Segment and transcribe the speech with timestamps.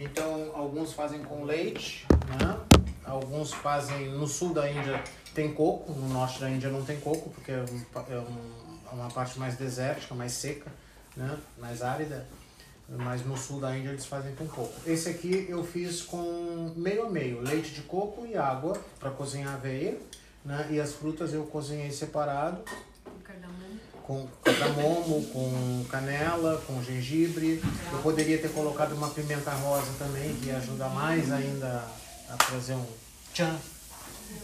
[0.00, 2.06] Então, alguns fazem com leite,
[2.40, 2.58] né?
[3.04, 7.28] Alguns fazem no sul da Índia tem coco, no norte da Índia não tem coco,
[7.28, 8.38] porque é, um, é um,
[8.90, 10.72] é uma parte mais desértica, mais seca,
[11.14, 11.38] né?
[11.58, 12.26] mais árida.
[12.88, 14.72] Mas no sul da Índia eles fazem com coco.
[14.86, 19.52] Esse aqui eu fiz com meio a meio, leite de coco e água para cozinhar
[19.52, 19.98] a aveia.
[20.42, 20.68] Né?
[20.70, 22.64] E as frutas eu cozinhei separado.
[24.10, 27.62] Com cardamomo, com canela, com gengibre.
[27.92, 31.86] Eu poderia ter colocado uma pimenta rosa também, que ajuda mais ainda
[32.28, 32.84] a trazer um
[33.32, 33.56] tchan.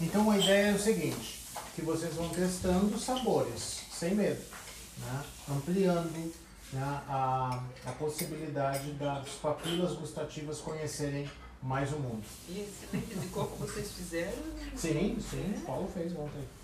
[0.01, 1.41] Então a ideia é o seguinte,
[1.74, 4.41] que vocês vão testando sabores, sem medo,
[5.01, 5.24] né?
[5.51, 6.33] ampliando
[6.73, 11.29] né, a, a possibilidade das papilas gustativas conhecerem
[11.60, 12.23] mais o mundo.
[12.48, 14.45] E esse leite de coco vocês fizeram?
[14.77, 16.55] Sim, sim, o Paulo fez ontem.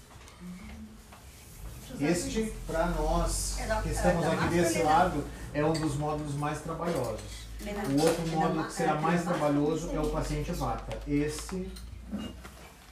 [2.01, 7.43] Este, para nós que estamos aqui desse lado, é um dos módulos mais trabalhosos.
[7.65, 10.99] O outro módulo que será mais trabalhoso é o paciente vata.
[11.07, 11.71] Esse,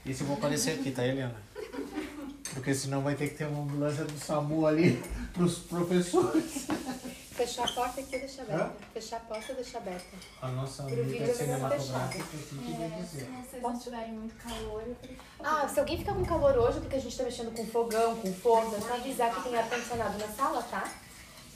[0.07, 1.35] esse eu vou aparecer aqui, tá, Helena?
[2.55, 6.67] Porque senão vai ter que ter uma ambulância do SAMU ali para os professores.
[7.41, 8.65] Fechar a porta aqui e deixar aberta.
[8.65, 8.73] Hã?
[8.93, 10.17] Fechar a porta e deixar aberta.
[10.43, 13.21] A nossa Pro vídeo amiga cinematográfica aqui que É, dizer.
[13.25, 15.21] se vocês não tiverem muito calor, eu prefiro.
[15.43, 18.31] Ah, se alguém ficar com calor hoje, porque a gente tá mexendo com fogão, com
[18.35, 20.93] forno, é só avisar que tem ar-condicionado na sala, tá?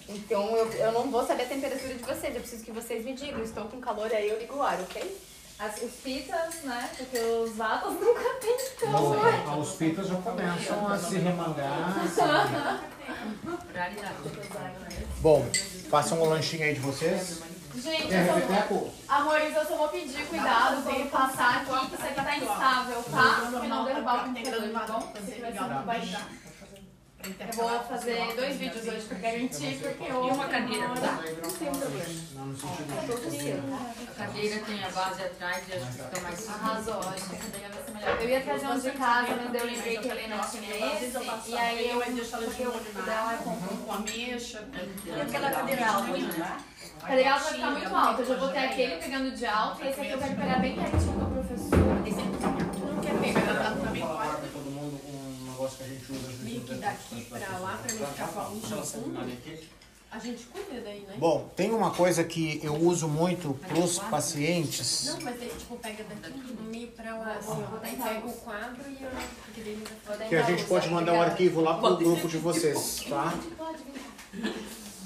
[0.08, 3.12] Então eu, eu não vou saber a temperatura de vocês, eu preciso que vocês me
[3.12, 3.42] digam.
[3.42, 5.20] Estou com calor, aí eu ligo o ar, ok?
[5.58, 6.90] As, os pitas, né?
[6.96, 8.56] Porque os vatos nunca têm
[8.90, 9.58] Bom, calor.
[9.60, 11.94] os pitas já começam a se remangar.
[15.20, 15.46] Bom,
[15.88, 17.42] façam um lanchinho aí de vocês.
[17.74, 18.90] Gente, Quer eu só, repeteco?
[19.08, 23.02] amores, eu só vou pedir cuidado pra ele passar aqui, que isso aqui tá instável,
[23.02, 23.50] tá?
[23.50, 25.12] Pra não derrubar o computador, tá bom?
[25.14, 26.00] Aqui vai
[27.24, 30.26] Eu vou fazer dois vídeos hoje pra garantir, porque eu.
[30.26, 31.22] E uma cadeira, tá?
[31.42, 32.14] Não tem problema.
[32.34, 33.78] Não, no sentido
[34.10, 36.58] A cadeira tem a base atrás e acho que fica mais seguro.
[36.60, 38.22] Arrasou, acho que a cadeira vai ser melhor.
[38.22, 41.56] Eu ia trazer uns de casa, mas eu lembrei que a Helena tinha esse, e
[41.56, 42.00] aí eu.
[42.00, 42.72] Porque eu
[43.04, 44.64] dela é com com ameixa.
[45.04, 46.58] E aquela cadeira alta né?
[47.02, 48.22] A cadeira alta vai ficar muito alta.
[48.22, 50.74] Eu já vou ter aquele pegando de alto e esse aqui eu quero pegar bem
[50.76, 51.78] pertinho do professor.
[51.78, 54.36] Não quer ver, mas ela também Falar pode.
[54.36, 56.32] para todo mundo um negócio que a gente usa.
[56.42, 59.20] Link no daqui pra lá, pra não ficar com a luz no fundo.
[60.10, 61.16] A gente cuida daí, né?
[61.18, 65.06] Bom, tem uma coisa que eu uso muito para os pacientes.
[65.06, 67.64] Não, mas aí, tipo, pega daqui meio pra lá, assim.
[67.82, 70.28] Daí pega o quadro e eu.
[70.28, 73.34] Que a gente pode mandar um arquivo lá pro grupo de vocês, tá?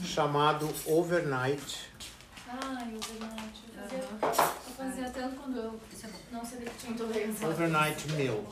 [0.04, 1.88] Chamado Overnight.
[2.46, 4.02] Ai, o verdade.
[4.02, 5.80] Eu fazia, eu fazia tanto quando eu
[6.30, 7.48] não sabia que tinha intolerância.
[7.48, 8.44] Overnight Meal.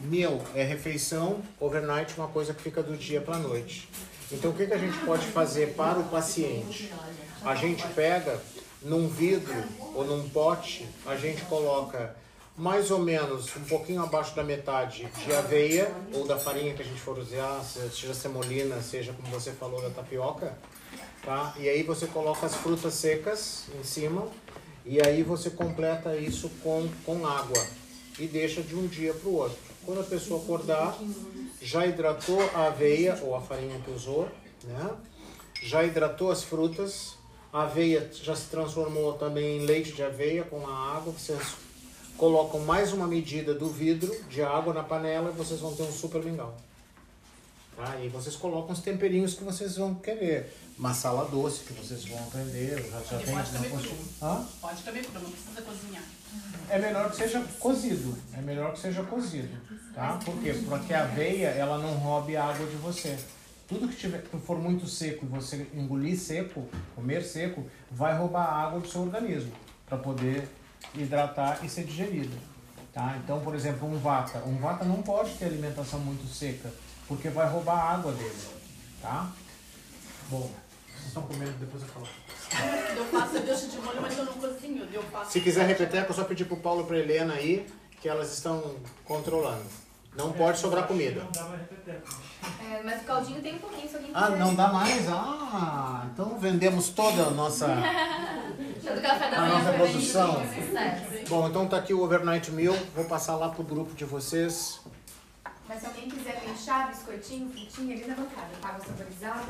[0.00, 3.88] Meal é refeição, overnight é uma coisa que fica do dia para noite.
[4.30, 6.92] Então o que, que a gente pode fazer para o paciente?
[7.44, 8.40] A gente pega
[8.82, 9.54] num vidro
[9.94, 12.14] ou num pote, a gente coloca
[12.56, 16.84] mais ou menos um pouquinho abaixo da metade de aveia ou da farinha que a
[16.84, 20.56] gente for usar, seja semolina, seja como você falou da tapioca,
[21.24, 21.54] tá?
[21.56, 24.28] E aí você coloca as frutas secas em cima
[24.84, 27.64] e aí você completa isso com, com água
[28.18, 29.67] e deixa de um dia para o outro.
[29.88, 30.98] Quando a pessoa acordar,
[31.62, 34.28] já hidratou a aveia ou a farinha que usou,
[34.64, 34.90] né?
[35.62, 37.14] Já hidratou as frutas,
[37.50, 41.14] a aveia já se transformou também em leite de aveia com a água.
[41.14, 41.54] Vocês
[42.18, 45.92] colocam mais uma medida do vidro de água na panela e vocês vão ter um
[45.92, 46.54] super mingau.
[47.74, 47.98] Tá?
[47.98, 50.54] E vocês colocam os temperinhos que vocês vão querer.
[50.76, 53.80] Masala doce que vocês vão aprender, já, já tem pode cozinha.
[53.80, 53.96] cru.
[54.20, 54.46] Hã?
[54.60, 56.04] Pode comer cru, não precisa cozinhar.
[56.70, 58.16] É melhor que seja cozido.
[58.36, 59.48] É melhor que seja cozido.
[59.94, 60.18] Tá?
[60.24, 60.54] Por quê?
[60.68, 63.18] Porque a aveia, ela não roube a água de você.
[63.66, 68.44] Tudo que, tiver, que for muito seco e você engolir seco, comer seco, vai roubar
[68.44, 69.52] a água do seu organismo
[69.86, 70.48] para poder
[70.94, 72.36] hidratar e ser digerido.
[72.92, 73.18] Tá?
[73.22, 74.38] Então, por exemplo, um vata.
[74.46, 76.70] Um vata não pode ter alimentação muito seca,
[77.06, 78.38] porque vai roubar a água dele.
[79.00, 79.30] Tá?
[80.30, 80.50] Bom,
[80.92, 82.08] vocês estão comendo, depois eu falo.
[82.96, 84.88] Eu faço, eu deixo de molho, mas eu não cozinho.
[84.92, 85.32] Eu faço.
[85.32, 87.66] Se quiser repetir, é só pedir pro Paulo e pra Helena aí,
[88.00, 89.64] que elas estão controlando.
[90.16, 91.22] Não pode sobrar comida.
[91.22, 92.08] Não dá mais repeteco.
[92.70, 94.38] É, mas o caldinho tem um pouquinho, se alguém Ah, quiser.
[94.38, 95.08] não dá mais?
[95.08, 97.66] Ah, então vendemos toda a nossa.
[98.82, 100.34] Do café da A manhã nossa bem produção.
[100.34, 101.28] sucesso.
[101.28, 102.74] Bom, então tá aqui o Overnight Meal.
[102.96, 104.80] Vou passar lá pro grupo de vocês.
[105.68, 109.42] Mas se alguém quiser chá, biscoitinho, frutinha ali na bancada, água saborizada.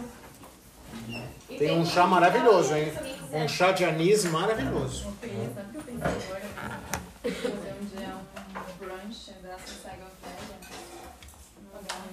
[1.58, 2.92] Tem um chá maravilhoso, hein?
[3.32, 5.04] Um chá de anis maravilhoso.
[5.04, 6.80] Sabe o que eu pensei agora?
[7.22, 9.30] Fazer um dia um brunch.
[9.30, 9.58] Um lugar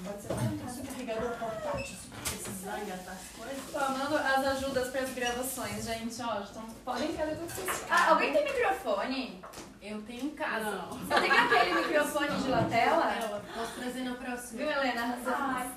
[0.05, 0.33] Pode ser.
[0.67, 3.63] Esse carregador portátil, se precisar engatar as coisas.
[3.71, 6.41] Tomando as ajudas para as gravações, gente, ó.
[6.41, 9.41] Então, podem trazer o que vocês Ah, alguém tem microfone?
[9.81, 10.71] Eu tenho em casa.
[10.71, 10.89] Não.
[10.89, 13.13] Você tem aquele microfone de lapela?
[13.13, 14.57] Ela, posso trazer na próxima.
[14.57, 15.01] Viu, Helena?
[15.25, 15.71] Arrasou.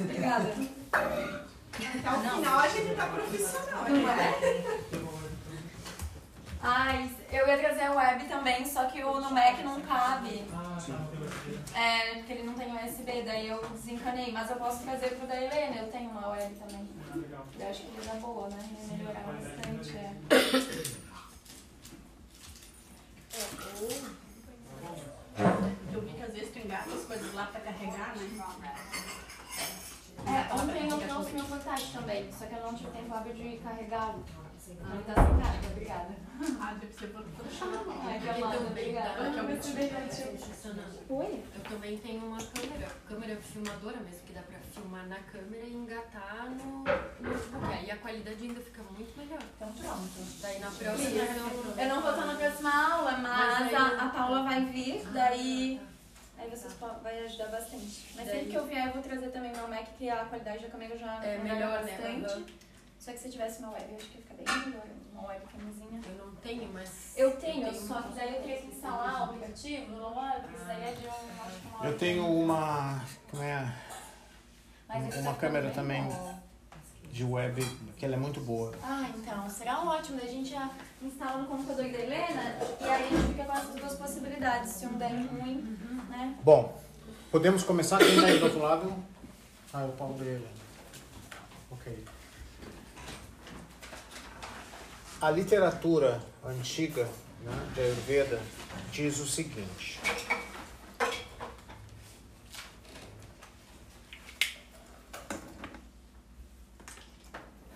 [0.00, 0.54] Obrigada.
[1.74, 3.84] Até o final a gente tá profissional.
[3.88, 4.34] Não é?
[6.62, 10.44] Ai, eu ia trazer a web também, só que o no Mac não cabe.
[11.74, 14.30] É, porque ele não tem USB, daí eu desencanei.
[14.30, 16.86] Mas eu posso trazer pro da Helena, eu tenho uma web também.
[17.58, 18.58] Eu acho que ele dá boa, né?
[18.90, 19.96] Ia melhorar bastante.
[19.96, 20.14] É.
[25.92, 28.74] Eu vi que às vezes tu engata as coisas lá pra carregar, né?
[30.26, 33.56] É, ontem eu trouxe meu portátil também, só que eu não tive tempo hábil de
[33.58, 34.24] carregá-lo.
[34.78, 36.14] Não tá sem carga, obrigada.
[36.60, 37.12] Ah, deve ser.
[38.02, 39.18] Ai, amada, também obrigada.
[41.08, 41.16] Eu.
[41.16, 41.44] Oi?
[41.68, 46.46] Também tenho uma câmera, câmera filmadora mesmo, que dá pra filmar na câmera e engatar
[46.50, 47.64] no no notebook.
[47.74, 49.40] Aí a qualidade ainda fica muito melhor.
[49.56, 50.08] Então pronto.
[50.40, 51.20] Daí na próxima
[51.82, 55.04] eu não vou estar na próxima aula, mas, Mas aí- a, a Paula vai vir,
[55.12, 55.80] daí.
[56.40, 58.06] Aí vocês po- vai ajudar bastante.
[58.16, 60.62] Mas Daí- sempre que eu vier, eu vou trazer também meu Mac, que a qualidade
[60.62, 61.92] da câmera já É melhora melhor, né?
[61.92, 62.32] bastante.
[62.32, 62.46] Aham.
[62.98, 64.84] Só que se tivesse uma web, eu acho que ia ficar bem melhor.
[65.12, 66.00] Uma webcamzinha.
[66.06, 67.12] Eu não tenho, mas.
[67.16, 70.32] Eu tenho, tenho só que daí eu teria que instalar o aplicativo, não é?
[70.40, 71.10] Porque isso daí é de um.
[71.10, 73.04] Acho que uma Eu tenho uma.
[73.30, 73.74] Como é?
[74.88, 76.02] Mas uma tá câmera também.
[76.04, 76.40] boa.
[77.12, 77.60] De web,
[77.98, 78.72] que ela é muito boa.
[78.84, 80.16] Ah, então, será ótimo.
[80.18, 80.70] Daí a gente já
[81.02, 84.70] instala no computador da Helena e aí a gente fica com as duas possibilidades.
[84.70, 85.76] Se um der ruim,
[86.10, 86.36] né?
[86.42, 86.82] Bom,
[87.30, 87.98] podemos começar?
[87.98, 88.92] Quem está aí do outro lado?
[89.72, 90.46] Ah, o Paulo dele.
[91.70, 92.04] Ok.
[95.20, 97.08] A literatura antiga
[97.42, 98.42] né, de Ayurveda
[98.90, 100.00] diz o seguinte.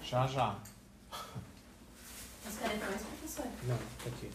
[0.02, 0.56] Já, já.
[2.46, 3.46] Os caretões, professor.
[3.64, 4.30] Não, tá aqui.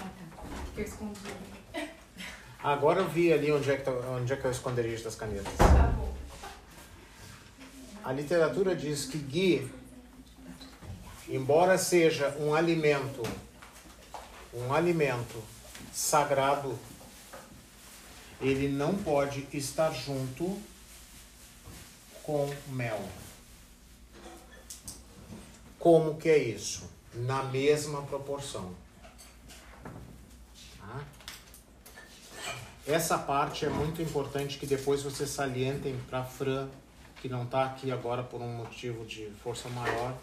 [0.00, 0.42] Ah, tá.
[0.66, 1.59] Fiquei escondido.
[2.62, 5.14] Agora eu vi ali onde é que, tá, onde é, que é o esconderijo das
[5.14, 5.52] canetas.
[8.04, 9.70] A literatura diz que ghee,
[11.26, 13.22] embora seja um alimento,
[14.52, 15.42] um alimento
[15.90, 16.78] sagrado,
[18.42, 20.60] ele não pode estar junto
[22.22, 23.02] com mel.
[25.78, 26.90] Como que é isso?
[27.14, 28.74] Na mesma proporção.
[32.86, 36.68] Essa parte é muito importante que depois vocês salientem para a Fran,
[37.20, 40.16] que não está aqui agora por um motivo de força maior.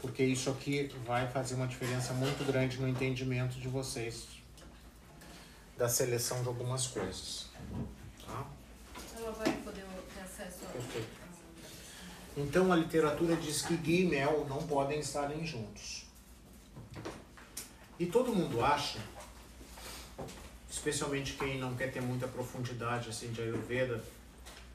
[0.00, 4.26] Porque isso aqui vai fazer uma diferença muito grande no entendimento de vocês
[5.76, 7.46] da seleção de algumas coisas.
[8.24, 8.46] Tá?
[9.16, 9.84] Ela vai poder
[10.14, 10.72] ter acesso a.
[10.72, 11.26] Perfeito.
[12.36, 16.06] Então a literatura diz que ghee e mel não podem estarem juntos.
[17.98, 18.98] E todo mundo acha,
[20.76, 24.04] especialmente quem não quer ter muita profundidade assim de Ayurveda,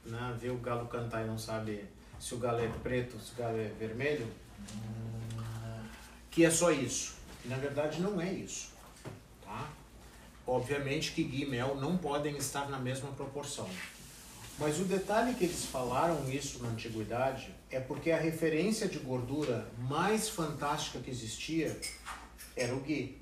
[0.04, 1.84] né, vê o galo cantar e não sabe
[2.18, 4.26] se o galo é preto, se o galo é vermelho,
[6.28, 7.14] que é só isso.
[7.44, 8.72] E, na verdade não é isso.
[9.42, 9.70] Tá?
[10.44, 13.70] Obviamente que ghee e mel não podem estar na mesma proporção.
[14.58, 19.68] Mas o detalhe que eles falaram isso na antiguidade é porque a referência de gordura
[19.78, 21.80] mais fantástica que existia
[22.56, 23.21] era o ghee.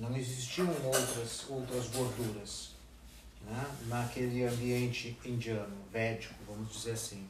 [0.00, 2.70] Não existiam outras, outras gorduras
[3.44, 3.66] né?
[3.86, 7.28] naquele ambiente indiano, védico, vamos dizer assim.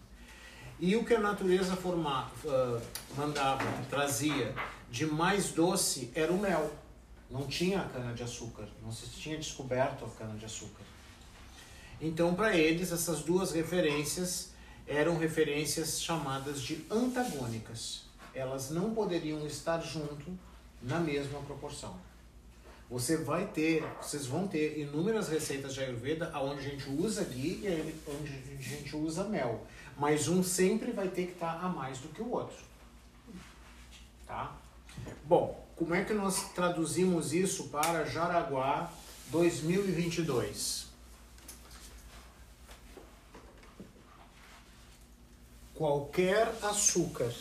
[0.78, 2.80] E o que a natureza forma, ah,
[3.16, 4.54] mandava, trazia
[4.88, 6.72] de mais doce era o mel.
[7.28, 10.84] Não tinha a cana-de-açúcar, não se tinha descoberto a cana-de-açúcar.
[12.00, 14.52] Então, para eles, essas duas referências
[14.86, 18.04] eram referências chamadas de antagônicas.
[18.32, 20.38] Elas não poderiam estar junto
[20.80, 22.10] na mesma proporção.
[22.90, 27.62] Você vai ter, vocês vão ter inúmeras receitas de Ayurveda onde a gente usa ghee
[27.64, 29.64] e onde a gente usa mel.
[29.97, 32.56] Mas um sempre vai ter que estar a mais do que o outro.
[34.26, 34.56] Tá?
[35.25, 38.90] Bom, como é que nós traduzimos isso para Jaraguá
[39.28, 40.90] 2022?
[45.80, 47.32] qualquer açúcar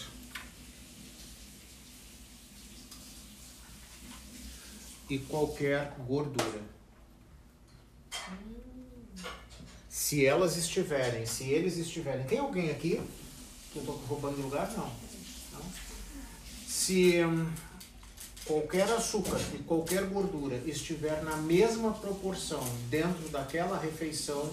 [5.09, 6.61] e qualquer gordura.
[9.89, 12.25] Se elas estiverem, se eles estiverem.
[12.25, 13.01] Tem alguém aqui?
[13.71, 14.71] Que eu tô roubando lugar?
[14.75, 14.85] Não.
[15.53, 15.61] Não.
[16.67, 17.51] Se, hum,
[18.45, 24.51] qualquer açúcar e qualquer gordura estiver na mesma proporção dentro daquela refeição,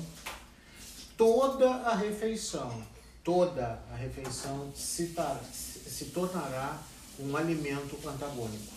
[1.17, 2.83] toda a refeição,
[3.25, 6.79] toda a refeição se, tar- se tornará
[7.19, 8.76] um alimento antagônico.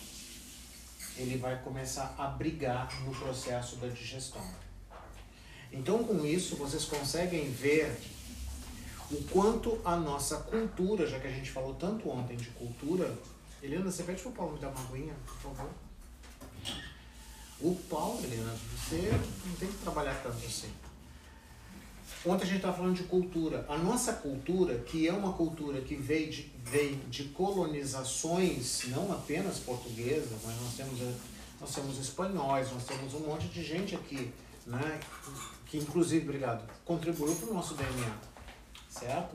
[1.20, 4.42] Ele vai começar a brigar no processo da digestão.
[5.70, 7.94] Então, com isso, vocês conseguem ver
[9.10, 13.14] o quanto a nossa cultura, já que a gente falou tanto ontem de cultura,
[13.62, 15.70] Helena, você pede pro Paulo me dar uma aguinha, por favor?
[17.60, 19.10] O Paulo, Helena, você
[19.44, 20.72] não tem que trabalhar tanto assim.
[22.24, 23.64] Ontem a gente estava falando de cultura.
[23.66, 29.58] A nossa cultura, que é uma cultura que veio de, veio de colonizações, não apenas
[29.58, 31.14] portuguesas, mas nós temos, eh,
[31.58, 34.30] nós temos espanhóis, nós temos um monte de gente aqui,
[34.66, 35.00] né?
[35.66, 38.14] Que inclusive, obrigado, contribuiu para o nosso DNA,
[38.90, 39.34] certo?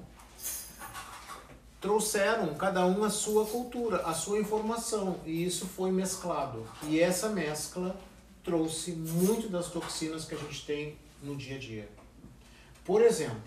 [1.82, 6.68] Trouxeram cada um a sua cultura, a sua informação, e isso foi mesclado.
[6.84, 8.00] E essa mescla
[8.44, 11.95] trouxe muito das toxinas que a gente tem no dia a dia.
[12.86, 13.42] Por exemplo,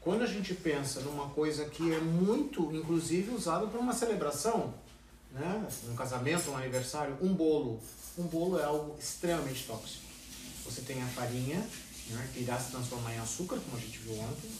[0.00, 4.74] quando a gente pensa numa coisa que é muito, inclusive, usada para uma celebração,
[5.30, 5.66] né?
[5.88, 7.80] um casamento, um aniversário, um bolo.
[8.18, 10.04] Um bolo é algo extremamente tóxico.
[10.64, 11.58] Você tem a farinha,
[12.10, 12.30] né?
[12.34, 14.50] que irá se transformar em açúcar, como a gente viu ontem,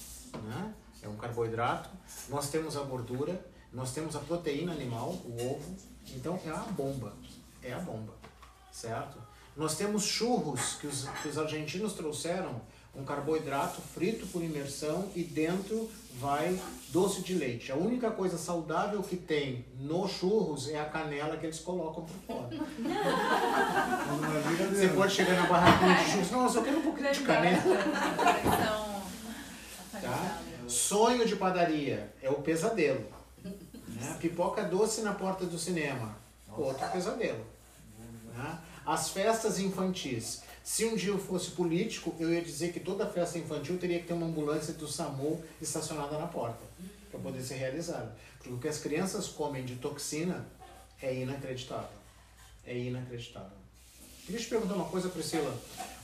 [0.45, 0.75] né?
[1.03, 1.91] é um carboidrato.
[2.29, 5.77] Nós temos a gordura, nós temos a proteína animal, o ovo.
[6.15, 7.15] Então é a bomba,
[7.63, 8.15] é a bomba,
[8.71, 9.19] certo?
[9.57, 12.61] Nós temos churros que os, que os argentinos trouxeram,
[12.97, 15.89] um carboidrato frito por imersão e dentro
[16.21, 16.59] vai
[16.91, 17.73] doce de leite.
[17.73, 22.15] A única coisa saudável que tem no churros é a canela que eles colocam por
[22.27, 22.51] fora.
[24.71, 27.61] Você pode chegar na barraquinha de churros, não, eu só quero um pouquinho de canela.
[30.01, 30.39] Tá?
[30.69, 33.05] Sonho de padaria é o pesadelo.
[33.89, 34.17] Né?
[34.21, 36.17] Pipoca doce na porta do cinema,
[36.57, 37.45] outro pesadelo.
[38.37, 38.57] Né?
[38.87, 40.44] As festas infantis.
[40.65, 44.07] Se um dia eu fosse político, eu ia dizer que toda festa infantil teria que
[44.07, 46.65] ter uma ambulância do SAMU estacionada na porta
[47.11, 48.17] para poder ser realizada.
[48.39, 50.47] Porque o que as crianças comem de toxina
[51.03, 51.99] é inacreditável.
[52.67, 53.59] É inacreditável.
[54.25, 55.55] Queria te perguntar uma coisa, Priscila.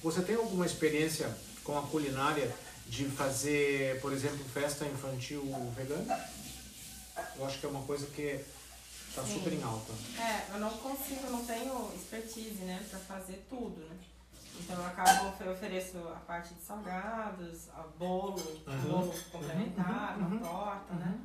[0.03, 2.55] Você tem alguma experiência com a culinária
[2.87, 5.43] de fazer, por exemplo, festa infantil
[5.75, 6.29] vegana?
[7.39, 8.39] Eu acho que é uma coisa que
[9.09, 9.95] está super em alta.
[10.19, 13.97] É, eu não consigo, eu não tenho expertise, né, pra fazer tudo, né?
[14.63, 18.81] Então eu acabo, eu ofereço a parte de salgados, a bolo, Uhum.
[18.83, 20.27] bolo complementar, Uhum.
[20.27, 21.21] uma torta, né?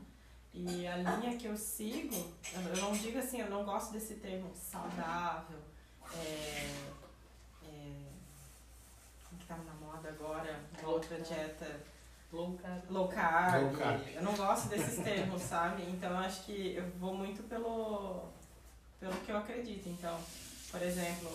[0.54, 2.16] E a linha que eu sigo,
[2.54, 5.60] eu não digo assim, eu não gosto desse termo saudável,
[6.14, 6.80] é,
[7.66, 8.08] é,
[9.38, 11.82] que tá na moda agora, uma outra dieta
[12.32, 12.82] Low carb.
[12.90, 13.62] low carb.
[13.64, 14.02] Low carb.
[14.14, 15.84] Eu não gosto desses termos, sabe?
[15.84, 18.30] Então eu acho que eu vou muito pelo,
[19.00, 19.88] pelo que eu acredito.
[19.88, 20.20] Então,
[20.72, 21.30] por exemplo,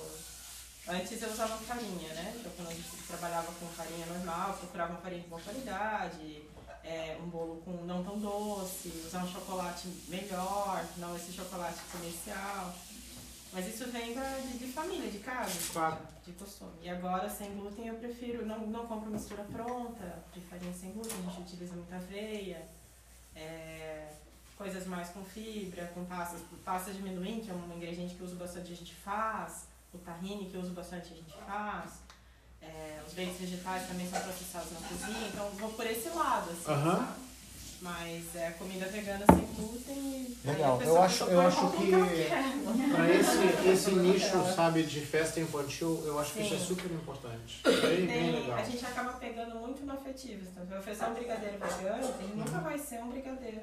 [0.90, 2.35] antes eu usava farinha, né?
[2.38, 6.42] Então quando eu trabalhava com farinha normal, procurava uma farinha de boa qualidade,
[6.82, 12.75] é, um bolo com não tão doce, usar um chocolate melhor, não esse chocolate comercial.
[13.52, 15.99] Mas isso vem da, de, de família, de casa, Claro.
[16.25, 16.70] de costume.
[16.82, 21.16] E agora, sem glúten, eu prefiro, não, não compro mistura pronta de farinha sem glúten,
[21.18, 22.64] a gente utiliza muita aveia,
[23.35, 24.09] é,
[24.56, 28.26] coisas mais com fibra, com passas, pasta de amendoim, que é um ingrediente que eu
[28.26, 31.90] uso bastante, a gente faz, o tahine, que eu uso bastante, a gente faz.
[32.62, 36.70] É, os leites vegetais também são processados na cozinha, então vou por esse lado, assim,
[36.70, 36.97] Aham.
[36.99, 37.30] sabe?
[37.82, 40.82] Mas é comida vegana sem glúten e Legal.
[40.82, 42.42] Eu acho- eu acho que- quer.
[42.94, 46.66] Para esse, esse nicho, sabe, de festa infantil, eu acho que isso é Sim.
[46.66, 47.62] super importante.
[47.64, 48.59] Bem, bem legal.
[48.59, 50.47] a gente acaba pegando muito no afetivo.
[50.50, 53.62] Então, se eu oferecer um brigadeiro vegano, ele nunca vai ser um brigadeiro,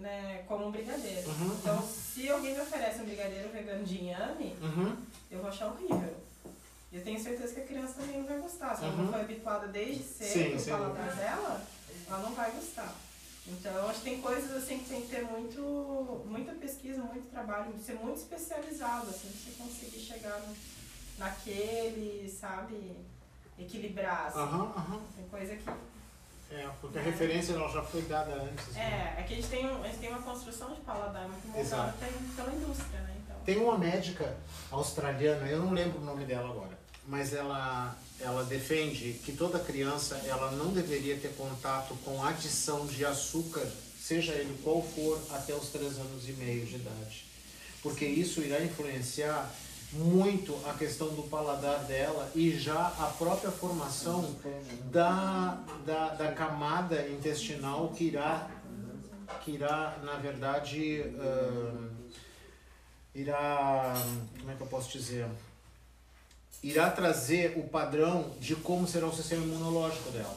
[0.00, 1.28] né, como um brigadeiro.
[1.28, 4.96] Uhum, Então, se alguém me oferece um brigadeiro vegano de inhame, Uhum.
[5.30, 6.14] eu vou achar horrível.
[6.90, 8.74] E eu tenho certeza que a criança também não vai gostar.
[8.76, 9.04] Se ela Uhum.
[9.04, 11.62] não foi habituada desde Sim, cedo sem paladar dela,
[12.06, 12.94] ela não vai gostar.
[13.46, 17.72] Então, acho que tem coisas assim que tem que ter muito, muita pesquisa, muito trabalho,
[17.84, 20.54] ser muito especializado, assim, pra você conseguir chegar no,
[21.18, 22.94] naquele, sabe,
[23.58, 24.38] equilibrar, assim.
[25.16, 25.64] Tem coisa que.
[26.50, 28.68] É, porque a referência ela já foi dada antes.
[28.68, 29.14] né?
[29.16, 31.46] É, é que a gente tem, um, a gente tem uma construção de paladar muito
[31.46, 31.94] montada
[32.36, 33.16] pela indústria, né?
[33.22, 33.36] Então.
[33.44, 34.34] Tem uma médica
[34.70, 40.20] australiana, eu não lembro o nome dela agora, mas ela, ela defende que toda criança
[40.24, 43.66] ela não deveria ter contato com adição de açúcar,
[44.00, 47.26] seja ele qual for, até os 3 anos e meio de idade.
[47.82, 49.50] Porque isso irá influenciar
[49.92, 54.36] muito a questão do paladar dela e já a própria formação
[54.90, 58.50] da, da, da camada intestinal que irá,
[59.44, 61.88] que irá na verdade, ahn,
[63.14, 63.94] irá,
[64.38, 65.26] como é que eu posso dizer?
[66.62, 70.36] Irá trazer o padrão de como será o sistema imunológico dela.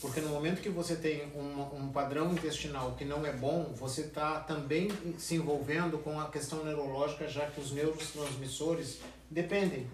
[0.00, 4.02] Porque no momento que você tem um, um padrão intestinal que não é bom, você
[4.02, 4.88] está também
[5.18, 9.88] se envolvendo com a questão neurológica, já que os neurotransmissores dependem.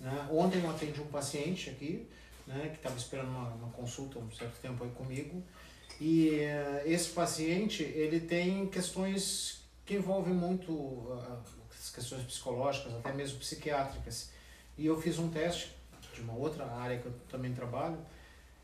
[0.00, 0.28] Né?
[0.30, 2.08] Ontem eu atendi um paciente aqui,
[2.46, 5.42] né, que estava esperando uma, uma, consulta um certo tempo aí comigo,
[6.00, 11.42] e uh, esse paciente ele tem questões que envolvem muito uh,
[11.94, 14.30] questões psicológicas, até mesmo psiquiátricas.
[14.78, 15.76] E eu fiz um teste
[16.14, 17.98] de uma outra área que eu também trabalho,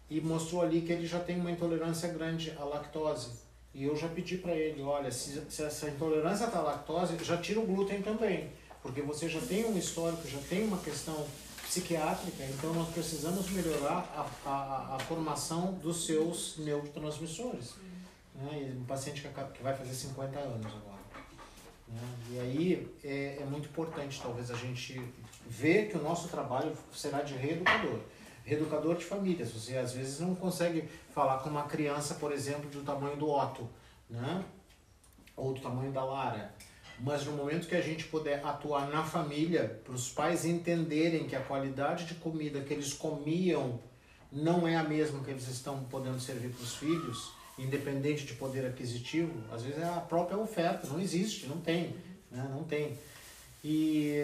[0.09, 3.31] e mostrou ali que ele já tem uma intolerância grande à lactose.
[3.75, 7.37] E eu já pedi para ele, olha, se, se essa intolerância está à lactose, já
[7.37, 8.51] tira o glúten também,
[8.83, 11.27] porque você já tem um histórico, já tem uma questão
[11.63, 17.75] psiquiátrica, então nós precisamos melhorar a, a, a formação dos seus neurotransmissores.
[18.35, 18.71] Né?
[18.71, 20.97] E um paciente que, que vai fazer 50 anos agora.
[21.89, 22.01] Né?
[22.31, 25.01] E aí é, é muito importante, talvez, a gente
[25.47, 28.01] ver que o nosso trabalho será de reeducador
[28.47, 29.51] reeducador de famílias.
[29.51, 33.69] Você às vezes não consegue falar com uma criança, por exemplo, do tamanho do Otto,
[34.09, 34.43] né?
[35.37, 36.55] Ou do tamanho da Lara.
[36.99, 41.37] Mas no momento que a gente puder atuar na família, para os pais entenderem que
[41.37, 43.79] a qualidade de comida que eles comiam
[44.33, 48.67] não é a mesma que eles estão podendo servir para os filhos, independente de poder
[48.67, 51.95] aquisitivo, às vezes é a própria oferta, não existe, não tem,
[52.31, 52.49] né?
[52.51, 52.97] não tem.
[53.63, 54.23] E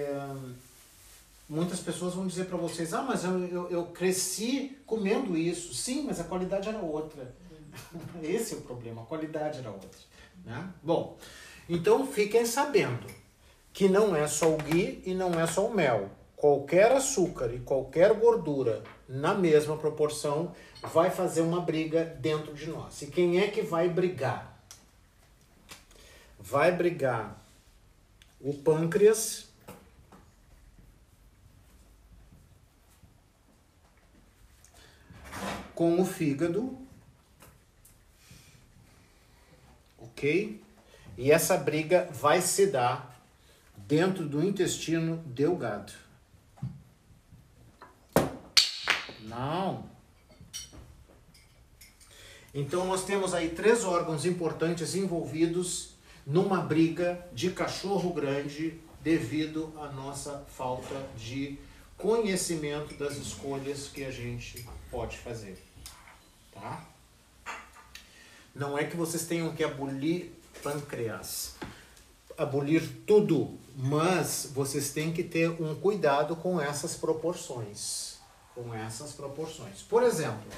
[1.53, 5.75] muitas pessoas vão dizer para vocês: ah, mas eu, eu, eu, cresci comendo isso.
[5.75, 7.35] Sim, mas a qualidade era outra.
[8.23, 9.91] Esse é o problema, a qualidade era outra.
[10.45, 10.71] Né?
[10.83, 11.19] Bom,
[11.69, 13.07] então fiquem sabendo
[13.73, 16.11] que não é só o ghee e não é só o mel.
[16.35, 23.01] Qualquer açúcar e qualquer gordura na mesma proporção vai fazer uma briga dentro de nós.
[23.03, 24.59] E quem é que vai brigar?
[26.41, 27.41] Vai brigar
[28.41, 29.52] o pâncreas
[35.75, 36.77] com o fígado,
[39.99, 40.63] ok?
[41.17, 43.21] E essa briga vai se dar
[43.77, 45.93] dentro do intestino delgado.
[49.21, 49.85] Não.
[52.55, 55.95] Então nós temos aí três órgãos importantes envolvidos
[56.27, 61.59] numa briga de cachorro grande devido à nossa falta de
[61.97, 65.59] conhecimento das escolhas que a gente pode fazer.
[66.53, 66.87] Tá?
[68.55, 70.31] Não é que vocês tenham que abolir
[70.63, 71.57] pâncreas,
[72.37, 78.19] abolir tudo, mas vocês têm que ter um cuidado com essas proporções.
[78.55, 79.81] Com essas proporções.
[79.81, 80.53] Por exemplo,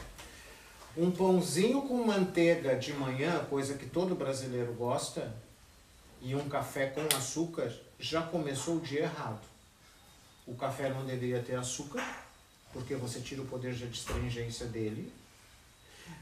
[0.97, 5.33] um pãozinho com manteiga de manhã, coisa que todo brasileiro gosta,
[6.21, 9.47] e um café com açúcar, já começou o dia errado.
[10.45, 12.24] O café não deveria ter açúcar,
[12.75, 15.11] porque você tira o poder de astringência dele.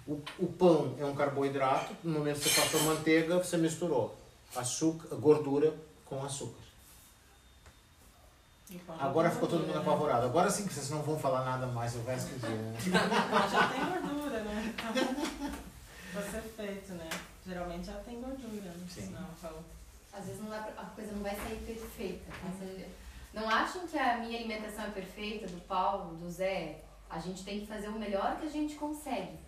[0.07, 4.17] O, o pão é um carboidrato, no momento que você passou manteiga, você misturou
[4.55, 6.61] açúcar, gordura com açúcar.
[9.01, 10.27] Agora ficou todo mundo apavorado.
[10.27, 12.57] Agora sim que vocês não vão falar nada mais o resto do dia.
[12.57, 12.79] Né?
[13.51, 14.75] já tem gordura, né?
[16.13, 17.09] Vai ser feito, né?
[17.47, 18.87] Geralmente já tem gordura, né?
[18.89, 19.11] Sim.
[19.11, 19.27] Não,
[20.13, 22.31] Às vezes não dá pra, a coisa não vai sair perfeita.
[22.31, 23.02] Tá?
[23.33, 26.81] Não acham que a minha alimentação é perfeita, do Paulo, do Zé?
[27.09, 29.39] A gente tem que fazer o melhor que a gente consegue.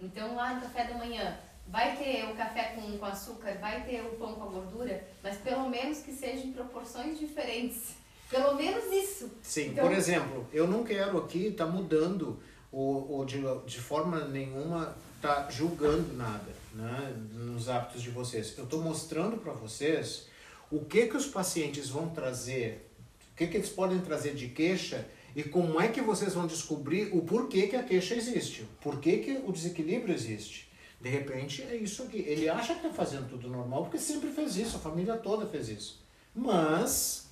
[0.00, 4.02] Então, lá no café da manhã, vai ter o café com, com açúcar, vai ter
[4.02, 7.94] o pão com a gordura, mas pelo menos que seja em proporções diferentes.
[8.30, 9.30] Pelo menos isso.
[9.42, 12.40] Sim, então, por exemplo, eu não quero aqui estar tá mudando
[12.72, 18.56] ou, ou de, de forma nenhuma tá julgando nada né, nos hábitos de vocês.
[18.58, 20.26] Eu estou mostrando para vocês
[20.70, 22.90] o que que os pacientes vão trazer
[23.34, 27.10] o que, que eles podem trazer de queixa e como é que vocês vão descobrir
[27.12, 30.70] o porquê que a queixa existe, por que, que o desequilíbrio existe.
[31.00, 32.18] De repente é isso aqui.
[32.18, 35.68] Ele acha que está fazendo tudo normal porque sempre fez isso, a família toda fez
[35.68, 36.00] isso.
[36.32, 37.28] Mas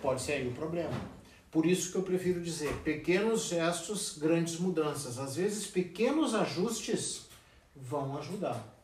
[0.00, 0.98] pode ser aí o problema.
[1.50, 5.18] Por isso que eu prefiro dizer pequenos gestos, grandes mudanças.
[5.18, 7.26] Às vezes pequenos ajustes
[7.76, 8.74] vão ajudar.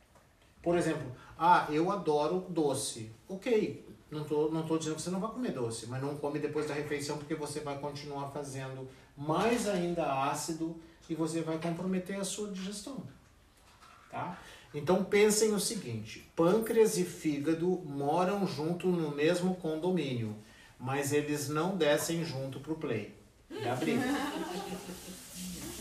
[0.62, 3.10] Por exemplo, ah, eu adoro doce.
[3.26, 6.38] Ok, não tô, não tô dizendo que você não vai comer doce, mas não come
[6.38, 10.76] depois da refeição porque você vai continuar fazendo mais ainda ácido
[11.08, 13.02] e você vai comprometer a sua digestão.
[14.10, 14.38] Tá?
[14.74, 20.36] Então pensem o seguinte: pâncreas e fígado moram junto no mesmo condomínio,
[20.78, 23.14] mas eles não descem junto pro play.
[23.62, 24.02] Dá briga.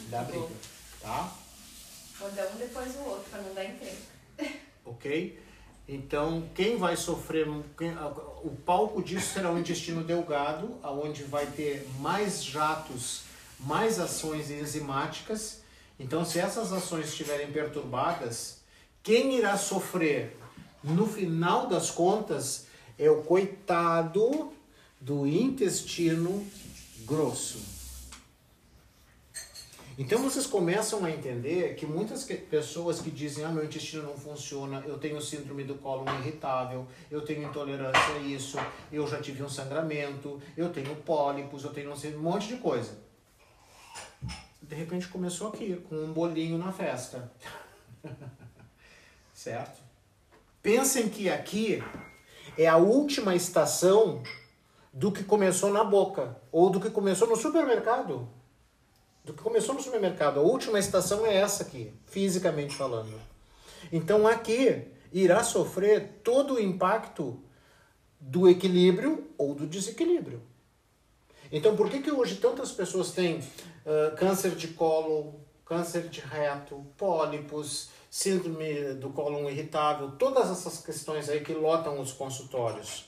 [0.10, 0.50] Dá briga,
[1.02, 1.36] tá?
[2.20, 4.20] Vou dar um depois o outro para não dar encrenca.
[4.86, 5.40] Ok?
[5.92, 7.98] Então, quem vai sofrer, quem-
[8.44, 13.22] o palco disso será o intestino delgado, aonde vai ter mais jatos,
[13.60, 15.62] mais ações enzimáticas.
[16.00, 18.60] Então, se essas ações estiverem perturbadas,
[19.02, 20.38] quem irá sofrer
[20.84, 24.54] no final das contas é o coitado
[25.02, 26.46] do intestino
[27.00, 27.79] grosso.
[30.00, 34.16] Então vocês começam a entender que muitas que- pessoas que dizem ah, meu intestino não
[34.16, 38.58] funciona, eu tenho síndrome do cólon irritável, eu tenho intolerância a isso,
[38.94, 42.98] eu já tive um sangramento, eu tenho pólipos, eu tenho um monte de coisa.
[44.62, 47.30] De repente começou aqui, com um bolinho na festa.
[49.34, 49.82] certo?
[50.64, 51.84] Pensem que aqui
[52.58, 54.24] é a última estação
[54.94, 58.39] do que começou na boca, ou do que começou no supermercado
[59.30, 60.40] do que começou no supermercado.
[60.40, 63.14] A última estação é essa aqui, fisicamente falando.
[63.92, 67.40] Então aqui irá sofrer todo o impacto
[68.20, 70.42] do equilíbrio ou do desequilíbrio.
[71.52, 73.44] Então por que, que hoje tantas pessoas têm
[73.86, 81.30] ah, câncer de cólon, câncer de reto, pólipos, síndrome do cólon irritável, todas essas questões
[81.30, 83.06] aí que lotam os consultórios?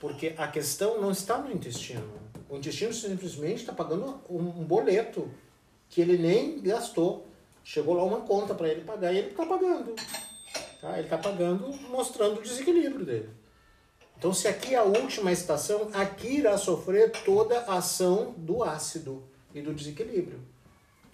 [0.00, 2.21] Porque a questão não está no intestino.
[2.52, 5.30] O intestino simplesmente está pagando um, boleto
[5.88, 7.26] que ele nem gastou.
[7.64, 9.94] Chegou lá uma conta para ele pagar e ele está pagando.
[10.78, 10.98] Tá?
[10.98, 13.30] Ele está pagando, mostrando o desequilíbrio dele.
[14.18, 19.24] Então, se aqui é a última estação, aqui irá sofrer toda a ação do ácido
[19.54, 20.38] e do desequilíbrio.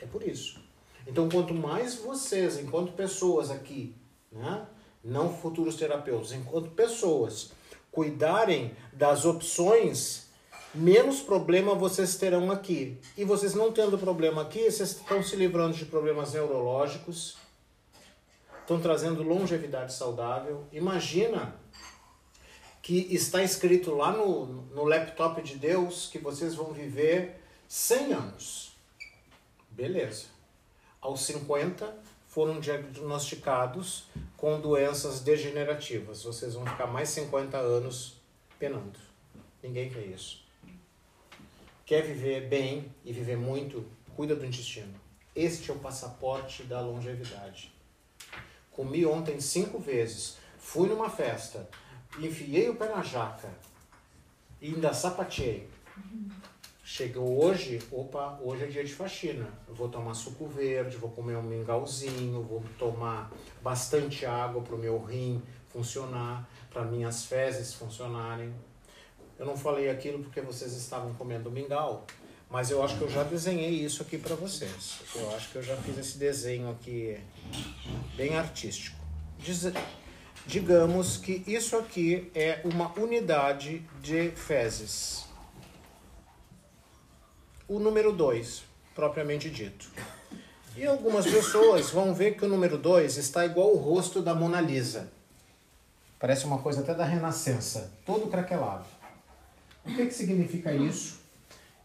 [0.00, 0.60] É por isso.
[1.06, 3.94] Então, quanto mais vocês, enquanto pessoas aqui,
[4.32, 4.66] né,
[5.04, 7.52] não futuros terapeutas, enquanto pessoas,
[7.92, 10.27] cuidarem das opções,
[10.74, 12.98] menos problema vocês terão aqui.
[13.16, 17.36] E vocês não tendo problema aqui, vocês estão se livrando de problemas neurológicos,
[18.60, 20.64] estão trazendo longevidade saudável.
[20.72, 21.56] Imagina
[22.82, 28.72] que está escrito lá no, no laptop de Deus que vocês vão viver 100 anos.
[29.70, 30.26] Beleza.
[31.00, 31.94] Aos 50
[32.26, 34.04] foram diagnosticados
[34.36, 36.22] com doenças degenerativas.
[36.22, 38.14] Vocês vão ficar mais 50 anos
[38.58, 38.98] penando.
[39.62, 40.47] Ninguém quer isso.
[41.88, 43.82] Quer viver bem e viver muito,
[44.14, 44.92] cuida do intestino.
[45.34, 47.72] Este é o passaporte da longevidade.
[48.70, 51.66] Comi ontem cinco vezes, fui numa festa,
[52.18, 53.48] enfiei o pé na jaca
[54.60, 55.66] e ainda sapateei.
[56.84, 59.50] Chegou hoje, opa, hoje é dia de faxina.
[59.66, 65.02] Vou tomar suco verde, vou comer um mingauzinho, vou tomar bastante água para o meu
[65.02, 68.52] rim funcionar, para minhas fezes funcionarem.
[69.38, 72.04] Eu não falei aquilo porque vocês estavam comendo mingau,
[72.50, 74.98] mas eu acho que eu já desenhei isso aqui para vocês.
[75.14, 77.18] Eu acho que eu já fiz esse desenho aqui
[78.16, 78.96] bem artístico.
[79.38, 79.72] Diz-
[80.46, 85.24] digamos que isso aqui é uma unidade de fezes.
[87.68, 88.62] O número 2,
[88.94, 89.88] propriamente dito.
[90.76, 94.60] E algumas pessoas vão ver que o número 2 está igual o rosto da Mona
[94.60, 95.10] Lisa.
[96.18, 98.84] Parece uma coisa até da Renascença, todo craquelado.
[99.88, 101.18] O que, que significa isso?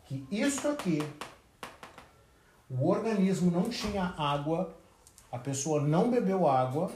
[0.05, 1.01] Que isso aqui,
[2.69, 4.75] o organismo não tinha água,
[5.31, 6.91] a pessoa não bebeu água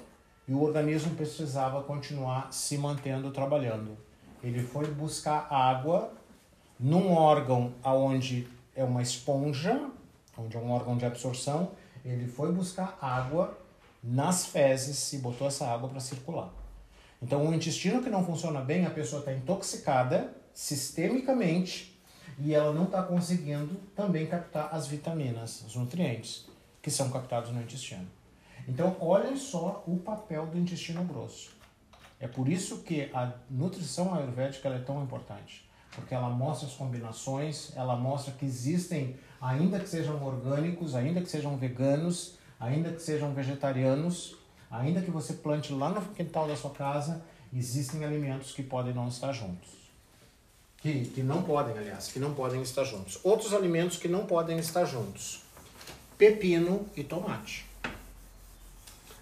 [0.45, 3.97] e o organismo precisava continuar se mantendo trabalhando.
[4.43, 6.11] Ele foi buscar água
[6.77, 9.89] num órgão onde é uma esponja,
[10.37, 11.71] onde é um órgão de absorção,
[12.03, 13.57] ele foi buscar água
[14.03, 16.49] nas fezes e botou essa água para circular.
[17.21, 21.95] Então, o intestino que não funciona bem, a pessoa está intoxicada sistemicamente
[22.39, 26.47] e ela não está conseguindo também captar as vitaminas, os nutrientes
[26.81, 28.07] que são captados no intestino.
[28.67, 31.51] Então, olhem só o papel do intestino grosso.
[32.19, 37.71] É por isso que a nutrição ayurvédica é tão importante, porque ela mostra as combinações,
[37.75, 43.31] ela mostra que existem, ainda que sejam orgânicos, ainda que sejam veganos, ainda que sejam
[43.31, 44.35] vegetarianos,
[44.71, 49.07] ainda que você plante lá no quintal da sua casa, existem alimentos que podem não
[49.07, 49.86] estar juntos.
[50.81, 53.19] Que, que não podem, aliás, que não podem estar juntos.
[53.23, 55.41] Outros alimentos que não podem estar juntos:
[56.17, 57.65] pepino e tomate.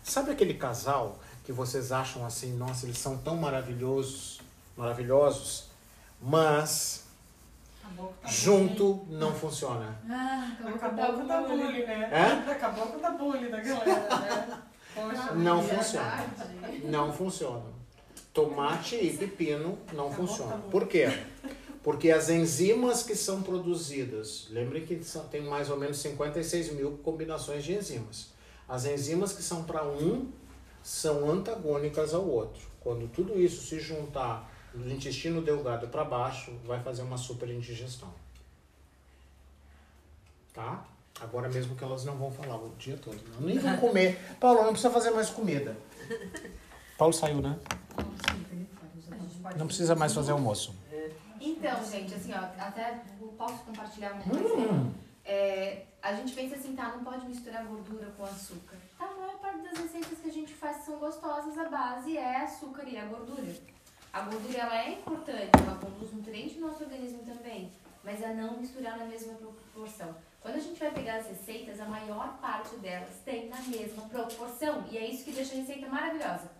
[0.03, 4.39] Sabe aquele casal que vocês acham assim, nossa, eles são tão maravilhosos,
[4.77, 5.65] maravilhosos,
[6.21, 7.05] mas
[8.27, 9.95] junto não funciona.
[10.09, 12.09] Ah, Acabou com o da bullying, né?
[12.11, 12.51] É?
[12.51, 14.61] Acabou com o da bullying da galera, né?
[14.95, 15.75] Poxa, Não vida.
[15.75, 16.25] funciona.
[16.85, 17.74] Não funciona.
[18.35, 20.59] Tomate e pepino não funcionam.
[20.69, 21.05] Por quê?
[21.81, 26.97] Porque as enzimas que são produzidas, lembrem que são- tem mais ou menos 56 mil
[26.97, 28.27] combinações de enzimas.
[28.67, 30.29] As enzimas que são para um
[30.83, 32.61] são antagônicas ao outro.
[32.81, 38.13] Quando tudo isso se juntar do intestino delgado para baixo, vai fazer uma super indigestão.
[40.53, 40.85] Tá?
[41.21, 43.17] Agora mesmo que elas não vão falar o dia todo.
[43.39, 44.19] Não, nem vão comer.
[44.41, 45.77] Paulo, não precisa fazer mais comida.
[46.97, 47.57] Paulo saiu, né?
[49.57, 50.75] Não precisa mais fazer almoço.
[51.39, 53.01] Então, gente, assim, ó, até
[53.37, 54.91] posso compartilhar uma coisa?
[55.23, 58.77] É, a gente pensa assim, tá, não pode misturar gordura com açúcar.
[58.97, 62.43] Tá, a maior parte das receitas que a gente faz são gostosas, a base é
[62.43, 63.53] açúcar e a gordura.
[64.13, 67.71] A gordura, ela é importante, ela conduz nutriente no nosso organismo também,
[68.03, 70.15] mas é não misturar na mesma proporção.
[70.39, 74.85] Quando a gente vai pegar as receitas, a maior parte delas tem na mesma proporção,
[74.91, 76.51] e é isso que deixa a receita maravilhosa.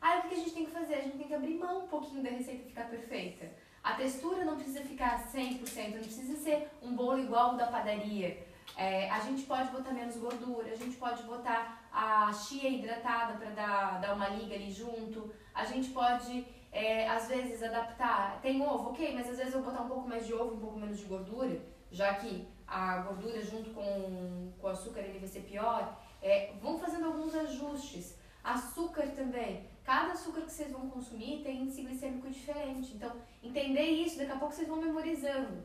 [0.00, 0.94] Aí o que a gente tem que fazer?
[0.94, 3.50] A gente tem que abrir mão um pouquinho da receita ficar perfeita.
[3.82, 8.46] A textura não precisa ficar 100%, não precisa ser um bolo igual o da padaria.
[8.76, 13.50] É, a gente pode botar menos gordura, a gente pode botar a chia hidratada para
[13.50, 15.32] dar, dar uma liga ali junto.
[15.54, 18.40] A gente pode, é, às vezes, adaptar.
[18.40, 20.60] Tem ovo, ok, mas às vezes eu vou botar um pouco mais de ovo, um
[20.60, 25.28] pouco menos de gordura, já que a gordura junto com, com o açúcar ele vai
[25.28, 25.98] ser pior.
[26.22, 28.18] É, vão fazendo alguns ajustes.
[28.44, 29.66] Açúcar também.
[29.88, 32.92] Cada açúcar que vocês vão consumir tem índice glicêmico diferente.
[32.92, 33.10] Então,
[33.42, 35.64] entender isso, daqui a pouco vocês vão memorizando.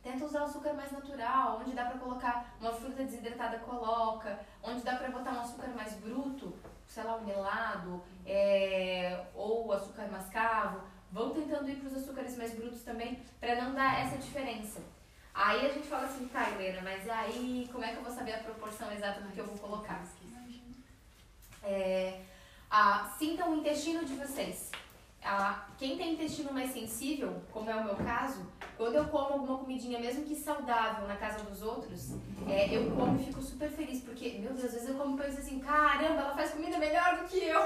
[0.00, 4.38] Tenta usar o açúcar mais natural, onde dá para colocar uma fruta desidratada, coloca.
[4.62, 10.06] Onde dá para botar um açúcar mais bruto, sei lá, um melado, é, ou açúcar
[10.06, 10.82] mascavo.
[11.10, 14.80] Vão tentando ir para os açúcares mais brutos também, para não dar essa diferença.
[15.34, 18.34] Aí a gente fala assim, tá, Helena, mas aí como é que eu vou saber
[18.34, 20.06] a proporção exata do que eu vou colocar?
[21.64, 22.20] É,
[22.70, 24.70] ah, sintam o intestino de vocês.
[25.22, 29.58] Ah, quem tem intestino mais sensível, como é o meu caso, quando eu como alguma
[29.58, 32.12] comidinha, mesmo que saudável, na casa dos outros,
[32.48, 35.22] é, eu como e fico super feliz, porque, meu Deus, às vezes eu como e
[35.22, 37.60] penso assim, caramba, ela faz comida melhor do que eu.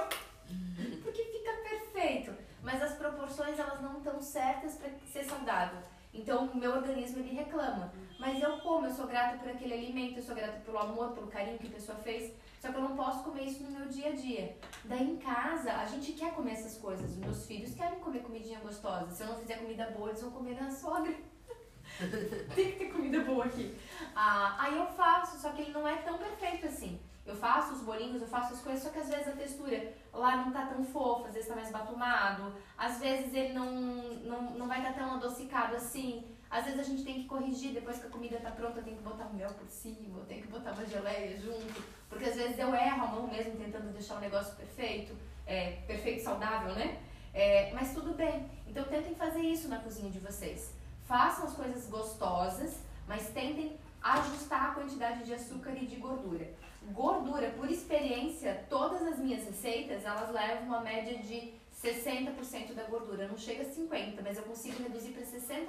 [1.02, 2.32] Porque fica perfeito.
[2.62, 5.78] Mas as proporções, elas não estão certas para ser saudável.
[6.12, 7.92] Então, o meu organismo, ele reclama.
[8.18, 11.26] Mas eu como, eu sou grata por aquele alimento, eu sou grata pelo amor, pelo
[11.26, 12.32] carinho que a pessoa fez.
[12.64, 14.56] Só que eu não posso comer isso no meu dia a dia.
[14.86, 17.10] Daí em casa, a gente quer comer essas coisas.
[17.10, 19.10] Os meus filhos querem comer comidinha gostosa.
[19.10, 21.12] Se eu não fizer comida boa, eles vão comer na sogra.
[22.56, 23.78] Tem que ter comida boa aqui.
[24.16, 26.98] Ah, aí eu faço, só que ele não é tão perfeito assim.
[27.26, 30.38] Eu faço os bolinhos, eu faço as coisas, só que às vezes a textura lá
[30.38, 34.66] não tá tão fofa, às vezes tá mais batumado, às vezes ele não, não, não
[34.66, 36.24] vai estar tá tão adocicado assim.
[36.50, 39.02] Às vezes a gente tem que corrigir, depois que a comida tá pronta, tem que
[39.02, 41.82] botar um mel por cima, tem que botar uma geleia junto.
[42.14, 46.22] Porque às vezes eu erro a mão mesmo tentando deixar o negócio perfeito, é, perfeito
[46.22, 47.00] saudável, né?
[47.34, 48.48] É, mas tudo bem.
[48.68, 50.72] Então tentem fazer isso na cozinha de vocês.
[51.08, 56.48] Façam as coisas gostosas, mas tentem ajustar a quantidade de açúcar e de gordura.
[56.92, 63.26] Gordura, por experiência, todas as minhas receitas, elas levam uma média de 60% da gordura.
[63.26, 65.66] Não chega a 50%, mas eu consigo reduzir para 60%,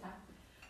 [0.00, 0.14] tá?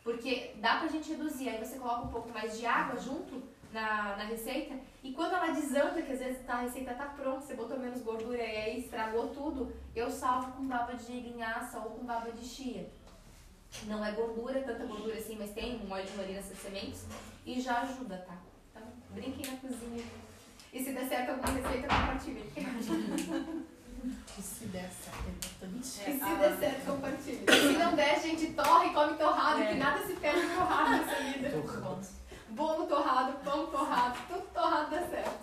[0.03, 4.17] Porque dá pra gente reduzir, aí você coloca um pouco mais de água junto na,
[4.17, 7.79] na receita, e quando ela desanda, que às vezes a receita tá pronta, você botou
[7.79, 12.31] menos gordura e aí estragou tudo, eu salvo com baba de linhaça ou com baba
[12.31, 12.89] de chia.
[13.87, 17.07] Não é gordura, tanta gordura assim, mas tem um óleo de marina nessas sementes,
[17.47, 18.37] e já ajuda, tá?
[18.71, 20.05] Então, brinquem na cozinha.
[20.73, 23.73] E se der certo alguma receita, compartilhe.
[24.37, 25.79] E se der certo, é importante.
[25.79, 27.47] E se der certo, compartilhe.
[27.47, 29.67] Se não der, gente, torre e come torrado, É.
[29.69, 31.51] que nada se perde torrado nessa vida.
[32.53, 35.39] Bolo torrado, pão torrado, tudo torrado dá certo.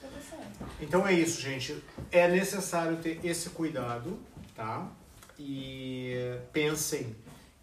[0.00, 0.70] Tudo certo.
[0.80, 1.82] Então é isso, gente.
[2.10, 4.18] É necessário ter esse cuidado,
[4.54, 4.88] tá?
[5.38, 7.16] E pensem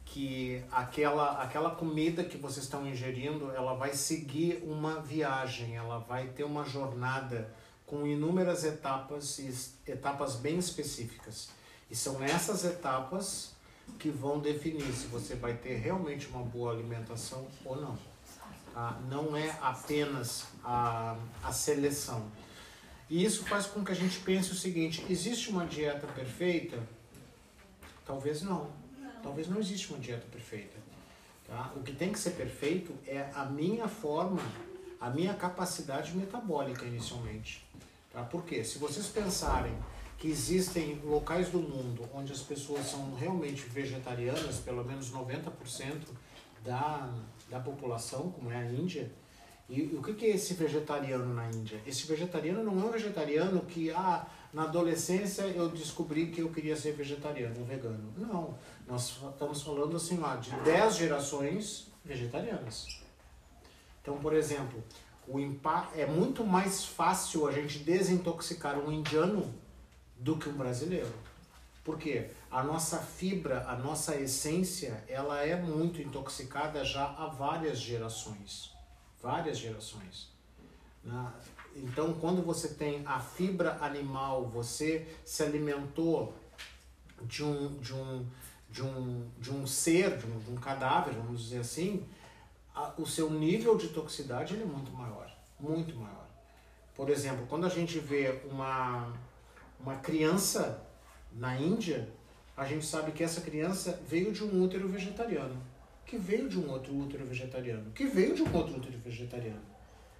[0.05, 6.27] que aquela, aquela comida que vocês estão ingerindo, ela vai seguir uma viagem, ela vai
[6.27, 7.53] ter uma jornada
[7.85, 11.49] com inúmeras etapas e etapas bem específicas.
[11.91, 13.53] E são essas etapas
[13.97, 17.97] que vão definir se você vai ter realmente uma boa alimentação ou não.
[18.79, 18.97] Tá?
[19.09, 22.31] Não é apenas a, a seleção.
[23.09, 26.81] E isso faz com que a gente pense o seguinte: existe uma dieta perfeita?
[28.05, 28.69] Talvez não.
[29.21, 30.77] Talvez não existe uma dieta perfeita.
[31.45, 31.73] Tá?
[31.75, 34.41] O que tem que ser perfeito é a minha forma,
[35.01, 37.65] a minha capacidade metabólica inicialmente.
[38.13, 38.23] Tá?
[38.23, 38.63] Por quê?
[38.63, 39.75] Se vocês pensarem
[40.17, 45.51] que existem locais do mundo onde as pessoas são realmente vegetarianas, pelo menos 90%
[46.63, 47.09] da,
[47.49, 49.11] da população, como é a Índia,
[49.69, 51.79] e o que é esse vegetariano na Índia?
[51.85, 56.75] Esse vegetariano não é um vegetariano que, ah, na adolescência eu descobri que eu queria
[56.75, 58.11] ser vegetariano, vegano.
[58.17, 58.57] Não,
[58.87, 62.87] nós estamos falando assim, lá, de 10 gerações vegetarianas.
[64.01, 64.83] Então, por exemplo,
[65.27, 69.53] o impa é muito mais fácil a gente desintoxicar um indiano
[70.17, 71.13] do que um brasileiro.
[71.83, 72.31] Por quê?
[72.51, 78.73] A nossa fibra, a nossa essência, ela é muito intoxicada já há várias gerações.
[79.21, 80.31] Várias gerações.
[81.75, 86.33] Então, quando você tem a fibra animal, você se alimentou
[87.21, 88.25] de um, de um,
[88.69, 92.05] de um, de um ser, de um, de um cadáver, vamos dizer assim,
[92.97, 95.31] o seu nível de toxicidade é muito maior.
[95.59, 96.27] Muito maior.
[96.95, 99.13] Por exemplo, quando a gente vê uma,
[99.79, 100.83] uma criança
[101.31, 102.09] na Índia,
[102.59, 105.55] a gente sabe que essa criança veio de um útero vegetariano,
[106.05, 109.61] que veio de um outro útero vegetariano, que veio de um outro útero vegetariano.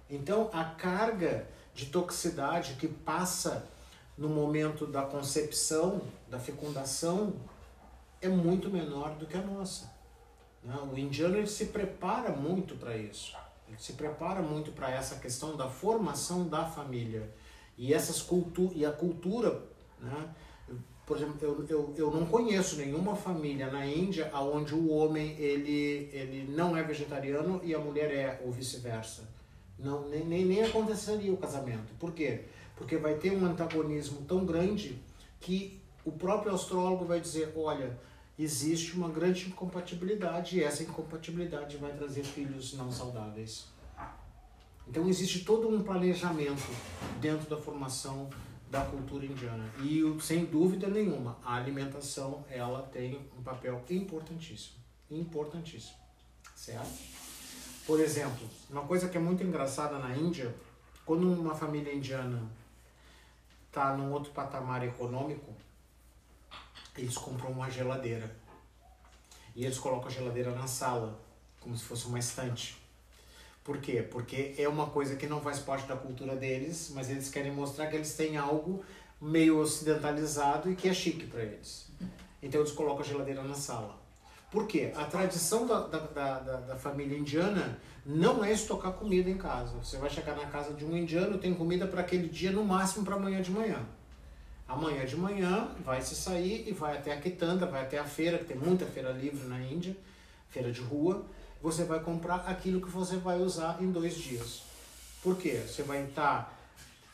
[0.08, 3.68] Então, a carga de toxicidade que passa
[4.16, 6.00] no momento da concepção,
[6.30, 7.34] da fecundação,
[8.22, 9.92] é muito menor do que a nossa.
[10.64, 10.74] né?
[10.90, 13.36] O indiano ele se prepara muito para isso.
[13.68, 17.30] Ele se prepara muito para essa questão da formação da família.
[17.76, 19.62] E, essas cultu e a cultura,
[20.00, 20.34] né?
[21.10, 26.08] Por exemplo, eu, eu, eu não conheço nenhuma família na Índia onde o homem ele,
[26.12, 29.28] ele não é vegetariano e a mulher é, ou vice-versa.
[29.76, 31.92] Não, nem, nem, nem aconteceria o casamento.
[31.98, 32.42] Por quê?
[32.76, 35.02] Porque vai ter um antagonismo tão grande
[35.40, 37.98] que o próprio astrólogo vai dizer, olha,
[38.38, 43.66] existe uma grande incompatibilidade e essa incompatibilidade vai trazer filhos não saudáveis.
[44.86, 46.70] Então existe todo um planejamento
[47.20, 48.30] dentro da formação
[48.70, 54.76] da cultura indiana e sem dúvida nenhuma a alimentação ela tem um papel importantíssimo,
[55.10, 55.96] importantíssimo,
[56.54, 57.20] certo?
[57.84, 60.54] Por exemplo, uma coisa que é muito engraçada na Índia,
[61.04, 62.40] quando uma família indiana
[63.66, 65.52] está num outro patamar econômico,
[66.96, 68.36] eles compram uma geladeira.
[69.56, 71.20] E eles colocam a geladeira na sala,
[71.58, 72.79] como se fosse uma estante.
[73.62, 74.02] Por quê?
[74.02, 77.88] Porque é uma coisa que não faz parte da cultura deles, mas eles querem mostrar
[77.88, 78.82] que eles têm algo
[79.20, 81.90] meio ocidentalizado e que é chique para eles.
[82.42, 84.00] Então eles colocam a geladeira na sala.
[84.50, 84.92] Por quê?
[84.96, 89.76] A tradição da, da, da, da, família indiana não é estocar comida em casa.
[89.78, 93.04] Você vai chegar na casa de um indiano, tem comida para aquele dia, no máximo
[93.04, 93.86] para amanhã de manhã.
[94.66, 98.38] Amanhã de manhã vai se sair e vai até a quitanda, vai até a feira,
[98.38, 99.96] que tem muita feira livre na Índia,
[100.48, 101.24] feira de rua.
[101.62, 104.62] Você vai comprar aquilo que você vai usar em dois dias.
[105.22, 105.62] Por quê?
[105.66, 106.58] Você vai estar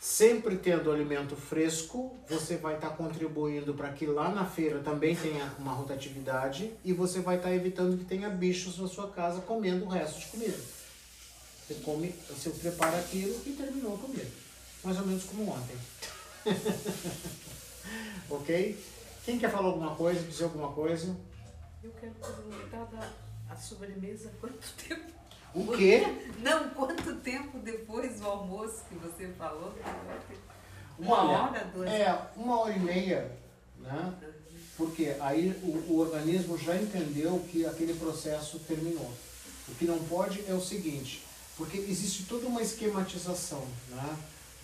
[0.01, 5.53] sempre tendo alimento fresco, você vai estar contribuindo para que lá na feira também tenha
[5.59, 9.89] uma rotatividade e você vai estar evitando que tenha bichos na sua casa comendo o
[9.89, 10.59] resto de comida.
[11.67, 14.31] Você come, você prepara aquilo e terminou a comida.
[14.85, 15.77] Mais ou menos como ontem.
[18.31, 18.85] ok?
[19.25, 21.17] Quem quer falar alguma coisa, dizer alguma coisa?
[21.83, 25.13] Eu quero perguntar da a sobremesa quanto tempo?
[25.55, 26.03] O quê?
[26.41, 29.75] Não, quanto tempo depois do almoço que você falou?
[30.99, 33.31] Uma Olha, hora, duas É, uma hora e meia,
[33.79, 34.15] né?
[34.77, 39.11] Porque aí o, o organismo já entendeu que aquele processo terminou.
[39.69, 41.23] O que não pode é o seguinte,
[41.57, 44.17] porque existe toda uma esquematização né?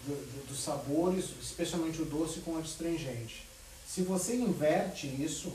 [0.06, 3.46] do- do- dos sabores, especialmente o doce com o astringente.
[3.86, 5.52] Se você inverte isso,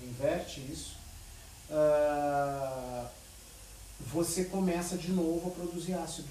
[0.00, 0.96] inverte isso,
[1.70, 3.06] ah,
[4.00, 6.28] você começa de novo a produzir ácido.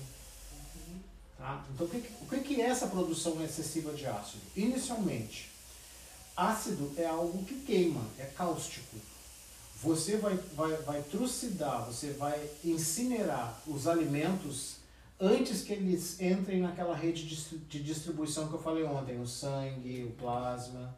[1.38, 1.64] Tá?
[1.74, 4.42] Então, o que, o que é essa produção excessiva de ácido?
[4.56, 5.50] Inicialmente,
[6.36, 8.98] ácido é algo que queima, é cáustico.
[9.84, 14.78] Você vai, vai, vai trucidar, você vai incinerar os alimentos
[15.20, 20.12] antes que eles entrem naquela rede de distribuição que eu falei ontem, o sangue, o
[20.14, 20.96] plasma.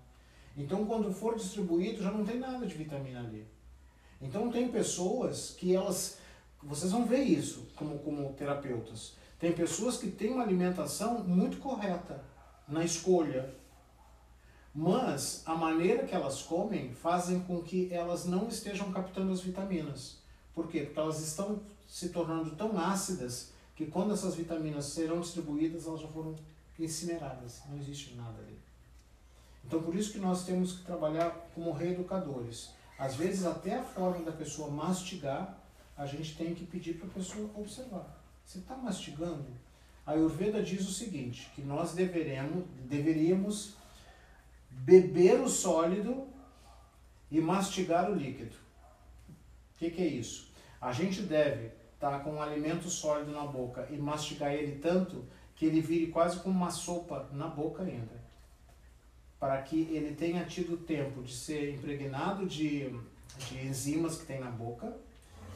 [0.58, 3.44] Então, quando for distribuído, já não tem nada de vitamina D.
[4.22, 6.18] Então, tem pessoas que elas.
[6.62, 9.14] Vocês vão ver isso como, como terapeutas.
[9.40, 12.22] Tem pessoas que têm uma alimentação muito correta
[12.68, 13.56] na escolha,
[14.76, 20.18] mas a maneira que elas comem fazem com que elas não estejam captando as vitaminas.
[20.54, 20.82] Por quê?
[20.82, 26.08] Porque elas estão se tornando tão ácidas que quando essas vitaminas serão distribuídas, elas já
[26.10, 26.36] foram
[26.78, 27.62] incineradas.
[27.70, 28.60] Não existe nada ali.
[29.66, 32.72] Então, por isso que nós temos que trabalhar como reeducadores.
[33.00, 35.58] Às vezes, até a forma da pessoa mastigar,
[35.98, 38.22] a gente tem que pedir para a pessoa observar.
[38.46, 39.48] Você está mastigando?
[40.06, 43.76] A Ayurveda diz o seguinte, que nós deveremos, deveríamos
[44.70, 46.28] beber o sólido
[47.32, 48.56] e mastigar o líquido.
[49.76, 50.52] O que, que é isso?
[50.82, 55.66] A gente deve estar com um alimento sólido na boca e mastigar ele tanto que
[55.66, 58.19] ele vire quase como uma sopa na boca ainda.
[59.40, 62.90] Para que ele tenha tido tempo de ser impregnado de,
[63.38, 64.88] de enzimas que tem na boca,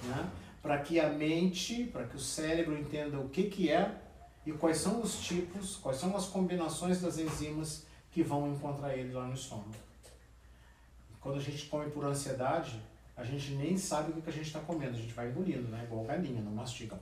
[0.03, 0.31] né?
[0.61, 3.99] para que a mente, para que o cérebro entenda o que, que é
[4.45, 9.11] e quais são os tipos, quais são as combinações das enzimas que vão encontrar ele
[9.11, 9.73] lá no estômago.
[11.19, 12.81] Quando a gente come por ansiedade,
[13.15, 15.67] a gente nem sabe o que que a gente está comendo, a gente vai engolindo,
[15.67, 15.83] né?
[15.83, 16.99] Igual galinha, não mastiga.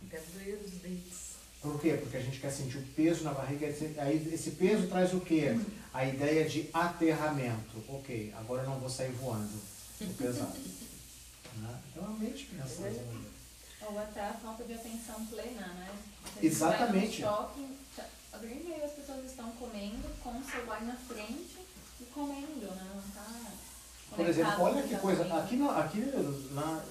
[0.00, 1.33] Fica doer os dentes.
[1.64, 1.94] Por quê?
[1.98, 3.66] Porque a gente quer sentir o peso na barriga.
[3.96, 5.58] Aí esse peso traz o quê?
[5.94, 7.82] A ideia de aterramento.
[7.88, 9.58] Ok, agora eu não vou sair voando.
[9.98, 10.52] Tô pesado.
[11.56, 11.72] Né?
[11.88, 13.30] Então a mente pensa dessa maneira.
[13.82, 15.88] Ou até a falta de atenção plena, né?
[16.42, 17.18] Exatamente.
[17.18, 20.96] Você no shopping, tá- a grande maioria das pessoas estão comendo com o celular na
[20.96, 21.58] frente
[22.00, 22.90] e comendo, né?
[22.92, 23.52] Não tá
[24.16, 25.46] Por exemplo, olha que coisa, exatamente.
[25.46, 25.98] aqui, não, aqui
[26.50, 26.84] na,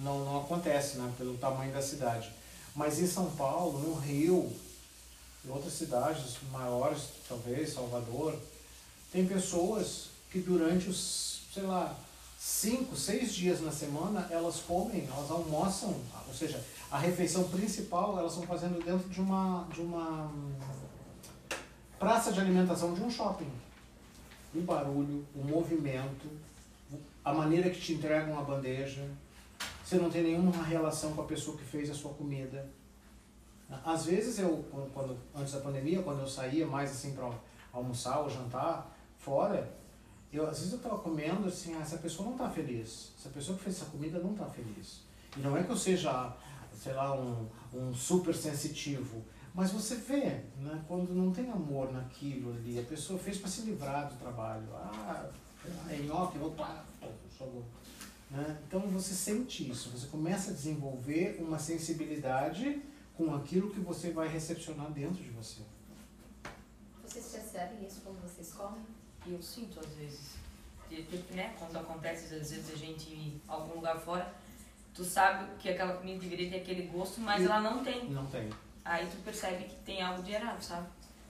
[0.00, 2.30] não, não acontece, né, pelo tamanho da cidade.
[2.76, 4.52] Mas em São Paulo, no Rio,
[5.42, 8.38] em outras cidades maiores, talvez, Salvador,
[9.10, 11.96] tem pessoas que durante os, sei lá,
[12.38, 15.96] cinco, seis dias na semana, elas comem, elas almoçam,
[16.28, 20.30] ou seja, a refeição principal elas estão fazendo dentro de uma, de uma
[21.98, 23.50] praça de alimentação de um shopping.
[24.54, 26.28] O barulho, o movimento,
[27.24, 29.08] a maneira que te entregam a bandeja,
[29.86, 32.68] você não tem nenhuma relação com a pessoa que fez a sua comida.
[33.84, 37.30] Às vezes eu, quando- antes da pandemia, quando eu saía mais assim para
[37.72, 39.72] almoçar ou jantar fora,
[40.32, 43.56] eu, às vezes eu estava comendo assim, ah, essa pessoa não está feliz, essa pessoa
[43.56, 45.02] que fez essa comida não está feliz.
[45.36, 46.34] E não é que eu seja,
[46.76, 49.22] sei lá, um, um super sensitivo,
[49.54, 53.60] mas você vê, né, quando não tem amor naquilo ali, a pessoa fez para se
[53.62, 54.66] livrar do trabalho.
[54.74, 55.30] Ah,
[55.88, 56.84] é nhoque, vou pá,
[57.38, 57.64] jogou.
[58.30, 58.58] Né?
[58.66, 62.82] Então você sente isso, você começa a desenvolver uma sensibilidade
[63.16, 65.62] com aquilo que você vai recepcionar dentro de você.
[67.04, 68.80] Vocês percebem isso quando vocês comem?
[69.26, 70.34] E eu sinto às vezes.
[70.90, 71.54] De- de- né?
[71.58, 74.32] Quando acontece, às vezes a gente ir em algum lugar fora,
[74.94, 78.08] tu sabe que aquela comida deveria ter aquele gosto, mas ela não tem.
[78.10, 78.50] Não tem.
[78.84, 80.86] Aí tu percebe que tem algo de errado, sabe?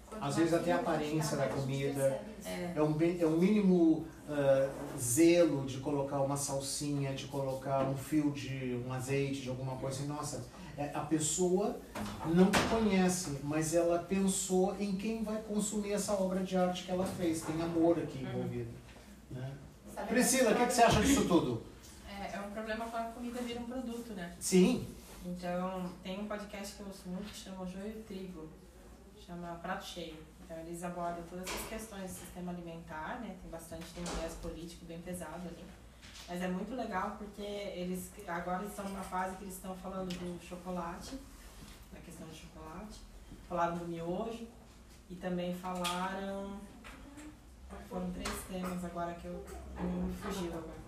[0.07, 2.21] Quanto Às mais vezes até a aparência da comida.
[2.45, 2.73] É.
[2.77, 4.68] É um, é um mínimo ah,
[4.99, 9.99] zelo de colocar uma salsinha, de colocar um fio de um azeite, de alguma coisa
[9.99, 10.09] assim.
[10.09, 10.45] Nossa,
[10.77, 11.79] é, a pessoa
[12.27, 16.91] não te conhece, mas ela pensou em quem vai consumir essa obra de arte que
[16.91, 17.43] ela fez.
[17.43, 18.70] Tem amor aqui envolvido.
[19.31, 19.53] Né?
[20.09, 21.62] Priscila, o que, que você acha disso tudo?
[22.09, 24.35] É, é um problema quando a comida vira um produto, né?
[24.39, 24.87] Sim.
[25.24, 28.49] Então, tem um podcast que eu ouço muito que chama Joio e Trigo,
[29.24, 30.16] chama Prato Cheio.
[30.47, 33.37] Então, eles abordam todas essas questões do sistema alimentar, né?
[33.43, 35.65] Tem bastante, tem um político bem pesado ali.
[36.29, 40.45] Mas é muito legal porque eles agora estão numa fase que eles estão falando do
[40.45, 41.19] chocolate,
[41.93, 43.01] da questão do chocolate,
[43.49, 44.47] falaram do miojo
[45.11, 46.61] e também falaram.
[47.89, 49.45] Foram três temas agora que eu
[49.81, 50.87] me fugiu agora.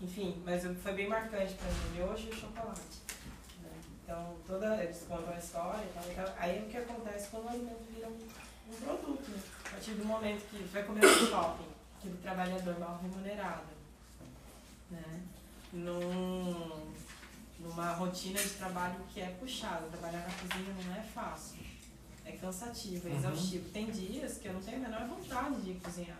[0.00, 3.00] Enfim, mas foi bem marcante para mim, miojo e chocolate.
[3.62, 3.70] né?
[4.02, 8.08] Então, toda, eles contam a história então, aí o que acontece quando o alimento vira
[8.08, 8.18] um,
[8.70, 9.30] um produto?
[9.66, 11.66] A partir do momento que vai comer no shopping,
[11.98, 13.66] aquele trabalhador mal remunerado,
[14.90, 15.22] né?
[15.72, 16.92] Num,
[17.60, 21.58] numa rotina de trabalho que é puxada, trabalhar na cozinha não é fácil.
[22.24, 23.16] É cansativo, é Uhum.
[23.18, 23.68] exaustivo.
[23.70, 26.18] Tem dias que eu não tenho a menor vontade de ir cozinhar.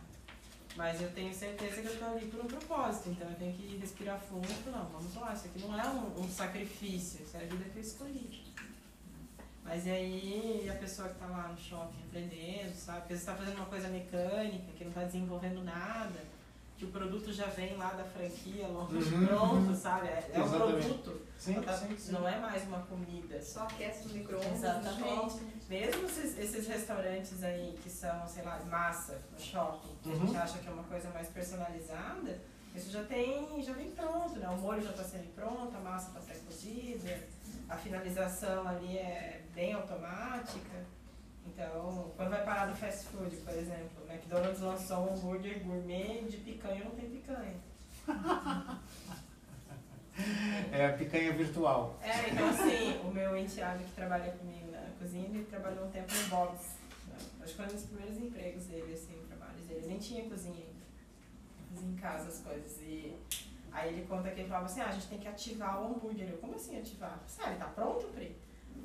[0.76, 3.76] Mas eu tenho certeza que eu estou ali por um propósito, então eu tenho que
[3.78, 7.34] respirar fundo e falar, não, vamos lá, isso aqui não é um, um sacrifício, isso
[7.36, 8.45] é a vida que eu escolhi.
[9.66, 13.00] Mas e aí a pessoa que está lá no shopping aprendendo, sabe?
[13.00, 16.20] Porque você está fazendo uma coisa mecânica, que não está desenvolvendo nada,
[16.78, 19.74] que o produto já vem lá da franquia, logo Uhum, pronto, uhum.
[19.74, 20.08] sabe?
[20.08, 21.20] É, é um produto.
[21.38, 22.12] Sim, tá- sim, sim.
[22.12, 23.42] Não é mais uma comida.
[23.42, 24.52] Só aquece no micro-ondas.
[24.52, 25.40] Exatamente.
[25.68, 30.26] Mesmo esses, esses restaurantes aí que são, sei lá, massa no shopping, que a Uhum.
[30.26, 32.40] gente acha que é uma coisa mais personalizada,
[32.74, 34.48] isso já tem, já vem pronto, né?
[34.50, 37.18] O molho já está sendo pronto, a massa está sendo cozida,
[37.68, 40.84] a finalização ali é bem automática.
[41.46, 46.22] Então, quando vai parar no fast food, por exemplo, o McDonald's lançou um hambúrguer gourmet
[46.28, 47.54] de picanha não tem picanha.
[50.72, 51.98] É a picanha virtual.
[52.02, 56.10] É, então assim, o meu enteado que trabalha comigo na cozinha, ele trabalhou um tempo
[56.14, 56.76] em Bob's.
[57.40, 59.80] Acho que foi um dos primeiros empregos dele, assim, trabalhos dele.
[59.80, 60.86] Ele nem tinha cozinha ainda.
[61.74, 62.80] Fazia em casa as coisas.
[62.80, 63.14] E
[63.76, 66.30] aí ele conta que ele falava assim, ah, a gente tem que ativar o hambúrguer.
[66.30, 67.20] Eu, como assim ativar?
[67.38, 68.36] Ah, ele tá pronto, Pri?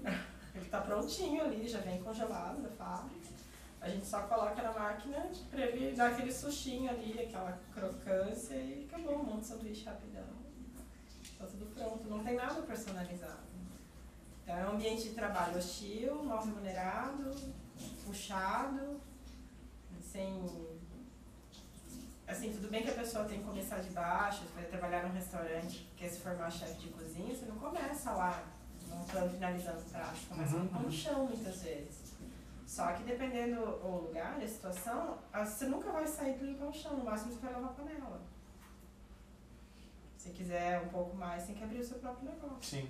[0.53, 3.29] Ele tá prontinho ali, já vem congelado da fábrica.
[3.79, 8.85] A gente só coloca na máquina pra ele dar aquele sustinho ali, aquela crocância e
[8.85, 10.27] acabou, monta o sanduíche rapidão.
[11.39, 13.47] Tá tudo pronto, não tem nada personalizado.
[14.43, 17.33] Então é um ambiente de trabalho hostil, mal remunerado,
[18.05, 18.99] puxado,
[20.01, 20.43] sem.
[22.31, 25.89] Assim, tudo bem que a pessoa tem que começar de baixo, vai trabalhar num restaurante,
[25.97, 28.43] quer se formar chefe de cozinha, você não começa lá
[28.87, 32.13] montando, finalizando o prato, começa Uhum, no chão muitas vezes.
[32.65, 36.95] Só que dependendo do lugar, a situação, você nunca vai sair do limpar o chão,
[36.95, 38.21] no máximo você vai lavar a panela.
[40.17, 42.63] Se quiser um pouco mais, tem que abrir o seu próprio negócio.
[42.79, 42.89] Sim.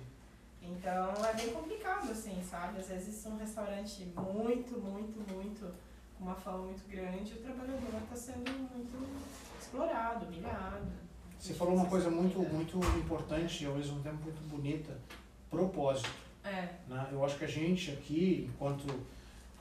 [0.60, 2.78] Então é bem complicado, assim, sabe?
[2.78, 5.74] Às vezes um restaurante muito, muito, muito,
[6.22, 9.08] uma fama muito grande, o trabalhador está sendo muito
[9.60, 10.86] explorado, humilhado.
[11.38, 14.96] Você falou uma coisa muito, muito importante e ao mesmo tempo muito bonita,
[15.50, 16.08] propósito.
[16.44, 16.68] É.
[16.88, 17.08] Né?
[17.10, 18.86] Eu acho que a gente aqui, enquanto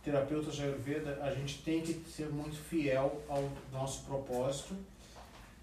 [0.04, 4.76] terapeutas de Ayurveda, a gente tem que ser muito fiel ao nosso propósito,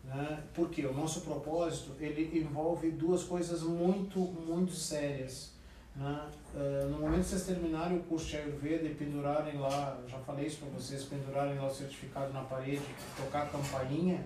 [0.04, 0.42] né?
[0.54, 5.52] porque o nosso propósito ele envolve duas coisas muito, muito sérias.
[5.98, 6.30] Né?
[6.54, 10.46] Uh, no momento que vocês terminarem o curso de Ayurveda e pendurarem lá, já falei
[10.46, 12.82] isso para vocês, pendurarem lá o certificado na parede,
[13.16, 14.24] tocar a campainha,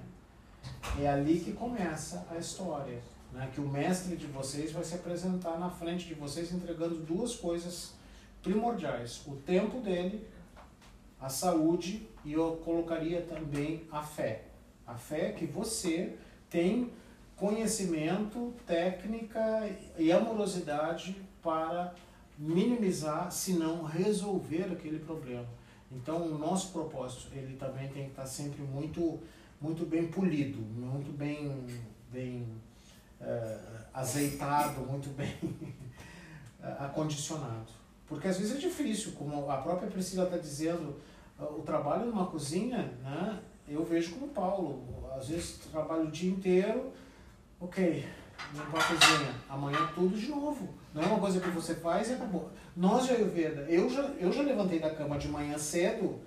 [1.01, 3.01] é ali que começa a história.
[3.33, 3.51] Né?
[3.55, 7.95] Que o mestre de vocês vai se apresentar na frente de vocês entregando duas coisas
[8.43, 10.29] primordiais: o tempo dele,
[11.19, 14.45] a saúde e eu colocaria também a fé.
[14.87, 16.17] A fé que você
[16.51, 16.93] tem
[17.35, 19.41] conhecimento, técnica
[19.99, 21.95] e amorosidade para
[22.39, 25.47] minimizar, se não resolver aquele problema.
[25.91, 29.21] Então, o nosso propósito, ele também tem que estar sempre muito,
[29.61, 31.67] muito bem polido, muito bem,
[32.11, 32.47] bem
[33.21, 35.37] uh, azeitado, muito bem
[36.79, 37.71] acondicionado.
[38.07, 40.97] Porque às vezes é difícil, como a própria Priscila está dizendo,
[41.39, 44.83] o trabalho numa cozinha, né, eu vejo como Paulo.
[45.17, 46.93] Às vezes trabalho o dia inteiro,
[47.61, 48.07] ok,
[48.53, 50.69] limpar a cozinha, amanhã tudo de novo.
[50.95, 52.51] Não é uma coisa que você faz e acabou.
[52.77, 56.21] Nós de Ayurveda, eu já, eu já levantei da cama de manhã cedo,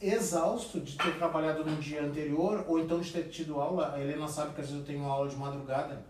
[0.00, 3.94] exausto de ter trabalhado no dia anterior, ou então de ter tido aula.
[3.94, 6.04] A Helena sabe que às vezes eu tenho aula de madrugada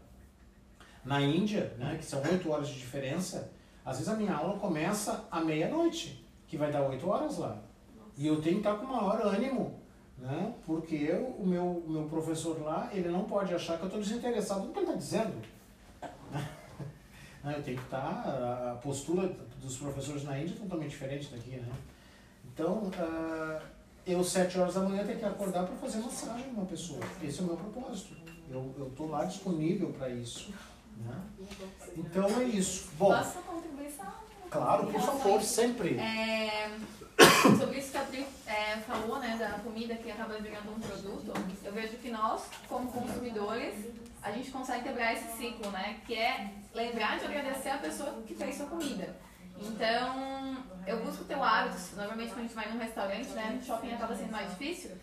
[1.05, 3.51] na Índia, né, que são oito horas de diferença.
[3.85, 7.59] Às vezes a minha aula começa à meia-noite, que vai dar oito horas lá.
[8.17, 9.78] E eu tenho que estar com maior ânimo
[10.19, 10.55] né?
[10.67, 14.03] Porque eu, o meu, o meu professor lá, ele não pode achar que eu estou
[14.03, 15.35] desinteressado no que ele está dizendo.
[17.45, 19.29] eu tenho que estar, a postura
[19.63, 21.73] dos professores na Índia é totalmente diferente daqui, né?
[22.45, 23.63] Então, uh,
[24.05, 27.01] eu, sete horas da manhã, tenho que acordar para fazer massagem numa pessoa.
[27.23, 28.17] Esse é o meu propósito.
[28.51, 30.53] Eu estou lá disponível para isso.
[30.97, 31.15] Né?
[31.97, 32.89] Então é isso.
[32.99, 34.07] Bom, Posso contribuição?
[34.51, 35.99] Claro, por favor, sempre.
[35.99, 36.77] É,
[37.57, 41.33] sobre isso que a Pri é, falou, né, da comida que acaba virando um produto,
[41.65, 43.75] eu vejo que nós, como consumidores,
[44.23, 48.35] a gente consegue quebrar esse ciclo, né, que é lembrar de agradecer a pessoa que
[48.35, 49.17] fez sua comida.
[49.61, 53.65] Então, eu busco ter o hábito, normalmente quando a gente vai num restaurante, né, no
[53.65, 54.97] shopping acaba sendo mais difícil,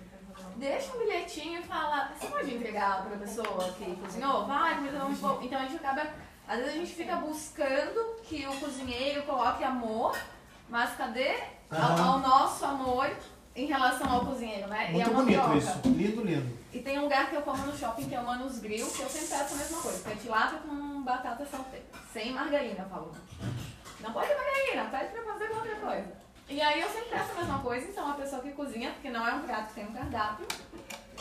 [0.58, 4.46] deixa um bilhetinho e fala, você pode entregar para a pessoa que cozinhou?
[4.46, 6.08] Vai, comida não muito Então a gente acaba,
[6.48, 10.18] às vezes a gente fica buscando que o cozinheiro coloque amor,
[10.70, 13.10] mas cadê ao, ao, nosso amor
[13.56, 14.92] em relação ao cozinheiro, né?
[14.92, 15.58] Muito e é bonito troca.
[15.58, 16.60] isso, lindo, lindo.
[16.74, 19.02] E tem um lugar que eu como no shopping que é o Manos Grill, que
[19.02, 22.90] eu sempre peço a mesma coisa, que é tilápia com batata salteira, sem margarina, eu
[22.90, 23.12] falo.
[24.02, 26.26] Não pode margarina, pede pra fazer outra coisa.
[26.48, 29.28] E aí eu sempre peço a mesma coisa, então a pessoa que cozinha, porque não
[29.28, 30.46] é um prato que tem um cardápio,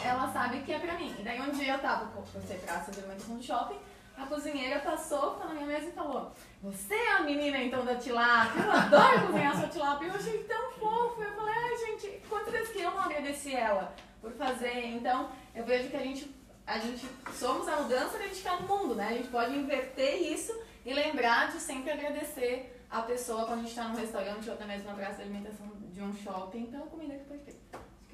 [0.02, 1.14] ela sabe que é pra mim.
[1.18, 3.78] E daí um dia eu tava com você praça de alimentação no shopping,
[4.16, 7.96] a cozinheira passou, ficou na minha mesa e falou: Você é a menina então da
[7.96, 8.62] tilápia?
[8.62, 10.06] Eu adoro cozinhar sua tilápia.
[10.06, 11.22] Eu achei tão fofo.
[11.22, 14.86] Eu falei: Ai, gente, quantas vezes que eu não agradeci ela por fazer?
[14.86, 16.34] Então, eu vejo que a gente,
[16.66, 19.08] a gente somos a mudança que a gente quer no mundo, né?
[19.08, 20.52] A gente pode inverter isso
[20.86, 24.64] e lembrar de sempre agradecer a pessoa quando a gente está num restaurante ou até
[24.64, 27.53] mesmo na praça de alimentação de um shopping pela comida que foi feita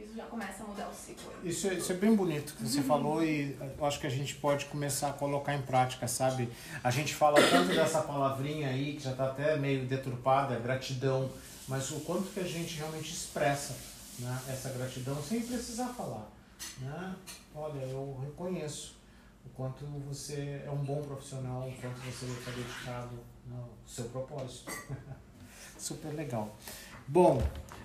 [0.05, 1.33] isso já começa a mudar o ciclo.
[1.45, 4.35] Isso, é, isso é bem bonito que você falou e eu acho que a gente
[4.37, 6.49] pode começar a colocar em prática, sabe?
[6.83, 11.31] A gente fala tanto dessa palavrinha aí, que já está até meio deturpada, gratidão,
[11.69, 13.77] mas o quanto que a gente realmente expressa
[14.19, 16.29] né, essa gratidão sem precisar falar.
[16.79, 17.17] Né?
[17.55, 18.97] Olha, eu reconheço
[19.45, 24.71] o quanto você é um bom profissional, o quanto você está dedicado no seu propósito.
[25.79, 26.55] Super legal.
[27.09, 27.43] Bom,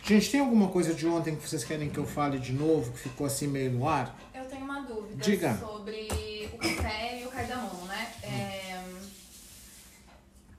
[0.08, 3.00] Gente, tem alguma coisa de ontem que vocês querem que eu fale de novo, que
[3.00, 4.16] ficou assim meio no ar?
[4.36, 5.58] Eu tenho uma dúvida Diga.
[5.58, 6.08] sobre
[6.54, 8.14] o café e o cardamomo, né?
[8.22, 8.84] É...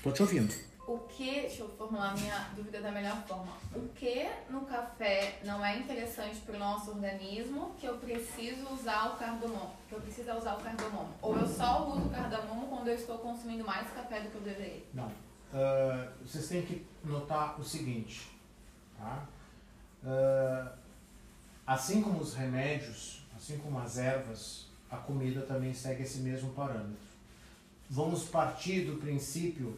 [0.02, 0.52] Tô te ouvindo.
[0.88, 3.52] O que, deixa eu formular minha dúvida da melhor forma.
[3.72, 9.14] O que no café não é interessante para o nosso organismo que eu preciso usar
[9.14, 9.76] o cardamomo?
[9.88, 11.14] Que eu preciso usar o cardamomo?
[11.22, 14.40] Ou eu só uso o cardamomo quando eu estou consumindo mais café do que eu
[14.40, 14.82] deveria?
[14.92, 15.06] Não.
[15.06, 18.28] Uh, vocês têm que notar o seguinte,
[18.98, 19.24] tá?
[20.06, 20.70] Uh,
[21.66, 27.04] assim como os remédios, assim como as ervas, a comida também segue esse mesmo parâmetro.
[27.90, 29.76] Vamos partir do princípio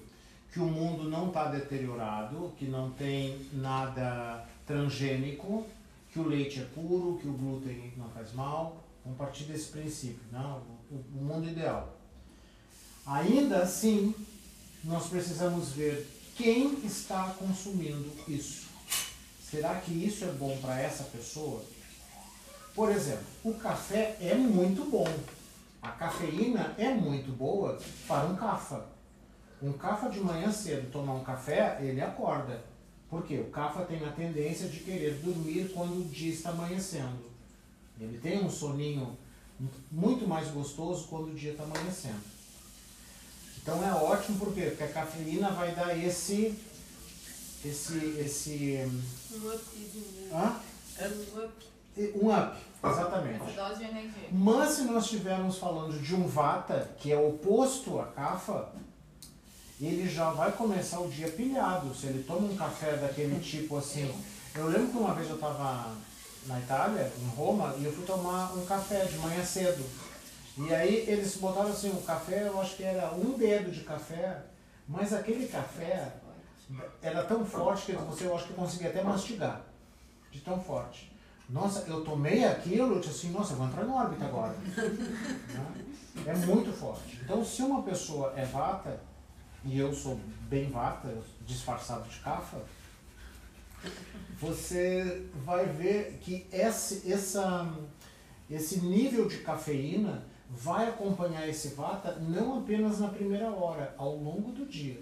[0.53, 5.67] que o mundo não está deteriorado, que não tem nada transgênico,
[6.13, 8.85] que o leite é puro, que o glúten não faz mal.
[9.05, 10.63] Vamos partir desse princípio, não?
[10.91, 11.97] O, o mundo ideal.
[13.07, 14.15] Ainda assim,
[14.85, 16.07] nós precisamos ver
[16.37, 18.68] quem está consumindo isso.
[19.51, 21.63] Será que isso é bom para essa pessoa?
[22.75, 25.09] Por exemplo, o café é muito bom.
[25.81, 28.85] A cafeína é muito boa para um cafa.
[29.63, 32.63] Um cafa de manhã cedo tomar um café, ele acorda.
[33.09, 33.39] Por quê?
[33.39, 37.31] O cafa tem a tendência de querer dormir quando o dia está amanhecendo.
[37.99, 39.17] Ele tem um soninho
[39.91, 42.21] muito mais gostoso quando o dia está amanhecendo.
[43.63, 44.67] Então é ótimo por quê?
[44.67, 46.55] Porque a cafeína vai dar esse
[47.65, 48.89] esse esse
[49.33, 50.31] Um upzinho.
[50.33, 50.61] hã?
[51.01, 51.53] Um up.
[52.23, 53.53] um up, exatamente.
[53.55, 54.29] Dose de energia.
[54.31, 58.69] Mas se nós estivermos falando de um vata, que é oposto à kafa,
[59.81, 61.95] ele já vai começar o dia pilhado.
[61.95, 64.13] Se ele toma um café daquele tipo assim.
[64.55, 65.95] Eu lembro que uma vez eu estava
[66.47, 69.85] na Itália, em Roma, e eu fui tomar um café de manhã cedo.
[70.57, 74.43] E aí eles botaram assim, o café, eu acho que era um dedo de café,
[74.89, 76.13] mas aquele café
[77.01, 79.63] era tão forte que você, eu acho que conseguia até mastigar,
[80.31, 81.11] de tão forte.
[81.49, 84.53] Nossa, eu tomei aquilo, eu disse assim, nossa, eu vou entrar em órbita agora.
[84.53, 85.95] Né?
[86.27, 87.19] é muito forte.
[87.23, 89.01] Então, se uma pessoa é vata,
[89.65, 91.17] e eu sou bem vata,
[91.47, 92.59] disfarçado de cafa,
[94.39, 97.73] você vai ver que esse, essa,
[98.51, 104.53] esse nível de cafeína vai acompanhar esse vata não apenas na primeira hora, ao longo
[104.53, 105.01] do dia.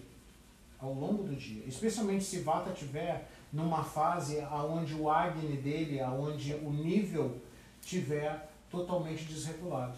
[0.78, 1.64] Ao longo do dia.
[1.66, 7.40] Especialmente se vata tiver numa fase onde o Agni dele, onde o nível
[7.80, 9.96] tiver totalmente desregulado.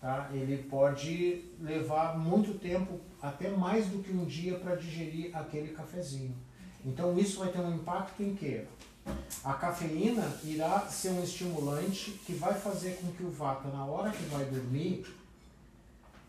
[0.00, 0.28] Tá?
[0.32, 6.34] Ele pode levar muito tempo, até mais do que um dia, para digerir aquele cafezinho.
[6.84, 8.64] Então isso vai ter um impacto em quê?
[9.44, 14.10] A cafeína irá ser um estimulante que vai fazer com que o vata, na hora
[14.10, 15.06] que vai dormir,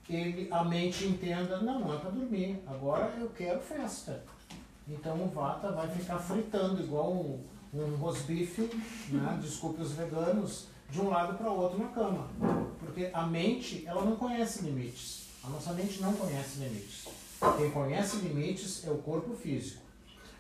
[0.10, 4.24] ele, a mente entenda, não, não é para dormir, agora eu quero festa.
[4.88, 7.42] Então o vata vai ficar fritando igual um,
[7.74, 8.70] um rosbife,
[9.10, 9.40] né?
[9.42, 12.28] desculpe os veganos, de um lado para o outro na cama.
[12.80, 15.30] Porque a mente, ela não conhece limites.
[15.44, 17.08] A nossa mente não conhece limites.
[17.58, 19.82] Quem conhece limites é o corpo físico.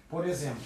[0.09, 0.61] Por exemplo,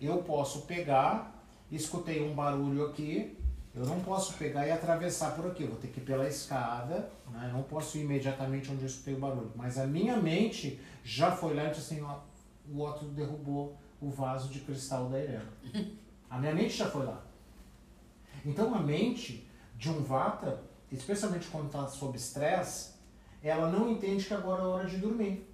[0.00, 1.34] eu posso pegar,
[1.70, 3.37] escutei um barulho aqui,
[3.78, 7.10] eu não posso pegar e atravessar por aqui, eu vou ter que ir pela escada,
[7.30, 7.46] né?
[7.48, 9.52] eu não posso ir imediatamente onde eu escutei o barulho.
[9.54, 12.18] Mas a minha mente já foi lá e disse assim, ó,
[12.68, 15.52] o outro derrubou o vaso de cristal da Irena.
[16.28, 17.22] A minha mente já foi lá.
[18.44, 20.60] Então a mente de um vata,
[20.90, 22.94] especialmente quando está sob estresse,
[23.42, 25.47] ela não entende que agora é hora de dormir.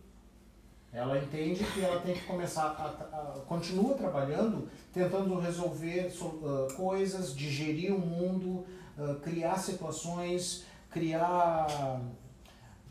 [0.95, 7.34] Ela entende que ela tem que começar a, a continua trabalhando, tentando resolver uh, coisas,
[7.34, 8.64] digerir o mundo,
[8.97, 12.01] uh, criar situações, criar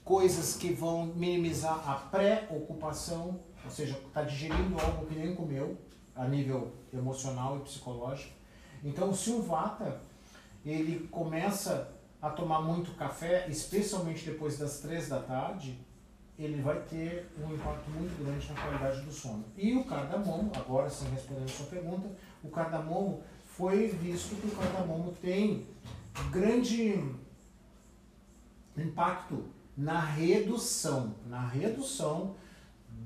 [0.04, 5.78] coisas que vão minimizar a pré-ocupação, ou seja, está digerindo algo que nem comeu,
[6.14, 8.34] a nível emocional e psicológico.
[8.84, 10.02] Então, se um vata
[10.66, 11.90] ele começa
[12.22, 15.80] a tomar muito café, especialmente depois das três da tarde,
[16.38, 19.46] ele vai ter um impacto muito grande na qualidade do sono.
[19.56, 22.10] E o cardamomo, agora sim respondendo a sua pergunta,
[22.44, 25.68] o cardamomo foi visto que o cardamomo tem
[26.32, 27.04] grande
[28.76, 29.46] impacto
[29.78, 32.36] na redução, na redução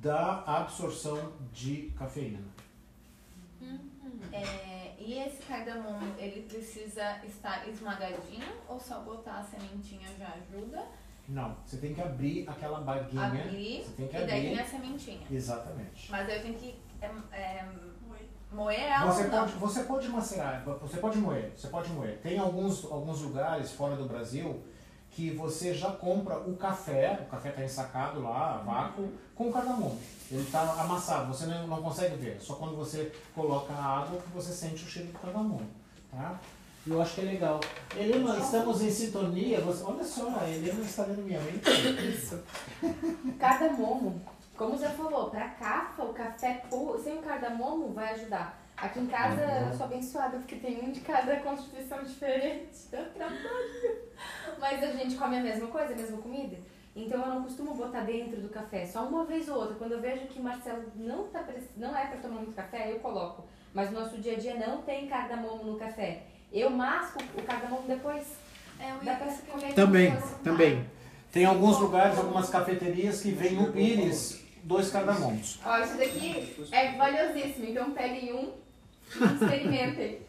[0.01, 2.39] da absorção de cafeína.
[4.31, 10.85] É, e esse cardamomo, ele precisa estar esmagadinho ou só botar a sementinha já ajuda?
[11.27, 13.25] Não, você tem que abrir aquela baguinha.
[13.25, 14.49] Abrir você tem que e daí abrir.
[14.49, 15.27] tem a sementinha.
[15.29, 16.09] Exatamente.
[16.09, 17.65] Mas eu tenho que é, é,
[18.51, 19.39] moer ela Você ou não?
[19.39, 22.17] pode, você pode macerar, você pode moer, você pode moer.
[22.21, 24.63] Tem alguns, alguns lugares fora do Brasil
[25.11, 29.99] que você já compra o café, o café está ensacado lá, vácuo, com cardamomo.
[30.29, 32.39] Ele está amassado, você não, não consegue ver.
[32.39, 35.67] Só quando você coloca a água que você sente o cheiro do cardamomo.
[36.11, 36.39] Tá?
[36.89, 37.59] Eu acho que é legal.
[37.97, 39.59] Helena, estamos em sintonia.
[39.61, 41.69] Você, olha só, a Helena está lendo minha mente.
[42.09, 42.41] Isso.
[43.37, 44.21] Cardamomo,
[44.55, 48.63] como você falou, para cafa, o café puro, sem o cardamomo vai ajudar.
[48.77, 52.87] Aqui em casa eu sou abençoada porque tem um de cada constituição diferente.
[52.89, 53.97] Dá trabalho.
[54.59, 56.57] Mas a gente come a mesma coisa, a mesma comida.
[56.95, 59.75] Então eu não costumo botar dentro do café, só uma vez ou outra.
[59.75, 63.45] Quando eu vejo que Marcelo não, tá, não é para tomar muito café, eu coloco.
[63.73, 66.23] Mas no nosso dia a dia não tem cardamomo no café.
[66.51, 68.23] Eu masco o cardamomo depois.
[68.79, 70.85] É, eu Dá ia pra pensar comer Também, também.
[71.31, 75.59] Tem alguns lugares, algumas cafeterias que vem o pires, dois cardamomos.
[75.65, 77.65] Ó, isso daqui é valiosíssimo.
[77.69, 78.53] Então peguem um,
[79.09, 80.26] Experimentem.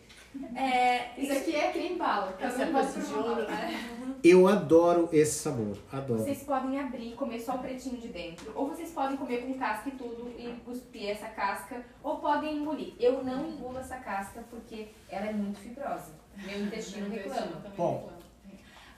[0.54, 2.36] É, isso aqui é creme bala.
[2.40, 4.18] Essa é pode de ouro, né?
[4.22, 5.78] Eu adoro esse sabor.
[5.92, 6.20] Adoro.
[6.20, 8.52] Vocês podem abrir e comer só o pretinho de dentro.
[8.54, 11.84] Ou vocês podem comer com casca e tudo e cuspir essa casca.
[12.02, 12.94] Ou podem engolir.
[12.98, 16.12] Eu não engulo essa casca porque ela é muito fibrosa.
[16.36, 17.62] Meu intestino reclama.
[17.76, 18.10] Bom.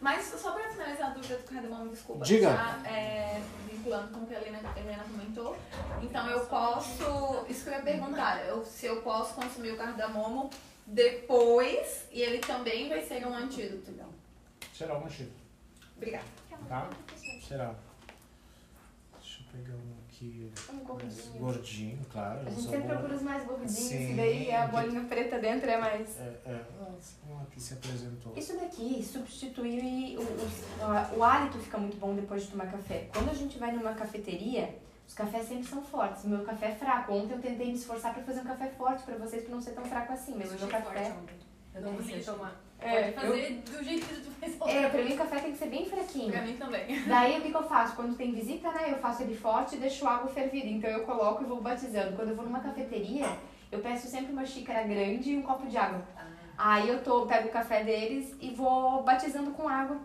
[0.00, 2.24] Mas só pra finalizar a dúvida do cardamomo, desculpa.
[2.24, 2.52] Diga.
[2.52, 3.38] Já, é,
[3.70, 5.56] vinculando com o que a Helena, a Helena comentou.
[6.02, 7.44] Então eu posso.
[7.46, 10.48] Isso que eu ia perguntar, eu, se eu posso consumir o cardamomo
[10.90, 13.92] depois e ele também vai ser um antídoto.
[14.74, 15.30] Será um antigo.
[15.96, 16.24] Obrigada.
[16.68, 16.90] Tá?
[17.46, 17.74] Será.
[19.20, 20.50] Deixa eu pegar um aqui.
[20.70, 21.38] Um mais gordinho.
[21.38, 22.40] gordinho, claro.
[22.46, 24.12] A gente sempre procura os mais gordinhos, Sim.
[24.12, 26.18] e daí a bolinha preta dentro é mais.
[26.18, 26.64] É, é.
[26.80, 26.92] Ah,
[27.28, 28.36] Um aqui se apresentou.
[28.36, 33.08] Isso daqui substitui o, o, o hálito fica muito bom depois de tomar café.
[33.12, 34.74] Quando a gente vai numa cafeteria,
[35.10, 36.22] os cafés sempre são fortes.
[36.22, 37.12] O meu café é fraco.
[37.12, 39.72] Ontem eu tentei me esforçar pra fazer um café forte pra vocês pra não ser
[39.72, 41.12] tão fraco assim, mas o meu café.
[41.74, 42.54] Eu não consegui tomar.
[42.78, 45.58] É, Pode fazer do jeito que tu fez É, pra mim o café tem que
[45.58, 46.30] ser bem fraquinho.
[46.30, 47.02] Pra mim também.
[47.08, 47.96] Daí o que, que eu faço?
[47.96, 48.92] Quando tem visita, né?
[48.92, 50.68] Eu faço ele forte e deixo a água fervida.
[50.68, 52.14] Então eu coloco e vou batizando.
[52.14, 53.36] Quando eu vou numa cafeteria,
[53.72, 56.04] eu peço sempre uma xícara grande e um copo de água.
[56.56, 59.98] Aí eu tô, pego o café deles e vou batizando com água.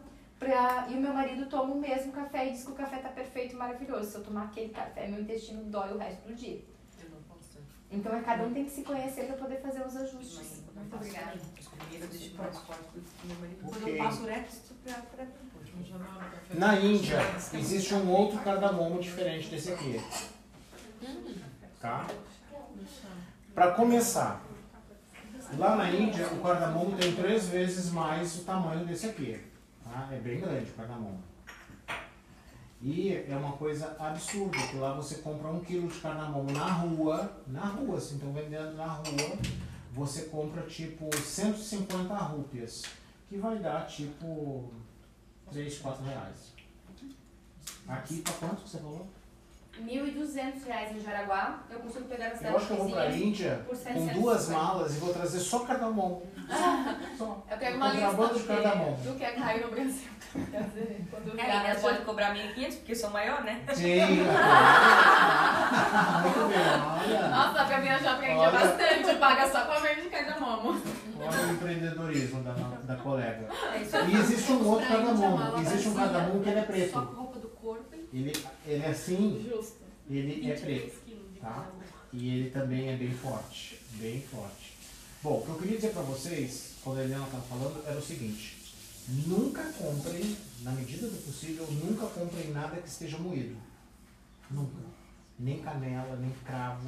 [0.45, 0.85] Pra...
[0.87, 3.55] E o meu marido toma o mesmo café e diz que o café tá perfeito
[3.55, 4.11] e maravilhoso.
[4.11, 6.63] Se eu tomar aquele café, meu intestino dói o resto do dia.
[7.03, 7.57] Eu não posso.
[7.89, 10.61] Então é cada um tem que se conhecer pra poder fazer os ajustes.
[10.75, 11.33] Muito obrigada.
[11.91, 13.63] Eu deixo mais forte porque meu marido.
[13.67, 14.21] Quando eu passo
[14.83, 15.25] pra,
[16.53, 17.17] Na Índia,
[17.55, 19.99] existe um outro cardamomo diferente desse aqui.
[21.81, 22.05] Tá?
[23.55, 24.43] Para começar,
[25.57, 29.54] lá na Índia, o cardamomo tem três vezes mais o tamanho desse aqui.
[29.95, 30.09] Tá?
[30.11, 31.23] É bem grande o cardamomo.
[32.81, 37.41] E é uma coisa absurda, que lá você compra um quilo de cardamomo na rua,
[37.47, 39.39] na rua, assim, estão vendendo na rua,
[39.93, 42.83] você compra tipo 150 rúpias,
[43.29, 44.69] que vai dar tipo
[45.49, 46.53] 3, 4 reais.
[47.87, 49.07] Aqui tá quanto que você falou?
[49.83, 51.59] 1.200 reais em Jaraguá.
[51.69, 54.19] Eu consigo pegar na cidade Eu acho que eu vou pra Índia com 750.
[54.19, 56.23] duas malas e vou trazer só cardamomo.
[57.17, 57.43] Só.
[57.49, 58.97] Eu quero uma lista do de que, cardamomo.
[58.97, 60.09] do que é cair no Brasil.
[60.51, 63.61] Quer dizer, Quando eu É, ainda pode cobrar 1.500 porque sou maior, né?
[63.73, 63.99] Sim.
[66.21, 67.29] Muito bem, olha.
[67.29, 68.51] Nossa, dá pra viajar pra Índia Olha.
[68.59, 70.81] bastante, paga só pra ver de cardamomo.
[71.17, 73.47] Olha o empreendedorismo da, da colega.
[73.73, 75.57] É E existe um outro cardamomo.
[75.61, 76.91] Existe um cardamomo que ele é Só preto.
[77.01, 78.31] com roupa do corpo e Ele,
[78.65, 79.75] ele é assim, Justo.
[80.09, 81.39] ele é 23 preto.
[81.41, 81.69] tá?
[82.13, 83.81] E ele também é bem forte.
[83.95, 84.73] Bem forte.
[85.21, 88.01] Bom, o que eu queria dizer pra vocês, quando a Helena estava falando, era o
[88.01, 88.55] seguinte.
[89.27, 93.57] Nunca comprem, na medida do possível, nunca comprem nada que esteja moído.
[94.49, 94.79] Nunca.
[95.37, 96.87] Nem canela, nem cravo.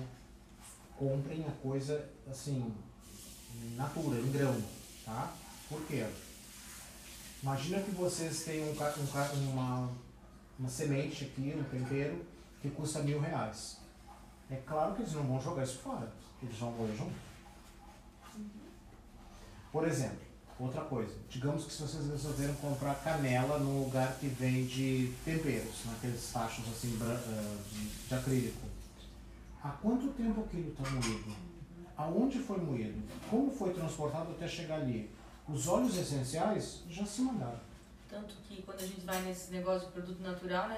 [0.97, 2.73] Comprem a coisa, assim,
[3.75, 4.63] natura, em grão,
[5.03, 5.36] tá?
[5.67, 6.05] Por quê?
[7.43, 9.91] Imagina que vocês têm um, um uma,
[10.59, 12.25] uma semente aqui, um tempero,
[12.61, 13.77] que custa mil reais.
[14.49, 16.11] É claro que eles não vão jogar isso fora.
[16.41, 17.15] Eles vão moer junto.
[19.71, 20.19] Por exemplo,
[20.59, 21.13] outra coisa.
[21.29, 26.97] Digamos que se vocês resolveram comprar canela num lugar que vende temperos, naqueles tachos assim
[27.01, 28.67] ah, de, de acrílico.
[29.63, 31.35] Há quanto tempo aquilo está moído?
[31.97, 33.01] Aonde foi moído?
[33.29, 35.11] Como foi transportado até chegar ali?
[35.47, 37.59] Os óleos essenciais já se mandaram.
[38.09, 40.77] Tanto que quando a gente vai nesse negócio de produto natural, né?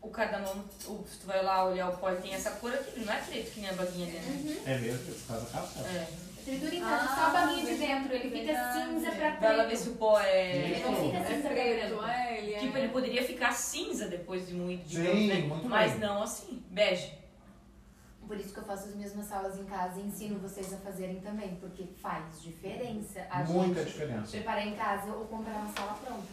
[0.00, 2.92] O cardamomo, o, se tu vai lá olhar o pó, ele tem essa cor aqui,
[2.96, 4.62] ele não é preto que nem a baguinha dele.
[4.64, 5.12] É mesmo?
[5.14, 5.80] Por causa da casca?
[5.80, 6.08] É.
[6.44, 8.14] Tritura em casa, só a baguinha de dentro.
[8.14, 9.82] Ele fica cinza pra Vai lá ver preto.
[9.82, 10.56] se o pó é.
[10.56, 12.58] Ele não fica É cinza pra preto, é, ele é.
[12.60, 15.34] Tipo, ele poderia ficar cinza depois de moído, Sim, digamos, né?
[15.40, 16.00] muito Mas bem.
[16.00, 17.12] não assim, bege.
[18.26, 21.18] Por isso que eu faço as mesmas salas em casa e ensino vocês a fazerem
[21.20, 24.30] também, porque faz diferença a Muita gente diferença.
[24.30, 26.26] preparar em casa ou comprar uma sala pronta.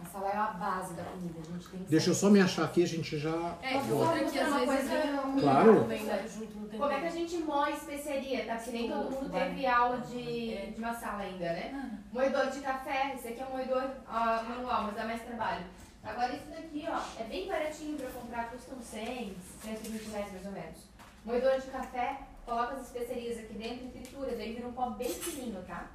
[0.00, 2.40] A sala é a base da comida, a gente tem que Deixa eu só me
[2.40, 3.56] achar aqui, a gente já.
[3.62, 4.94] É, outra que mostrar às uma vezes coisa?
[4.94, 5.84] é Claro.
[5.86, 6.28] né?
[6.28, 8.56] junto no Como é que a gente moe especiaria, tá?
[8.56, 11.98] Que nem todo mundo teve aula de, de massala ainda, né?
[12.12, 15.64] Moedor de café, esse aqui é um moedor ah, manual, mas dá mais trabalho.
[16.02, 20.52] Agora isso daqui, ó, é bem baratinho pra comprar, custam 100, 120 reais mais ou
[20.52, 20.78] menos.
[21.24, 25.10] Moedor de café, coloca as especiarias aqui dentro e tritura, daí vira um pó bem
[25.10, 25.90] fininho, tá?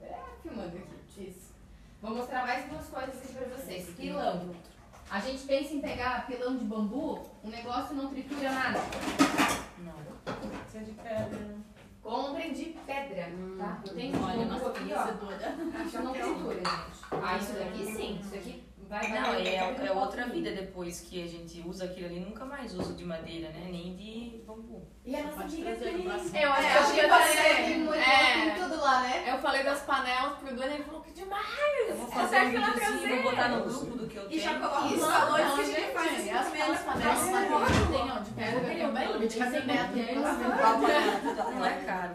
[0.00, 1.47] É, filmando aqui, isso.
[2.00, 3.88] Vou mostrar mais duas coisas aqui pra vocês.
[3.96, 4.54] Pilão.
[5.10, 8.78] A gente pensa em pegar pilão de bambu, o negócio não tritura nada.
[9.78, 9.94] Não.
[10.66, 11.56] Isso é de pedra?
[12.02, 13.82] Comprem de pedra, tá?
[13.86, 15.02] Eu tenho Olha, nossa aqui, ó.
[15.02, 15.56] conhecedora.
[15.84, 17.22] Isso não tritura, gente.
[17.22, 18.20] Ah, isso daqui sim.
[18.22, 19.54] Isso aqui vai Não, é,
[19.86, 23.48] é outra vida depois que a gente usa aquilo ali, nunca mais usa de madeira,
[23.50, 23.66] né?
[23.70, 24.86] Nem de bambu.
[25.04, 26.38] E a nossa.
[26.38, 27.64] Eu acho É, que eu acho que ia você trazer.
[27.64, 29.24] tem É, tudo lá, né?
[29.32, 31.44] eu falei das panelas pro Duane, ele falou que demais.
[31.88, 34.28] Eu vou É fazer certo um videozinho, vou botar no grupo do que eu E
[34.28, 34.42] tenho.
[34.42, 38.30] já coloca Isso, valores que a gente, faz as primeiro as panelas tem, ó, de
[38.32, 39.94] pedra, tem bem, de casamento.
[41.54, 42.14] Não é caro.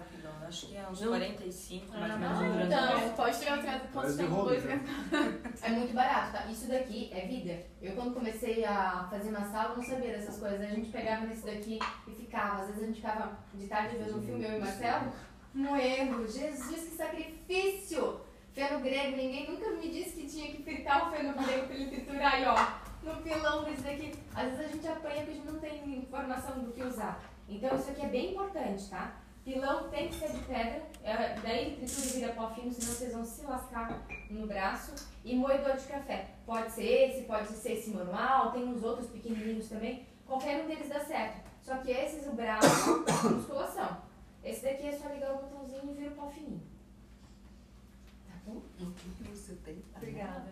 [0.53, 3.87] Acho que é uns 45, mais ou menos, Ah, um então, pode tirar o crédito
[3.91, 4.43] quanto tempo?
[4.43, 4.79] Dois né?
[5.63, 6.45] É muito barato, tá?
[6.45, 7.65] Isso daqui é vida.
[7.81, 10.61] Eu quando comecei a fazer sala, não sabia dessas coisas.
[10.61, 12.61] A gente pegava nesse daqui e ficava.
[12.61, 15.11] Às vezes a gente ficava de tarde vendo um filme, eu e Marcelo,
[15.55, 16.27] moendo.
[16.27, 18.21] Jesus, que sacrifício!
[18.53, 21.89] Feno grego, ninguém nunca me disse que tinha que fritar o feno grego pra ele
[21.89, 22.83] triturar aí, ó.
[23.01, 24.11] No pilão desse daqui.
[24.35, 27.23] Às vezes a gente apanha porque a gente não tem informação do que usar.
[27.49, 29.22] Então isso aqui é bem importante, tá?
[29.43, 32.93] Pilão tem que ser de pedra, é, daí ele tritura e vira pó fino, senão
[32.93, 34.93] vocês vão se lascar no braço.
[35.25, 36.29] E moedor de café.
[36.45, 40.07] Pode ser esse, pode ser esse manual, tem uns outros pequenininhos também.
[40.25, 41.49] Qualquer um deles dá certo.
[41.61, 44.01] Só que esses, o braço, é musculação.
[44.43, 46.61] Esse daqui é só ligar o botãozinho e vira o pó fininho.
[48.27, 48.61] Tá bom?
[49.33, 49.83] Você tem.
[49.95, 50.51] Obrigada.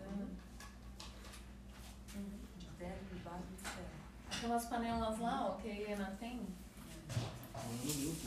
[2.58, 3.86] De ferro, de base de ferro.
[4.30, 6.46] Aquelas panelas lá, ó, que a Helena tem.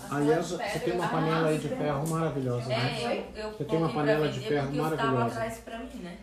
[0.10, 3.04] Aliás, você tem uma panela aí de ferro maravilhosa, né?
[3.04, 5.36] É, eu, eu Você tem uma panela de ferro porque eu estava maravilhosa.
[5.36, 6.18] atrás pra mim, né?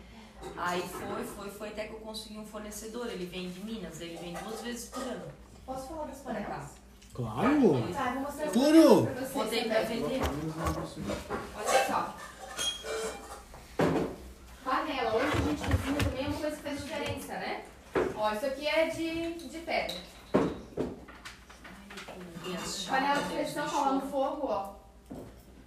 [0.57, 3.07] Aí foi, foi, foi até que eu consegui um fornecedor.
[3.07, 5.25] Ele vem de Minas, ele vem duas vezes por ano.
[5.65, 6.71] Posso falar das panelas?
[7.13, 7.93] Claro!
[7.93, 8.51] Tá, vocês
[9.33, 10.21] Botei pra vender.
[11.55, 12.15] Olha só.
[14.63, 17.63] Panela, hoje a gente cozinha também é uma coisa que faz diferença, né?
[18.15, 19.95] Ó, isso aqui é de, de pedra.
[22.89, 24.73] Panela de pressão, no fogo, ó.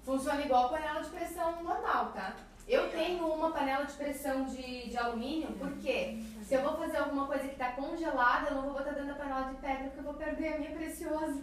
[0.05, 2.35] Funciona igual panela de pressão normal, tá?
[2.69, 7.27] Eu tenho uma panela de pressão de, de alumínio, porque se eu vou fazer alguma
[7.27, 10.05] coisa que tá congelada, eu não vou botar dentro da panela de pedra, porque eu
[10.05, 11.43] vou perder a minha preciosa.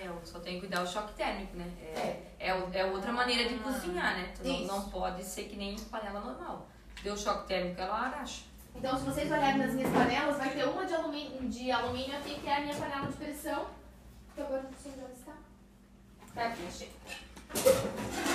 [0.00, 1.66] É, eu só tenho que cuidar do choque térmico, né?
[1.80, 4.32] É, é, o- é outra maneira de cozinhar, né?
[4.36, 6.66] Tu não, não pode ser que nem panela normal.
[7.02, 8.42] Deu choque térmico, ela agacha.
[8.74, 12.34] Então, se vocês olharem nas minhas panelas, vai ter uma de alumínio, de alumínio aqui,
[12.38, 13.66] que é a minha panela de pressão.
[14.38, 15.32] Que agora não sei onde está.
[16.32, 16.92] Tá aqui, achei.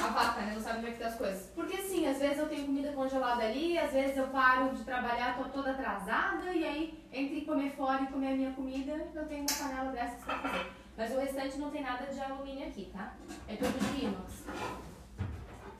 [0.03, 0.51] A vaca, né?
[0.53, 1.49] Não sabe como é que tá as coisas.
[1.55, 5.37] Porque assim, às vezes eu tenho comida congelada ali, às vezes eu paro de trabalhar,
[5.37, 9.45] tô toda atrasada, e aí, entre comer fora e comer a minha comida, eu tenho
[9.49, 10.71] uma panela dessas pra fazer.
[10.97, 13.13] Mas o restante não tem nada de alumínio aqui, tá?
[13.47, 14.43] É tudo de inox.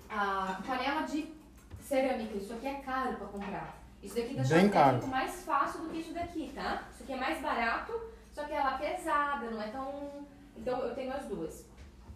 [0.09, 1.33] A panela de
[1.81, 3.77] cerâmica, isso aqui é caro pra comprar.
[4.01, 4.85] Isso daqui Bem choque caro.
[4.91, 6.83] térmico mais fácil do que isso daqui, tá?
[6.93, 10.25] Isso aqui é mais barato, só que ela é pesada, não é tão.
[10.57, 11.65] Então eu tenho as duas.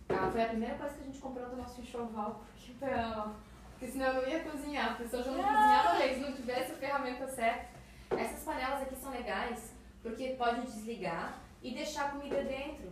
[0.09, 3.33] Ah, foi a primeira coisa que a gente comprou do nosso enxoval, porque, pra-
[3.71, 6.37] porque senão eu não ia cozinhar, porque se eu já não cozinhava mesmo, se não
[6.37, 7.77] tivesse a ferramenta certa.
[8.11, 12.89] Essas panelas aqui são legais, porque pode desligar e deixar a comida dentro.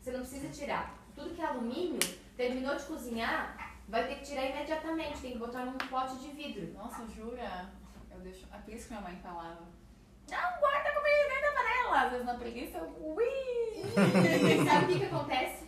[0.00, 0.94] Você não precisa tirar.
[1.16, 1.98] Tudo que é alumínio,
[2.36, 6.72] terminou de cozinhar, vai ter que tirar imediatamente, tem que botar num pote de vidro.
[6.74, 7.68] Nossa, jura?
[8.10, 8.46] Eu deixo.
[8.52, 9.62] É por isso que minha mãe falava.
[10.30, 12.00] Não guarda a comida dentro da panela.
[12.02, 13.14] Às vezes na preguiça eu.
[13.14, 13.26] Ui!
[14.68, 15.64] Sabe o que, que acontece?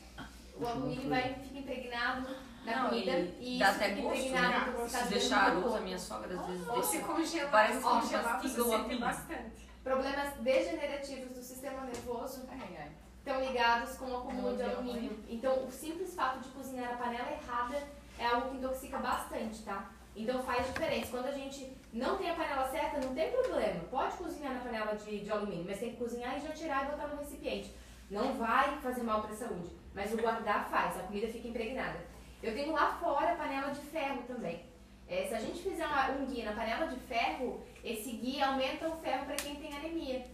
[0.57, 2.29] O alumínio vai fica impregnado
[2.65, 4.89] na Não, comida e e dá até gosto, impregnado né?
[4.89, 7.07] Se deixar a luz, a minha sogra às vezes se deixa.
[7.07, 9.01] congelar, Parece que mastiga o alumínio.
[9.01, 9.69] bastante.
[9.85, 12.91] Problemas degenerativos do sistema nervoso Ai, ai.
[13.19, 15.25] estão ligados com o acúmulo de alumínio.
[15.29, 17.83] Então, o simples fato de cozinhar a panela errada
[18.19, 19.89] é algo que intoxica bastante, tá?
[20.21, 21.11] Então faz diferença.
[21.11, 23.81] Quando a gente não tem a panela certa, não tem problema.
[23.91, 26.91] Pode cozinhar na panela de, de alumínio, mas tem que cozinhar e já tirar e
[26.91, 27.73] botar no recipiente.
[28.11, 31.99] Não vai fazer mal para a saúde, mas o guardar faz, a comida fica impregnada.
[32.43, 34.65] Eu tenho lá fora a panela de ferro também.
[35.07, 38.89] É, se a gente fizer uma- um guia na panela de ferro, esse guia aumenta
[38.89, 40.27] o ferro para quem tem anemia.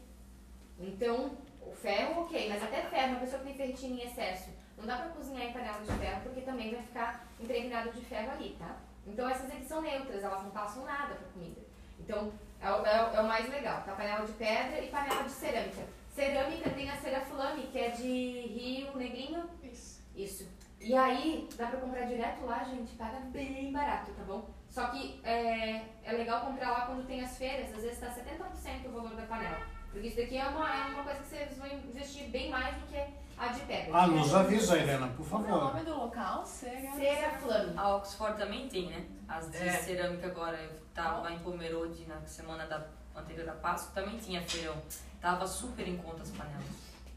[0.78, 4.87] Então, o ferro, ok, mas até ferro, uma pessoa que tem ferritina em excesso, não
[4.87, 8.57] dá pra cozinhar em panela de ferro porque também vai ficar impregnado de ferro ali,
[8.59, 8.76] tá?
[9.07, 11.61] Então essas aqui são neutras, elas não passam nada pra comida.
[12.00, 13.92] Então é o, é o- é o mais legal, tá?
[13.94, 15.82] Panela de pedra e panela de cerâmica.
[16.14, 19.44] Cerâmica tem a Ceraflame, que é de Rio Negrinho.
[19.62, 20.00] Isso.
[20.14, 20.48] Isso.
[20.80, 24.48] E aí, dá pra comprar direto lá, gente, paga bem barato, tá bom?
[24.68, 28.86] Só que é, é legal comprar lá quando tem as feiras, às vezes tá 70%
[28.86, 29.61] o valor da panela.
[29.90, 32.86] Porque isso daqui é uma, é uma coisa que vocês vão investir bem mais do
[32.86, 33.02] que
[33.39, 33.91] a de pedra.
[33.99, 35.74] Ah, nos avisa, Helena, por Qual é o favor.
[35.74, 36.45] nome do local?
[36.47, 36.93] Cera.
[36.97, 37.72] Ceraflame.
[37.76, 39.05] A Oxford também tem, né?
[39.28, 39.72] As de É.
[39.72, 40.57] cerâmica agora.
[40.59, 44.76] Eu tava lá em Pomerode na semana da anterior da Páscoa, também tinha feirão.
[45.20, 46.64] Tava super em conta as panelas.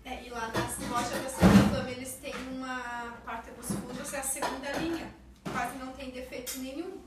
[0.05, 4.23] É, e lá nas lojas da Santa eles têm uma parte dos fundos, é a
[4.23, 5.11] segunda linha.
[5.51, 6.97] Quase não tem defeito nenhum.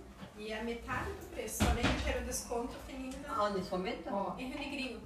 [0.41, 1.63] E a metade do preço.
[1.69, 4.09] Além de ter o desconto, tem ainda Ah, nesse momento?
[4.11, 4.35] Ó.
[4.39, 4.99] em Renegrinho.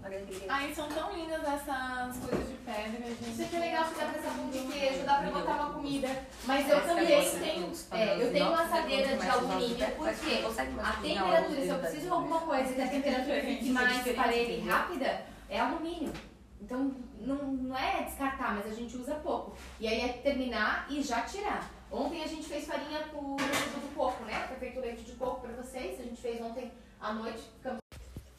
[0.49, 3.31] Ai, são tão lindas essas coisas de pedra, gente.
[3.31, 6.09] Isso aqui é legal que dá pra fazer de queijo, dá pra botar uma comida.
[6.45, 10.45] Mas eu Essa também tenho, é, eu tenho uma assadeira de alumínio, porque
[10.81, 14.61] a temperatura, se eu preciso de alguma coisa que a temperatura fique mais parelha e
[14.61, 16.13] rápida, é alumínio.
[16.61, 19.57] Então não, não é descartar, mas a gente usa pouco.
[19.81, 21.69] E aí é terminar e já tirar.
[21.95, 24.49] Ontem a gente fez farinha com leite do coco, né?
[24.49, 26.01] Foi feito leite de coco pra vocês.
[26.01, 27.45] A gente fez ontem à noite.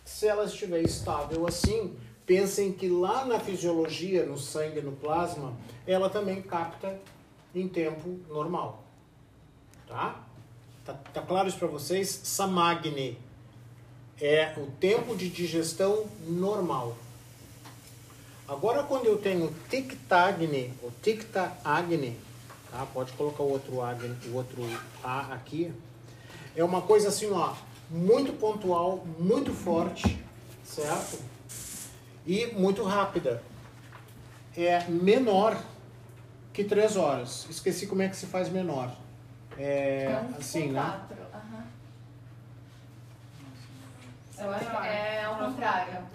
[0.04, 5.54] Se ela estiver estável assim, pensem que lá na fisiologia, no sangue, no plasma,
[5.88, 7.00] ela também capta
[7.56, 8.84] em tempo normal.
[9.88, 10.22] Tá?
[10.84, 12.10] Tá, tá claro isso para vocês?
[12.10, 13.18] Samagni
[14.20, 16.98] é o tempo de digestão normal.
[18.50, 22.25] Agora, quando eu tenho tic-tagni, ou tic-tagni,
[22.76, 22.86] tá?
[22.94, 24.62] pode colocar o outro, agni, o outro
[25.04, 25.74] A aqui,
[26.56, 27.54] é uma coisa assim, ó,
[27.90, 30.24] muito pontual, muito forte,
[30.64, 31.20] certo?
[32.26, 33.42] E muito rápida.
[34.58, 35.58] É menor
[36.54, 37.46] que três horas.
[37.50, 38.92] Esqueci como é que se faz menor.
[39.58, 41.02] É um assim, né?
[44.38, 46.06] Eu acho que é ao contrário.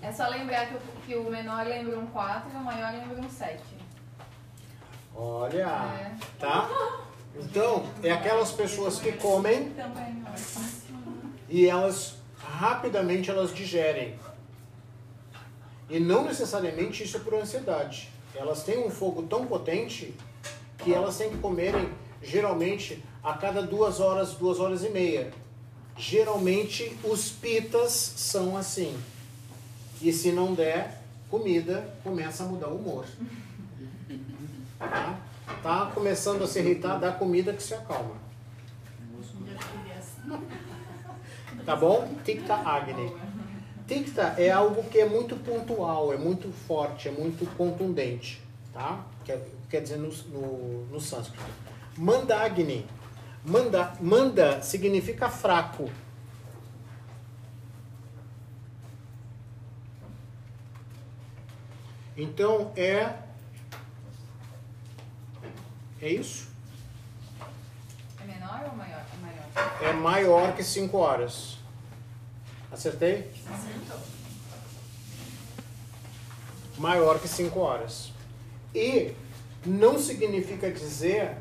[0.00, 3.20] É só lembrar que o, que o menor lembra um 4 e o maior lembra
[3.20, 3.60] um 7.
[5.14, 6.16] Olha, É.
[6.38, 6.68] tá?
[7.36, 9.72] Então, é aquelas pessoas que comem
[11.48, 14.14] e elas rapidamente elas digerem.
[15.90, 18.08] E não necessariamente isso é por ansiedade.
[18.34, 20.14] Elas têm um fogo tão potente
[20.78, 21.88] que elas têm que comerem
[22.22, 25.32] geralmente a cada duas horas, duas horas e meia.
[25.96, 28.96] Geralmente os pitas são assim.
[30.00, 33.06] E se não der comida, começa a mudar o humor.
[34.78, 35.18] Tá?
[35.62, 38.16] Tá começando a se irritar, dá comida que se acalma.
[41.64, 42.08] Tá bom?
[42.24, 43.14] Ticta Agni.
[43.86, 48.42] Ticta é algo que é muito pontual, é muito forte, é muito contundente.
[48.72, 49.04] Tá?
[49.24, 51.44] Quer, quer dizer no, no, no sânscrito.
[51.96, 52.86] Mandagni.
[53.44, 55.90] Manda, manda significa fraco.
[62.16, 63.23] Então é.
[66.04, 66.48] É isso?
[68.20, 69.02] É menor ou maior?
[69.10, 69.80] É maior.
[69.80, 71.56] É maior que 5 horas.
[72.70, 73.32] Acertei?
[76.76, 78.12] Maior que 5 horas.
[78.74, 79.14] E
[79.64, 81.38] não significa dizer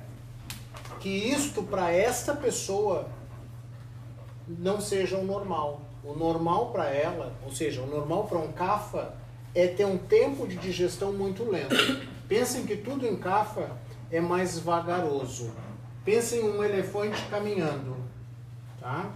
[1.01, 3.09] que isto para esta pessoa
[4.47, 5.81] não seja o normal.
[6.05, 9.13] O normal para ela, ou seja, o normal para um CAFA
[9.53, 11.75] é ter um tempo de digestão muito lento.
[12.29, 13.82] Pensem que tudo em CAFA
[14.13, 15.51] é mais vagaroso.
[16.05, 17.95] Pensem em um elefante caminhando,
[18.79, 19.09] tá?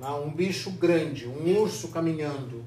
[0.00, 2.64] Um bicho grande, um urso caminhando,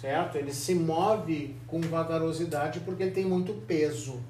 [0.00, 0.36] certo?
[0.36, 4.20] Ele se move com vagarosidade porque ele tem muito peso.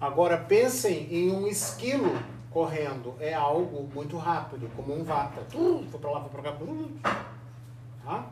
[0.00, 2.18] Agora pensem em um esquilo
[2.50, 5.42] correndo, é algo muito rápido, como um vata.
[5.54, 6.58] Uh, foi para lá, foi para cá.
[6.64, 6.90] uh,
[8.02, 8.26] Tá?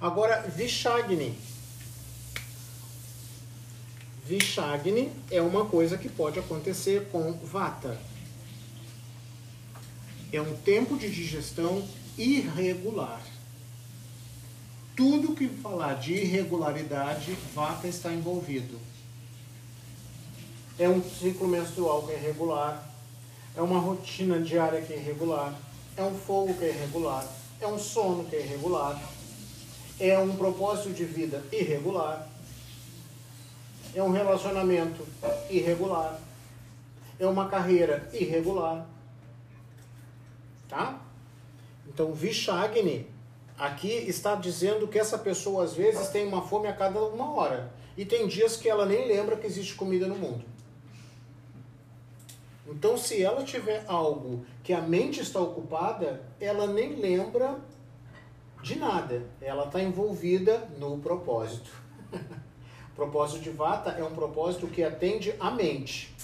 [0.00, 1.38] Agora, Vishagni.
[4.24, 7.98] Vishagni é uma coisa que pode acontecer com vata.
[10.32, 13.20] É um tempo de digestão irregular.
[14.96, 18.78] Tudo que falar de irregularidade, vata está envolvido.
[20.78, 22.90] É um ciclo menstrual que é irregular,
[23.54, 25.54] é uma rotina diária que é irregular,
[25.96, 27.26] é um fogo que é irregular,
[27.60, 29.00] é um sono que é irregular,
[30.00, 32.28] é um propósito de vida irregular,
[33.94, 35.06] é um relacionamento
[35.48, 36.20] irregular,
[37.18, 38.86] é uma carreira irregular.
[40.68, 41.00] Tá?
[41.86, 43.06] Então, Vishagni
[43.56, 47.72] aqui está dizendo que essa pessoa às vezes tem uma fome a cada uma hora.
[47.96, 50.44] E tem dias que ela nem lembra que existe comida no mundo.
[52.66, 57.60] Então, se ela tiver algo que a mente está ocupada, ela nem lembra
[58.62, 59.22] de nada.
[59.40, 61.70] Ela está envolvida no propósito.
[62.94, 66.14] propósito de Vata é um propósito que atende a mente,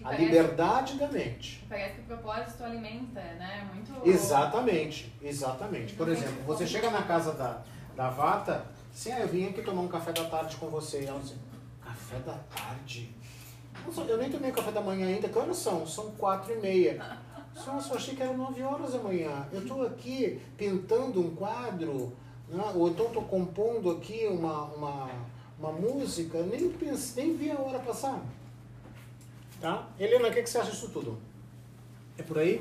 [0.00, 1.64] E a parece- liberdade da mente.
[1.68, 3.68] Parece que o propósito alimenta, né?
[3.72, 4.08] Muito.
[4.08, 5.94] Exatamente, exatamente.
[5.94, 7.62] Por exemplo, você chega na casa da,
[7.96, 11.02] da Vata, assim, ah, eu vim aqui tomar um café da tarde com você.
[11.02, 11.34] E ela diz,
[11.84, 13.14] café da tarde?
[13.86, 15.28] Nossa, eu nem tomei café da manhã ainda.
[15.28, 15.86] Que horas são?
[15.86, 17.18] São quatro e meia.
[17.66, 19.46] Nossa, eu achei que eram nove horas da manhã.
[19.52, 22.12] Eu estou aqui pintando um quadro,
[22.48, 22.64] né?
[22.74, 25.10] ou então estou compondo aqui uma, uma,
[25.62, 28.20] uma música, nem, pensei, nem vi a hora passar.
[29.60, 29.86] Tá?
[29.96, 31.20] Helena, o que, que você acha disso tudo?
[32.18, 32.58] É por aí?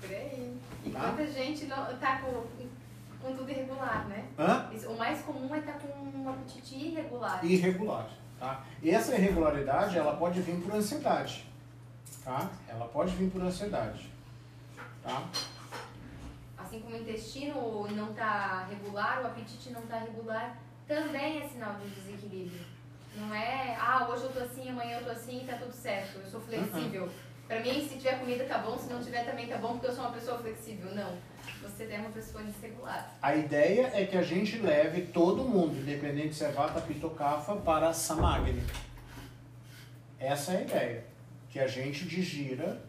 [0.00, 0.58] Por aí.
[0.84, 1.00] E Tá.
[1.00, 2.44] quanta gente não, tá com,
[3.22, 4.26] com tudo irregular, né?
[4.38, 4.68] Hã?
[4.86, 5.88] O mais comum é estar com
[6.18, 7.42] um apetite irregular.
[7.42, 8.64] Irregular, tá?
[8.82, 11.46] E essa irregularidade, ela pode vir por ansiedade,
[12.22, 12.50] tá?
[12.68, 14.10] Ela pode vir por ansiedade,
[15.02, 15.26] tá?
[16.58, 20.58] Assim como o intestino não está regular, o apetite não está regular,
[20.94, 22.60] também é sinal de desequilíbrio.
[23.16, 26.30] Não é, ah, hoje eu tô assim, amanhã eu tô assim tá tudo certo, eu
[26.30, 27.08] sou flexível.
[27.48, 29.92] Pra mim, se tiver comida tá bom, se não tiver também tá bom, porque eu
[29.92, 30.94] sou uma pessoa flexível.
[30.94, 31.18] Não,
[31.62, 33.12] você é uma pessoa desregular.
[33.20, 36.82] A ideia é que a gente leve todo mundo, independente se é vata,
[37.16, 38.62] kapha, para samagni.
[40.18, 41.04] Essa é a ideia.
[41.50, 42.80] Que a gente digira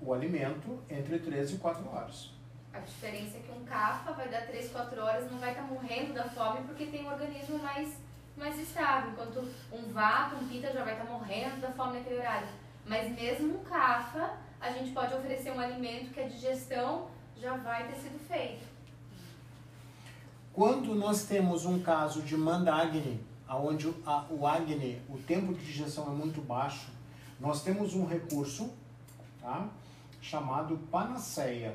[0.00, 2.30] o alimento entre 3 e 4 horas.
[2.72, 6.14] A diferença é que um cafa vai dar 3, 4 horas, não vai estar morrendo
[6.14, 7.94] da fome porque tem um organismo mais,
[8.36, 9.10] mais estável.
[9.10, 12.48] Enquanto um vato, um pita já vai estar morrendo da fome naquele horário.
[12.86, 17.88] Mas mesmo um cafa, a gente pode oferecer um alimento que a digestão já vai
[17.88, 18.64] ter sido feita.
[20.52, 25.64] Quando nós temos um caso de mandagni, onde o, a- o agni, o tempo de
[25.64, 26.90] digestão é muito baixo,
[27.38, 28.70] nós temos um recurso
[29.40, 29.68] tá,
[30.20, 31.74] chamado panaceia.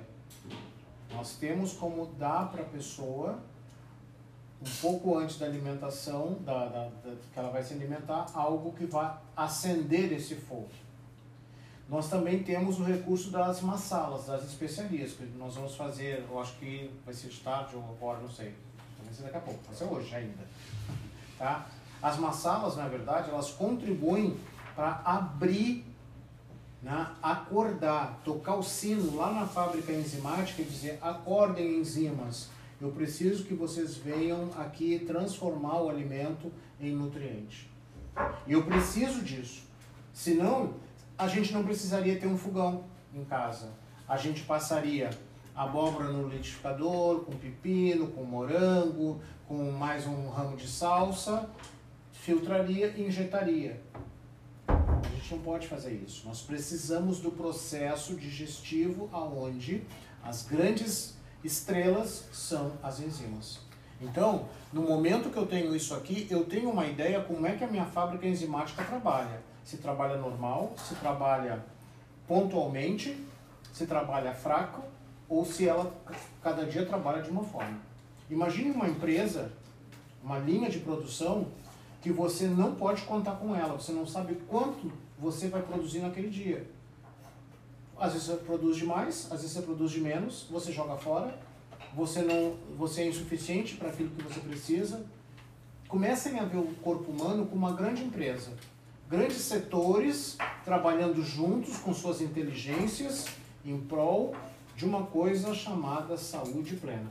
[1.11, 3.39] Nós temos como dar para a pessoa,
[4.61, 8.85] um pouco antes da alimentação, da, da- da- que ela vai se alimentar, algo que
[8.85, 10.69] vai acender esse fogo.
[11.87, 16.53] Nós também temos o recurso das massalas, das especiarias, que nós vamos fazer, eu acho
[16.57, 18.55] que vai ser de tarde ou agora, não sei.
[19.03, 20.43] Vai ser daqui a pouco, vai ser hoje ainda.
[21.37, 21.67] Tá?
[22.01, 24.35] As massalas, na verdade, elas contribuem
[24.75, 25.85] para abrir,
[26.85, 33.43] né, acordar, tocar o sino lá na fábrica enzimática e dizer, acordem enzimas, eu preciso
[33.45, 37.71] que vocês venham aqui transformar o alimento em nutriente.
[38.45, 39.63] E eu preciso disso.
[40.13, 40.75] Senão,
[41.17, 43.71] a gente não precisaria ter um fogão em casa.
[44.07, 45.09] A gente passaria
[45.55, 51.49] abóbora no liquidificador, com pepino, com morango, com mais um ramo de salsa,
[52.11, 53.81] filtraria e injetaria.
[55.25, 56.27] Gente não pode fazer isso.
[56.27, 59.83] Nós precisamos do processo digestivo aonde
[60.23, 63.59] as grandes estrelas são as enzimas.
[63.99, 67.63] Então, no momento que eu tenho isso aqui, eu tenho uma ideia como é que
[67.63, 69.41] a minha fábrica enzimática trabalha.
[69.63, 71.65] Se trabalha normal, se trabalha
[72.27, 73.17] pontualmente,
[73.73, 74.83] se trabalha fraco
[75.27, 75.91] ou se ela
[76.43, 77.79] cada dia trabalha de uma forma.
[78.29, 79.51] Imagine uma empresa,
[80.23, 81.47] uma linha de produção
[81.99, 86.29] que você não pode contar com ela, você não sabe quanto você vai produzir naquele
[86.29, 86.67] dia.
[87.97, 91.39] Às vezes você produz demais, às vezes você produz de menos, você joga fora,
[91.95, 95.05] você não, você é insuficiente para aquilo que você precisa.
[95.87, 98.51] Comecem a ver o corpo humano como uma grande empresa.
[99.09, 103.27] Grandes setores trabalhando juntos com suas inteligências
[103.63, 104.35] em prol
[104.75, 107.09] de uma coisa chamada saúde plena.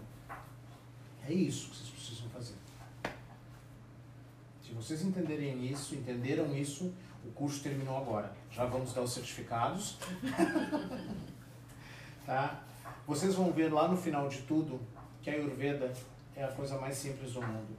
[1.26, 2.54] É isso que vocês precisam fazer.
[4.62, 6.92] Se vocês entenderem isso, entenderam isso,
[7.26, 8.32] o curso terminou agora.
[8.50, 9.98] Já vamos dar os certificados.
[12.26, 12.62] tá?
[13.06, 14.80] Vocês vão ver lá no final de tudo
[15.22, 15.92] que a Ayurveda
[16.36, 17.76] é a coisa mais simples do mundo.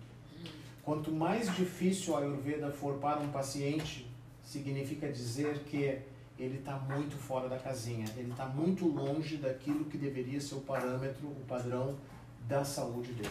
[0.84, 4.08] Quanto mais difícil a Ayurveda for para um paciente,
[4.44, 6.00] significa dizer que
[6.38, 10.62] ele está muito fora da casinha, ele está muito longe daquilo que deveria ser o
[10.62, 11.96] parâmetro, o padrão
[12.48, 13.30] da saúde dele.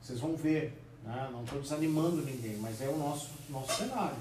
[0.00, 1.28] Vocês vão ver, né?
[1.32, 4.16] não estou desanimando ninguém, mas é o nosso, nosso cenário.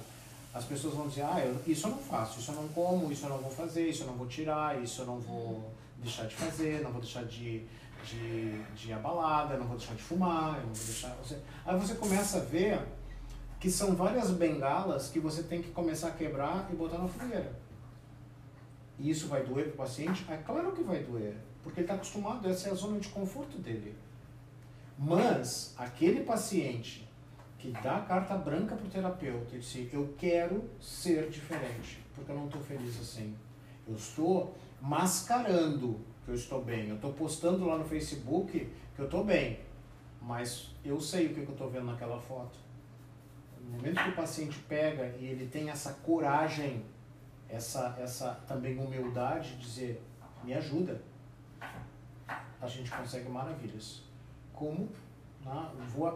[0.55, 3.25] As pessoas vão dizer, ah, eu, isso eu não faço, isso eu não como, isso
[3.25, 6.33] eu não vou fazer, isso eu não vou tirar, isso eu não vou deixar de
[6.33, 7.65] fazer, não vou deixar de,
[8.05, 11.13] de, de ir à balada, não vou deixar de fumar, eu não vou deixar...
[11.21, 11.37] Você...
[11.65, 12.79] Aí você começa a ver
[13.59, 17.51] que são várias bengalas que você tem que começar a quebrar e botar na fogueira.
[18.97, 20.25] E isso vai doer para o paciente?
[20.29, 23.57] É claro que vai doer, porque ele está acostumado, essa é a zona de conforto
[23.57, 23.93] dele.
[24.97, 27.04] Mas aquele paciente
[27.65, 32.35] que dá carta branca para o terapeuta e diz, eu quero ser diferente, porque eu
[32.35, 33.35] não estou feliz assim.
[33.87, 36.89] Eu estou mascarando que eu estou bem.
[36.89, 39.59] Eu estou postando lá no Facebook que eu estou bem,
[40.21, 42.59] mas eu sei o que, que eu estou vendo naquela foto.
[43.59, 46.85] No momento que o paciente pega e ele tem essa coragem,
[47.49, 50.03] essa, essa também humildade de dizer,
[50.43, 51.01] me ajuda,
[52.61, 54.03] a gente consegue maravilhas.
[54.53, 54.87] Como
[55.45, 55.69] né,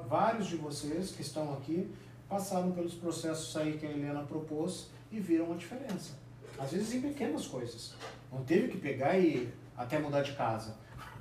[0.07, 1.89] vários de vocês que estão aqui
[2.27, 6.13] passaram pelos processos aí que a Helena propôs e viram a diferença.
[6.57, 7.93] Às vezes em pequenas coisas.
[8.31, 10.75] Não teve que pegar e até mudar de casa.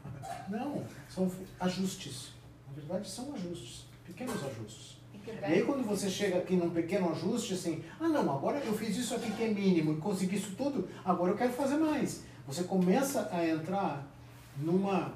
[0.48, 1.30] Não, são
[1.60, 2.32] ajustes.
[2.66, 4.98] Na verdade, são ajustes, pequenos ajustes.
[5.26, 8.97] E aí quando você chega aqui num pequeno ajuste, assim, ah não, agora eu fiz
[8.97, 12.24] isso aqui que é mínimo e consegui isso tudo, agora eu quero fazer mais.
[12.47, 14.06] Você começa a entrar
[14.56, 15.12] numa,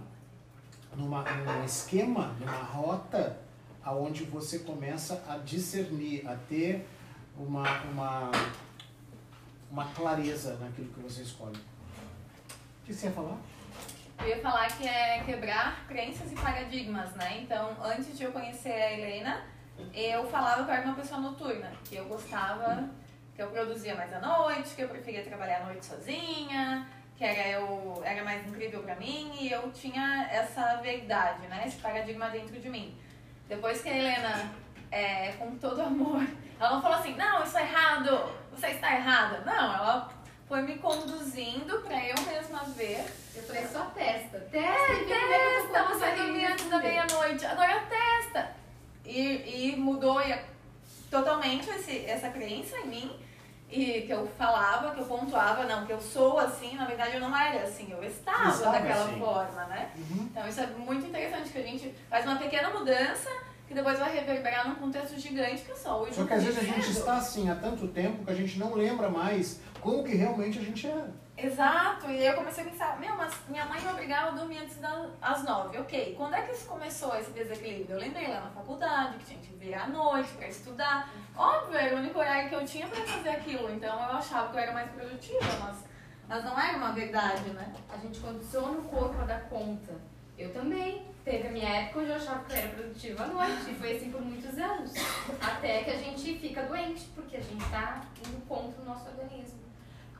[0.97, 3.39] numa, num esquema, numa rota,
[3.85, 6.86] aonde você começa a discernir, a ter
[7.36, 8.31] uma, uma,
[9.70, 11.56] uma clareza naquilo que você escolhe.
[11.56, 13.39] O que você ia falar?
[14.20, 17.40] Eu ia falar que é quebrar crenças e paradigmas, né?
[17.43, 19.43] Então, antes de eu conhecer a Helena,
[19.93, 22.89] eu falava que eu era uma pessoa noturna, que eu gostava,
[23.35, 26.86] que eu produzia mais à noite, que eu preferia trabalhar à noite sozinha,
[27.23, 31.62] que era eu era mais incrível pra mim e eu tinha essa verdade, né?
[31.65, 32.99] Esse paradigma dentro de mim.
[33.49, 34.53] Depois que a Helena,
[34.90, 36.27] é, com todo amor,
[36.59, 39.40] ela não falou assim, não, isso é errado, você está errada.
[39.47, 40.11] Não, ela
[40.49, 43.05] foi me conduzindo pra eu mesma ver.
[43.36, 44.40] Eu falei, só testa.
[44.40, 47.47] Testa, É, é testa, você dormir antes da meia-noite.
[47.47, 48.51] Agora testa.
[49.05, 50.44] E, e mudou e-
[51.09, 53.20] totalmente esse, essa crença em mim.
[53.73, 57.20] E que eu falava, que eu pontuava, não, que eu sou assim, na verdade eu
[57.20, 59.19] não era assim, eu estava, Estava daquela assim.
[59.19, 59.90] forma, né?
[59.97, 60.28] Uhum.
[60.31, 63.31] Então isso é muito interessante, que a gente faz uma pequena mudança
[63.66, 66.15] que depois vai reverberar num contexto gigante que é só hoje.
[66.15, 68.74] Só que às vezes a gente está assim há tanto tempo que a gente não
[68.74, 71.11] lembra mais como que realmente a gente era.
[71.43, 74.59] Exato, e aí eu comecei a pensar, meu, mas minha mãe me obrigava a dormir
[74.59, 76.14] antes das nove, ok.
[76.16, 77.97] Quando é que isso começou, esse desequilíbrio?
[77.97, 81.10] Eu lembrei lá na faculdade, que tinha que vir à noite pra estudar.
[81.36, 84.56] Óbvio, era o único horário que eu tinha pra fazer aquilo, então eu achava que
[84.56, 85.85] eu era mais produtiva, mas,
[86.28, 87.74] mas não era uma verdade, né?
[87.93, 89.93] A gente condiciona o corpo a dar conta.
[90.39, 91.10] Eu também.
[91.24, 93.70] Teve a minha época onde eu achava que eu era produtiva à noite.
[93.70, 94.93] E foi assim por muitos anos.
[95.40, 99.61] Até que a gente fica doente, porque a gente tá indo contra o nosso organismo.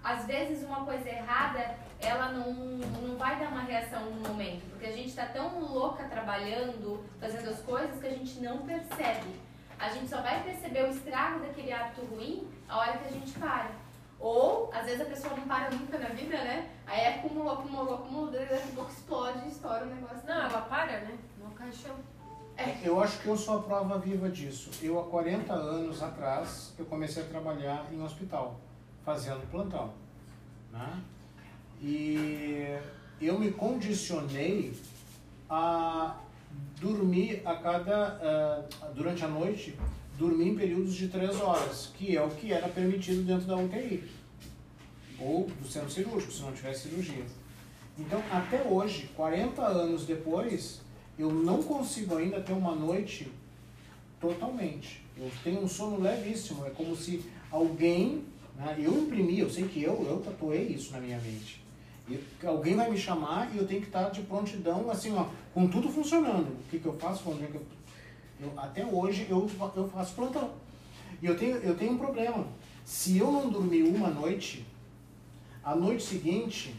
[0.03, 4.63] Às vezes uma coisa errada, ela não, não vai dar uma reação no momento.
[4.71, 9.41] Porque a gente tá tão louca trabalhando, fazendo as coisas, que a gente não percebe.
[9.79, 13.33] A gente só vai perceber o estrago daquele hábito ruim a hora que a gente
[13.39, 13.71] para.
[14.19, 16.71] Ou, às vezes, a pessoa não para nunca na vida, né?
[16.87, 20.23] Aí acumulou, acumulou, acumulou, daí daqui a pouco explode e estoura o negócio.
[20.27, 21.19] Não, ela para, né?
[21.39, 21.97] No caixão.
[22.85, 24.71] Eu acho que eu sou a prova viva disso.
[24.81, 28.61] Eu, há 40 anos atrás, eu comecei a trabalhar em hospital,
[29.05, 29.93] fazendo plantão.
[30.73, 31.03] Né?
[31.83, 32.79] E
[33.21, 34.73] eu me condicionei
[35.49, 36.17] a
[36.81, 39.77] dormir a cada, eh, durante a noite,
[40.19, 44.11] dormir em períodos de 3 horas, que é o que era permitido dentro da UTI.
[45.19, 47.25] Ou do centro cirúrgico, se não tivesse cirurgia.
[47.99, 50.81] Então, até hoje, 40 anos depois,
[51.19, 53.31] eu não consigo ainda ter uma noite
[54.21, 55.05] totalmente.
[55.17, 56.65] Eu tenho um sono levíssimo.
[56.65, 58.25] É como se alguém,
[58.57, 61.63] né, eu imprimi, eu sei que eu, eu tatuei isso na minha mente.
[62.09, 65.69] E alguém vai me chamar e eu tenho que estar de prontidão, assim, ó, com
[65.69, 66.49] tudo funcionando.
[66.49, 67.23] O que, que eu faço?
[67.41, 67.65] É que eu,
[68.41, 70.51] eu- até hoje eu, eu faço plantão.
[71.23, 72.45] E eu tenho, eu tenho um problema.
[72.85, 74.67] Se eu não dormir uma noite,
[75.63, 76.75] a noite seguinte,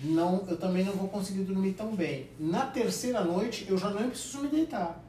[0.00, 2.28] não, eu também não vou conseguir dormir tão bem.
[2.38, 5.02] Na terceira noite, eu já não preciso me deitar.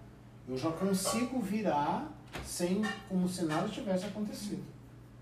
[0.47, 2.09] Eu já consigo virar
[2.45, 4.63] sem como se nada tivesse acontecido.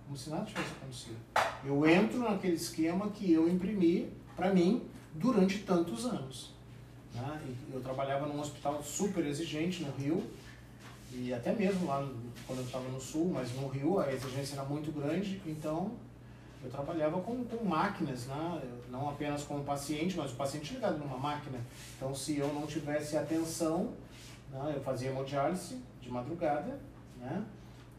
[0.07, 1.17] Como se nada tivesse acontecido.
[1.65, 6.55] Eu entro naquele esquema que eu imprimi para mim durante tantos anos.
[7.13, 7.41] né?
[7.73, 10.23] Eu trabalhava num hospital super exigente no Rio,
[11.11, 12.13] e até mesmo lá no-
[12.45, 15.93] quando eu estava no Sul, mas no Rio a exigência era muito grande, então
[16.63, 18.61] eu trabalhava com, com máquinas, né?
[18.91, 21.59] Não apenas como paciente, mas o paciente ligado numa máquina.
[21.95, 23.93] Então, se eu não tivesse atenção,
[24.51, 24.73] né?
[24.75, 26.79] eu fazia hemodiálise de madrugada,
[27.17, 27.43] né?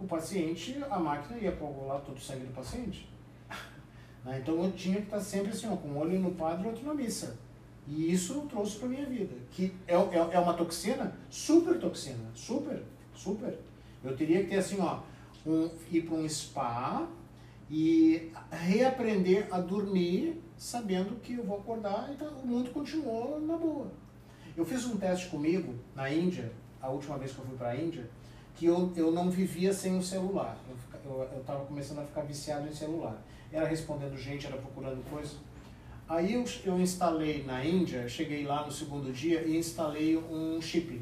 [0.01, 3.09] O paciente, a máquina ia coagular todo o sangue do paciente.
[4.25, 4.41] Né?
[4.43, 6.85] Então, eu tinha que estar sempre assim, ó, com um olho no padre e outro
[6.85, 7.39] na missa.
[7.87, 12.29] E isso eu trouxe para minha vida, que é, é, é uma toxina, super toxina,
[12.35, 12.83] super,
[13.15, 13.57] super.
[14.05, 15.01] Eu teria que ter assim, ó,
[15.47, 17.09] um, ir para um spa
[17.71, 23.57] e reaprender a dormir sabendo que eu vou acordar e tá- o mundo continuou na
[23.57, 23.91] boa.
[24.57, 26.53] Eu fiz um teste comigo na Índia,
[26.83, 28.11] a última vez que eu fui para a Índia,
[28.59, 30.59] que eu, eu não vivia sem o celular.
[30.69, 33.17] Eu, fica- eu, eu tava começando a ficar viciado em celular.
[33.53, 35.37] Era respondendo gente, era procurando coisa.
[36.09, 41.01] Aí eu, eu instalei na Índia, cheguei lá no segundo dia e instalei um chip.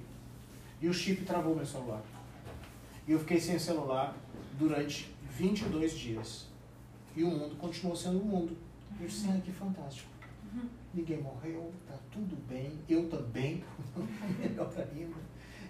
[0.83, 2.03] E o chip travou meu celular.
[3.09, 4.15] E eu fiquei sem celular
[4.59, 6.47] durante 22 dias.
[7.17, 8.57] E o mundo continuou sendo o mundo.
[9.01, 10.11] Eu disse, ah, que fantástico.
[10.93, 13.63] Ninguém morreu, tá tudo bem, eu também,
[14.39, 15.17] melhor ainda.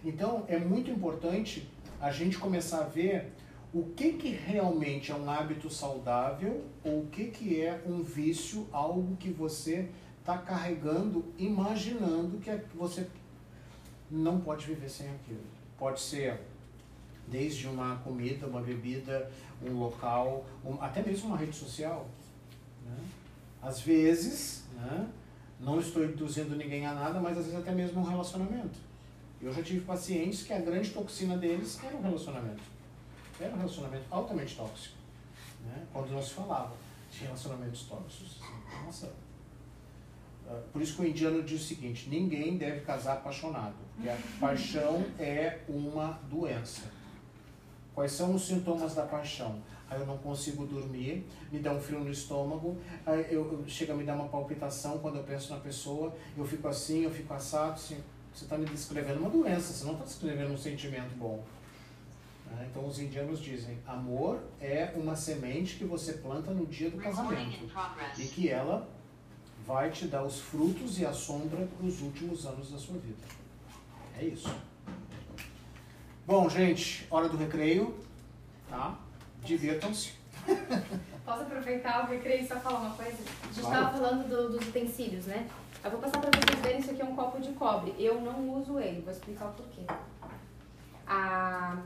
[0.05, 1.69] Então, é muito importante
[2.01, 3.33] a gente começar a ver
[3.73, 8.67] o que, que realmente é um hábito saudável ou o que, que é um vício,
[8.73, 9.89] algo que você
[10.21, 13.07] está carregando, imaginando que é- você
[14.11, 15.45] não pode viver sem aquilo.
[15.79, 16.41] Pode ser
[17.29, 19.31] desde uma comida, uma bebida,
[19.63, 22.07] um local, um- até mesmo uma rede social.
[22.85, 22.97] Né?
[23.61, 25.09] Às vezes, né,
[25.59, 28.79] não estou induzindo ninguém a nada, mas às vezes até mesmo um relacionamento.
[29.41, 32.63] Eu já tive pacientes que a grande toxina deles era o relacionamento.
[33.39, 34.97] Era um relacionamento altamente tóxico.
[35.65, 35.85] Né?
[35.93, 36.75] Quando se falava
[37.11, 38.41] de relacionamentos tóxicos.
[38.41, 39.13] assim, Nossa.
[40.49, 44.17] Ah, Por isso que o indiano diz o seguinte: ninguém deve casar apaixonado, porque a
[44.41, 46.83] paixão é uma doença.
[47.95, 49.61] Quais são os sintomas da paixão?
[49.89, 52.77] Aí eu não consigo dormir, me dá um frio no estômago,
[53.07, 56.45] aí eu, eu- chega a me dar uma palpitação quando eu penso na pessoa, eu
[56.45, 57.73] fico assim, eu fico assado.
[57.75, 57.99] Assim,
[58.37, 61.43] você está me descrevendo uma doença, você não está descrevendo um sentimento bom.
[62.51, 62.69] Né?
[62.71, 67.59] Então os indianos dizem: amor é uma semente que você planta no dia do casamento
[68.19, 68.87] e que ela
[69.67, 73.17] vai te dar os frutos e a sombra para os últimos anos da sua vida.
[74.19, 74.55] É isso.
[76.27, 77.97] Bom, gente, hora do recreio,
[78.69, 78.99] tá?
[79.43, 80.13] Divirtam-se.
[81.25, 83.13] Posso aproveitar o recreio e só falar uma coisa?
[83.13, 83.87] A gente Claro.
[83.87, 85.49] estava falando do- dos utensílios, né?
[85.87, 87.95] Eu vou passar para vocês verem, isso aqui é um copo de cobre.
[87.97, 89.83] Eu não uso ele, vou explicar o porquê.
[91.07, 91.81] A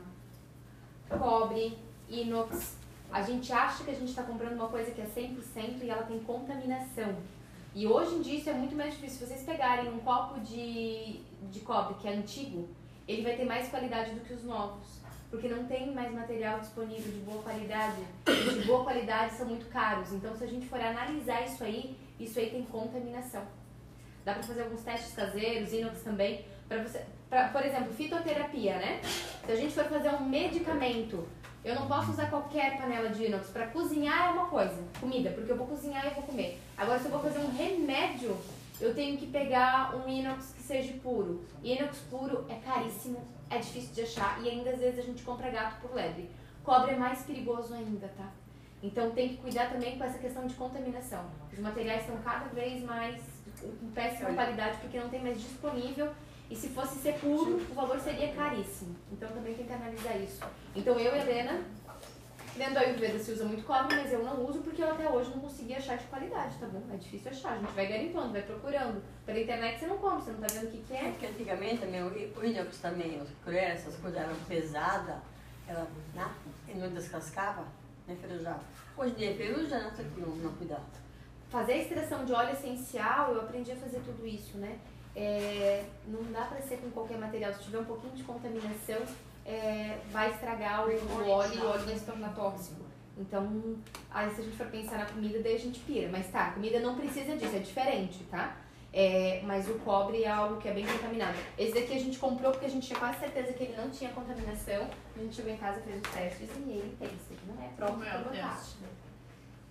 [1.07, 1.77] cobre,
[2.09, 2.77] inox,
[3.11, 6.01] a gente acha que a gente está comprando uma coisa que é 100% e ela
[6.01, 7.15] tem contaminação.
[7.75, 9.19] E hoje em dia isso é muito mais difícil.
[9.19, 11.21] Se vocês pegarem um copo de,
[11.51, 12.67] de cobre que é antigo,
[13.07, 14.99] ele vai ter mais qualidade do que os novos.
[15.29, 18.01] Porque não tem mais material disponível de boa qualidade.
[18.27, 20.11] Os de boa qualidade são muito caros.
[20.11, 23.60] Então, se a gente for analisar isso aí, isso aí tem contaminação.
[24.23, 26.45] Dá pra fazer alguns testes caseiros, inox também.
[26.67, 29.01] Pra você, pra, por exemplo, fitoterapia, né?
[29.45, 31.27] Se a gente for fazer um medicamento,
[31.63, 33.49] eu não posso usar qualquer panela de inox.
[33.49, 36.59] Pra cozinhar é uma coisa, comida, porque eu vou cozinhar e eu vou comer.
[36.77, 38.37] Agora, se eu vou fazer um remédio,
[38.79, 41.45] eu tenho que pegar um inox que seja puro.
[41.63, 45.49] Inox puro é caríssimo, é difícil de achar e ainda às vezes a gente compra
[45.49, 46.29] gato por lebre.
[46.63, 48.29] Cobre é mais perigoso ainda, tá?
[48.83, 51.25] Então tem que cuidar também com essa questão de contaminação.
[51.53, 53.21] Os materiais estão cada vez mais
[53.67, 56.11] com péssima qualidade porque não tem mais disponível.
[56.49, 58.93] E se fosse ser puro, o valor seria caríssimo.
[59.11, 60.41] Então também tem que analisar isso.
[60.75, 61.61] Então eu e a Helena,
[62.57, 65.29] dentro da Ayurveda se usa muito cobre, mas eu não uso porque eu até hoje
[65.29, 66.83] não consegui achar de qualidade, tá bom?
[66.93, 67.53] É difícil achar.
[67.53, 69.01] A gente vai garimpando, vai procurando.
[69.25, 71.11] Pela internet você não compra, você não tá vendo o que, que É é.
[71.11, 75.15] porque antigamente também, o inox também, os colheres, essas coisas eram pesadas,
[75.67, 76.29] ela né,
[76.75, 77.65] não descascava,
[78.05, 78.61] nem ferrujava.
[78.97, 80.83] Hoje em dia, ferruja, não sei que não, não cuidar.
[81.51, 84.79] Fazer a extração de óleo essencial, eu aprendi a fazer tudo isso, né?
[85.13, 87.53] É, não dá pra ser com qualquer material.
[87.53, 89.01] Se tiver um pouquinho de contaminação,
[89.45, 92.85] é, vai estragar o, o óleo e o óleo vai se tornar tóxico.
[93.17, 93.75] Então,
[94.09, 96.07] aí se a gente for pensar na comida, daí a gente pira.
[96.09, 98.55] Mas tá, a comida não precisa disso, é diferente, tá?
[98.93, 101.37] É, mas o cobre é algo que é bem contaminado.
[101.57, 104.09] Esse daqui a gente comprou porque a gente tinha quase certeza que ele não tinha
[104.11, 104.87] contaminação.
[105.15, 107.07] A gente chegou em casa, fez os testes e ele tem.
[107.07, 108.55] Isso aqui não é próprio Como é o para botar.
[108.55, 108.75] teste?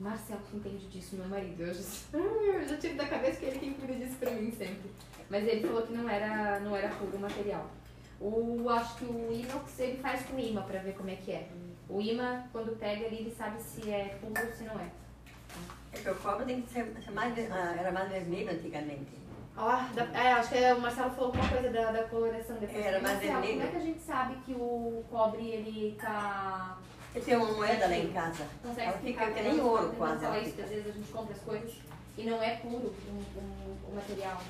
[0.00, 1.62] Marcelo que entende disso, meu marido.
[1.62, 1.80] Eu já,
[2.18, 4.90] eu já tive da cabeça que ele quem cuida disso pra mim sempre.
[5.28, 7.66] Mas ele falou que não era, não era puro o material.
[8.20, 11.48] O, acho que o inox ele faz com imã pra ver como é que é.
[11.88, 14.90] O imã, quando pega ali, ele sabe se é puro ou se não é.
[15.92, 19.18] É que o cobre tem que ser, ser mais, ah, era mais vermelho antigamente.
[19.56, 22.84] Ó, da- é, acho que é, o Marcelo falou alguma coisa da, da coloração depois.
[22.84, 23.54] Era mais Marcelo, vermelho.
[23.60, 26.78] como é que a gente sabe que o cobre ele tá.
[27.14, 28.46] Eu tenho uma moeda lá em casa.
[28.62, 30.24] Consegue Ela fica que nem ouro quase.
[30.24, 31.72] ela isso, às vezes a gente compra as coisas
[32.16, 34.40] e não é puro o, o, o material.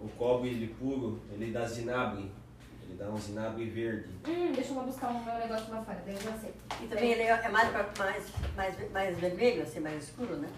[0.00, 2.30] O cobre ele puro, ele dá zinabre.
[2.84, 4.08] Ele dá um zinabre verde.
[4.26, 6.54] Hum, deixa eu buscar um meu negócio lá fora, daí eu já sei.
[6.82, 8.24] E também ele é mais, mais,
[8.56, 10.48] mais, mais vermelho, assim, mais escuro, né?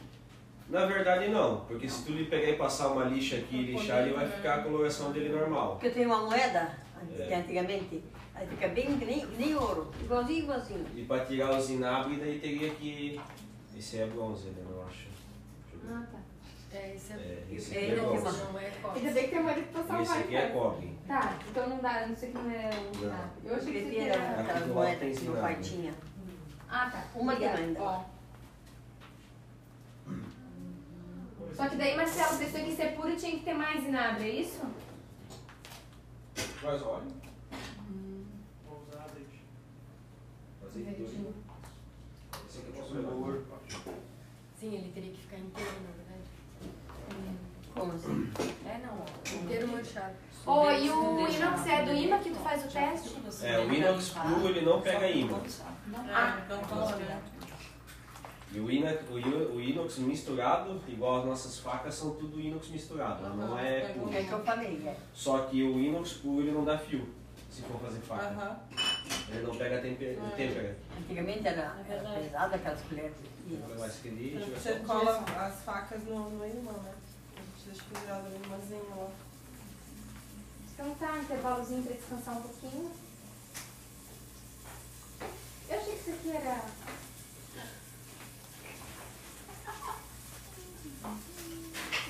[0.69, 4.02] Na verdade não, porque se tu lhe pegar e passar uma lixa aqui e lixar,
[4.02, 5.73] ele vai ficar a coloração dele normal.
[5.73, 6.77] Porque eu tenho uma moeda,
[7.19, 7.27] É.
[7.27, 8.05] que antigamente,
[8.41, 10.87] aí fica bem que nem, nem ouro, igualzinho, igualzinho.
[10.97, 13.21] E para tirar o zinabre, daí teria que.
[13.77, 15.09] Esse é bronze, né, eu acho.
[15.89, 16.19] Ah, tá.
[16.73, 18.23] É, esse é, É, esse É, aqui é bronze.
[18.23, 19.01] uma- não é Ainda cobre.
[19.11, 20.99] bem que tem marido pra E salvar esse aqui é cobre.
[21.07, 23.09] Tá, então não dá, não sei que não é o Não.
[23.09, 23.31] nada.
[23.45, 25.95] Eu achei que era aquelas moedas tem que meu pai tinha.
[26.69, 27.05] Ah, tá.
[27.17, 27.81] Uma demanda.
[27.83, 28.05] Ó.
[31.55, 34.35] Só que daí, Marcelo, se isso aqui ser puro, tinha que ter mais zinabre, é
[34.41, 34.61] isso?
[36.62, 37.03] Mas olha.
[37.91, 38.25] Hum.
[38.67, 39.43] Vou usar azeite.
[40.73, 43.45] Esse aqui o.
[44.59, 47.41] Sim, ele teria que ficar inteiro, na verdade.
[47.75, 48.31] Como assim?
[48.67, 49.41] É, não.
[49.43, 50.15] Inteiro manchado.
[50.47, 53.17] Ó, e o inox é do imã que tu faz o teste?
[53.43, 55.41] É, o inox puro ele não pega imã.
[56.13, 57.23] Ah, então tá, né?
[58.53, 62.69] E o inox, o, ino- o inox misturado, igual as nossas facas, são tudo inox
[62.69, 64.13] misturado, não é puro.
[64.13, 64.97] É que eu falei, é.
[65.15, 67.09] Só que o inox puro ele não dá fio,
[67.49, 68.25] se for fazer faca.
[68.27, 68.59] Aham.
[69.29, 70.77] Ele não pega tempe- têmpera.
[70.99, 73.13] Antigamente era, era pesada aquelas colheres.
[73.17, 76.95] Se querer, Você cola as facas no, no imã, né?
[77.37, 79.11] A gente deixa pendurado no imãzinho lá.
[80.75, 82.91] Então tá, intervalozinho pra descansar um pouquinho.
[85.69, 86.65] Eu achei que isso aqui era.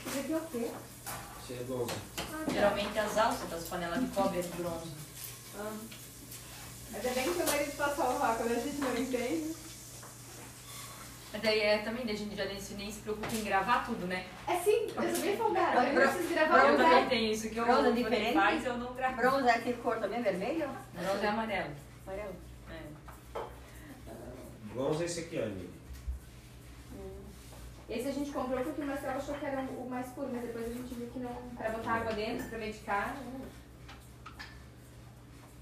[0.07, 0.71] Isso aqui é o quê?
[1.43, 1.95] Isso é bronze.
[2.53, 4.91] Geralmente as alças das panelas de cobre é de bronze.
[6.95, 9.55] Ainda bem que meu marido passou lá quando a gente não entende.
[11.33, 13.87] Mas daí é também, daí a gente já nem se, nem se preocupa em gravar
[13.87, 14.27] tudo, né?
[14.49, 15.87] É sim, eu sou bem folgada.
[15.87, 18.35] Eu não preciso gravar Eu o também tenho isso, que eu Bronze é ele diferente?
[18.35, 19.17] faz, eu não gravo.
[19.17, 20.69] Bronze é que cor também, vermelho?
[20.93, 21.71] Bronze é amarelo.
[22.05, 22.35] Amarelo.
[22.69, 23.41] É.
[24.75, 25.71] Bronze é esse aqui, ó, amigo.
[27.89, 30.65] Esse a gente comprou porque o Marcelo achou que era o mais puro, mas depois
[30.65, 31.35] a gente viu que não.
[31.57, 33.17] Pra botar água dentro, pra medicar.
[33.19, 33.41] hum.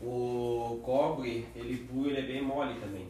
[0.00, 3.08] O cobre, ele puro, ele é bem mole também.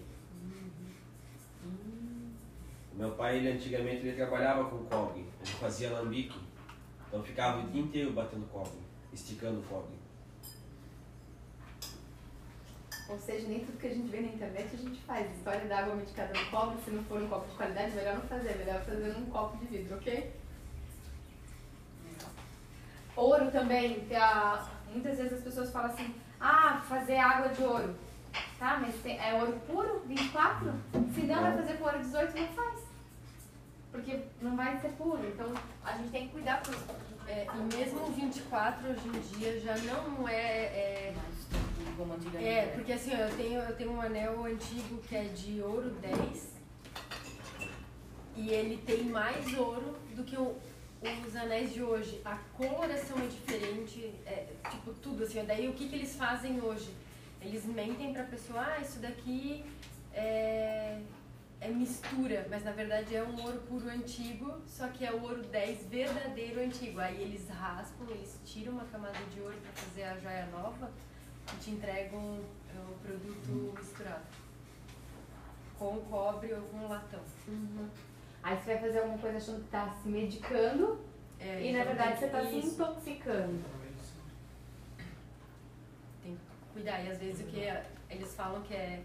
[2.94, 5.20] Meu pai, ele antigamente, ele trabalhava com cobre.
[5.20, 6.38] Ele fazia alambique.
[7.06, 8.78] Então ficava o dia inteiro batendo cobre,
[9.12, 9.96] esticando cobre.
[13.08, 15.34] Ou seja, nem tudo que a gente vê na internet a gente faz.
[15.36, 18.22] História da água medicada no cobre, se não for um copo de qualidade, melhor não
[18.22, 18.56] fazer.
[18.58, 20.32] Melhor fazer num copo de vidro, ok?
[23.16, 24.00] Ouro também.
[24.06, 27.94] que a- muitas vezes as pessoas falam assim, ah, fazer água de ouro.
[28.58, 30.72] Tá, mas tem- é ouro puro, 24?
[31.14, 32.80] Se não vai fazer com ouro 18, não faz.
[33.92, 35.26] Porque não vai ser puro.
[35.26, 35.52] Então
[35.84, 36.74] a gente tem que cuidar por
[37.30, 41.14] É, e mesmo o 24 hoje em dia já não é, é.
[42.42, 46.54] É, porque assim, eu tenho, eu tenho um anel antigo que é de ouro 10
[48.34, 50.56] e ele tem mais ouro do que o-
[51.26, 52.20] os anéis de hoje.
[52.24, 55.44] A coloração é diferente, é, tipo tudo assim.
[55.44, 56.92] Daí o que, que eles fazem hoje?
[57.40, 59.64] Eles mentem pra pessoa, ah, isso daqui
[60.12, 61.00] é,
[61.60, 65.42] é mistura, mas na verdade é um ouro puro antigo, só que é o ouro
[65.44, 66.98] 10 verdadeiro antigo.
[66.98, 70.90] Aí eles raspam, eles tiram uma camada de ouro pra fazer a joia nova
[71.54, 72.40] e te entregam
[72.74, 74.26] é, o produto misturado.
[75.78, 77.22] Com cobre ou com latão.
[78.48, 80.98] Aí você vai fazer alguma coisa achando que tá se medicando
[81.38, 83.62] É, e na verdade você tá que- se intoxicando.
[86.22, 86.40] Tem que
[86.72, 87.00] cuidar.
[87.04, 89.02] E às vezes o que é- eles falam que é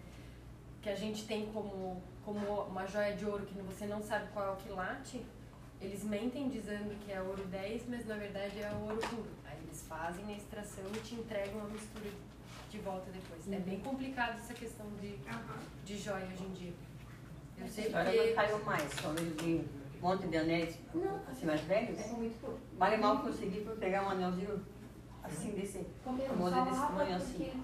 [0.82, 4.48] que a gente tem como, como uma joia de ouro que você não sabe qual
[4.48, 5.26] é o quilate,
[5.82, 9.30] eles mentem dizendo que é ouro 10, mas na verdade é ouro puro.
[9.46, 12.10] Aí eles fazem a extração e te entregam a mistura
[12.70, 13.50] de volta depois.
[13.52, 15.18] É bem complicado essa questão de,
[15.86, 16.74] de joia hoje em dia.
[17.60, 18.34] Eu sei Agora não porque...
[18.34, 19.66] caiu mais, só eu de um
[20.02, 20.78] monte de anéis
[21.30, 22.00] assim mais velhos.
[22.00, 22.60] É muito.
[22.78, 24.66] Mal e mal consegui por pegar um anelzinho
[25.24, 25.86] assim desse.
[26.04, 26.28] Só desse
[26.82, 27.64] tamanho assim.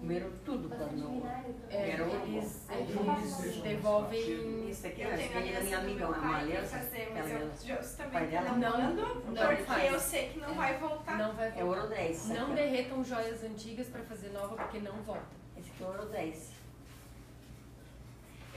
[0.00, 1.22] Comeram tudo quando.
[1.70, 2.20] É, Era ouro.
[2.26, 4.68] eles, eu eles devolvem...
[4.70, 6.76] Isso aqui Eu é tenho filha da minha amiga, uma aliança.
[6.78, 7.28] ela-
[7.66, 8.58] eu pai dela não
[8.94, 9.92] não- não porque faz.
[9.92, 11.18] eu sei que não vai voltar.
[11.18, 11.64] Não vai É voltar.
[11.64, 12.28] ouro 10.
[12.30, 15.22] Não derretam joias antigas pra fazer nova porque não volta.
[15.56, 16.57] Esse aqui é ouro 10.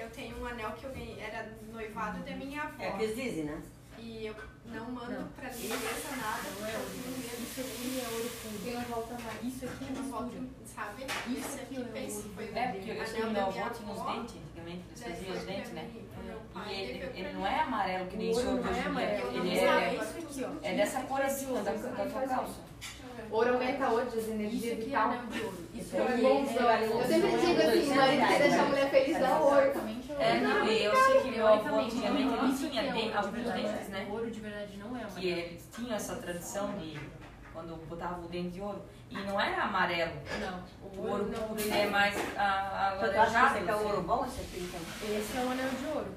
[0.02, 2.73] Eu tenho um anel que eu ganhei, era noivado da minha avó.
[2.84, 3.61] É o que eles dizem, né?
[3.99, 5.28] E eu não mando Não.
[5.30, 6.91] pra limpeza nada, Não é porque eu ouro.
[7.03, 8.73] tenho medo Isso aqui é ouro puro.
[8.73, 9.44] Não volta mais.
[9.44, 10.65] Isso aqui é volte, mistura.
[10.65, 11.03] sabe?
[11.03, 13.91] Isso Esse aqui aqui é ouro foi É, porque anel meu da minha avô tinha
[13.91, 15.91] uns avó, dentes, antigamente eles faziam os dentes, né?
[16.68, 19.41] E ele, ele não é amarelo que nem O ouro ouro não hoje é em
[19.41, 19.52] dia.
[19.52, 19.94] Ele é.
[19.95, 22.61] Isso é dessa cor assim, da, da tua calça.
[23.32, 25.08] Ouro aumenta hoje as Isso energias aqui e é tal.
[25.10, 25.58] anel de ouro.
[25.74, 26.70] Isso Então É bonzão.
[26.70, 26.84] é...
[26.86, 29.72] Eu sempre digo assim, o marido quer deixar a mulher feliz, dá ouro.
[30.20, 33.62] É, não, e eu sei que meu avô antigamente ele isso tinha é alguns verdade.
[33.64, 34.08] dentes, né?
[34.10, 35.28] O ouro de verdade não é Que amarelo.
[35.40, 36.99] eles tinham essa tradição de
[37.53, 38.82] quando botavam o dente de ouro.
[39.10, 40.12] E não era amarelo.
[40.40, 40.64] Não,
[41.03, 43.70] O ouro não, ele é mais a- Então, tu acha que alaranjado.
[43.70, 44.08] é o ouro assim.
[44.08, 45.18] bom, esse aqui então?
[45.18, 46.08] Esse é o anel de ouro.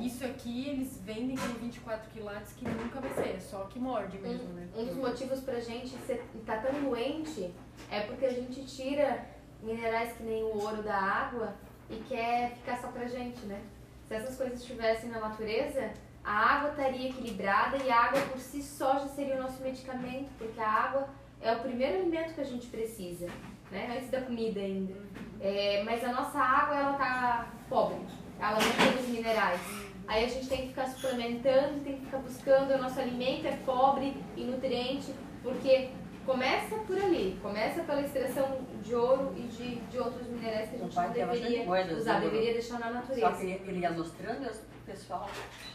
[0.00, 4.18] Isso aqui eles vendem com 24 quilates que nunca vai ser, é só que morde
[4.18, 4.68] mesmo, né?
[4.76, 7.52] Um dos motivos pra gente ser, tá tão doente
[7.90, 9.26] é porque a gente tira
[9.62, 11.54] minerais que nem o ouro da água
[11.90, 13.60] e quer ficar só pra gente, né?
[14.08, 15.92] Se essas coisas estivessem na natureza,
[16.22, 20.30] a água estaria equilibrada e a água por si só já seria o nosso medicamento,
[20.38, 21.08] porque a água
[21.40, 23.26] é o primeiro alimento que a gente precisa,
[23.70, 23.96] né?
[23.96, 24.94] Antes da comida ainda.
[25.40, 28.00] É, mas a nossa água, ela tá pobre,
[28.40, 29.60] ela não tem os minerais.
[30.06, 33.56] Aí a gente tem que ficar suplementando, tem que ficar buscando, o nosso alimento é
[33.64, 35.90] pobre em nutriente, porque
[36.26, 40.78] começa por ali, começa pela extração de ouro e de, de outros minerais que a
[40.78, 42.30] gente não deveria usar, ouro.
[42.30, 43.44] deveria deixar na Só que natureza.
[43.44, 45.28] ele, ia mostrando e o pessoal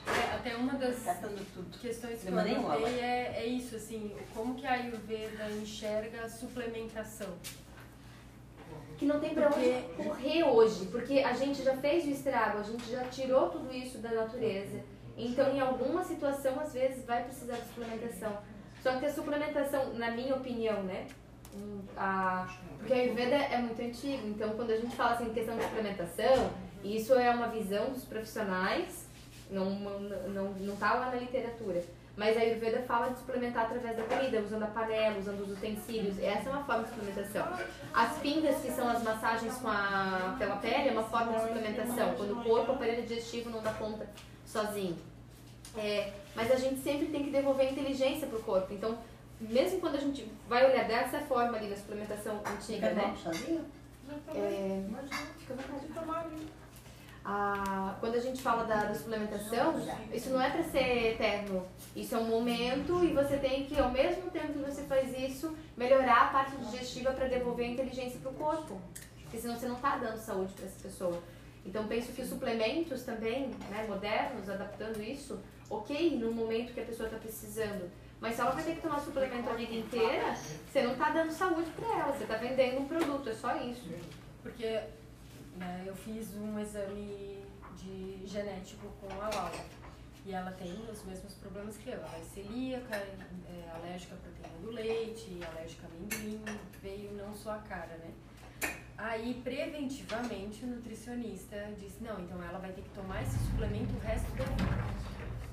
[0.08, 0.96] É, até uma das
[1.82, 7.34] questões que eu anotei é, é isso, assim, como que a Ayurveda enxerga a suplementação.
[9.00, 12.64] Que não tem pra onde correr hoje, porque a gente já fez o estrago, a
[12.64, 14.84] gente já tirou tudo isso da natureza.
[15.18, 18.38] Então, em alguma situação, às vezes, vai precisar de suplementação.
[18.84, 21.08] Só que a suplementação, na minha opinião, né?
[21.96, 22.48] A,
[22.78, 26.52] porque a Ayurveda é muito antigo, então quando a gente fala assim, questão de suplementação,
[26.84, 29.08] isso é uma visão dos profissionais,
[29.50, 31.84] não, não, não, não tá lá na literatura.
[32.20, 36.20] Mas a Ayurveda fala de suplementar através da comida, usando a panela, usando os utensílios.
[36.20, 37.48] Essa é uma forma de suplementação.
[37.94, 42.14] As pingas, que são as massagens com a, pela pele, é uma forma de suplementação.
[42.16, 44.06] Quando o corpo, o aparelho digestivo não dá conta
[44.46, 44.98] sozinho.
[45.78, 48.74] É, mas a gente sempre tem que devolver inteligência pro corpo.
[48.74, 48.98] Então,
[49.40, 53.16] mesmo quando a gente vai olhar dessa forma ali na suplementação antiga, né?
[54.36, 54.84] É,
[55.38, 56.50] fica à vontade de tomar ali.
[57.32, 59.76] Ah, quando a gente fala da, da suplementação,
[60.12, 61.64] isso não é para ser eterno.
[61.96, 65.56] Isso é um momento e você tem que, ao mesmo tempo que você faz isso,
[65.78, 68.82] melhorar a parte digestiva para devolver a inteligência para o corpo.
[69.22, 71.22] Porque senão você não está dando saúde para essa pessoa.
[71.64, 75.40] Então penso que os suplementos também, né, modernos, adaptando isso,
[75.70, 77.92] ok, no momento que a pessoa está precisando.
[78.20, 81.32] Mas se ela vai ter que tomar suplemento a vida inteira, você não está dando
[81.32, 83.88] saúde para ela, você está vendendo um produto, é só isso.
[84.42, 84.82] Porque
[85.60, 87.44] né, eu fiz um exame
[87.76, 89.64] de genético com a Laura.
[90.26, 91.96] E ela tem os mesmos problemas que eu.
[91.96, 96.44] Ela é celíaca, é alérgica à proteína do leite, alérgica a amendoim,
[96.82, 98.12] veio não só a cara, né?
[98.98, 104.00] Aí, preventivamente, o nutricionista disse, não, então ela vai ter que tomar esse suplemento o
[104.00, 104.84] resto da vida.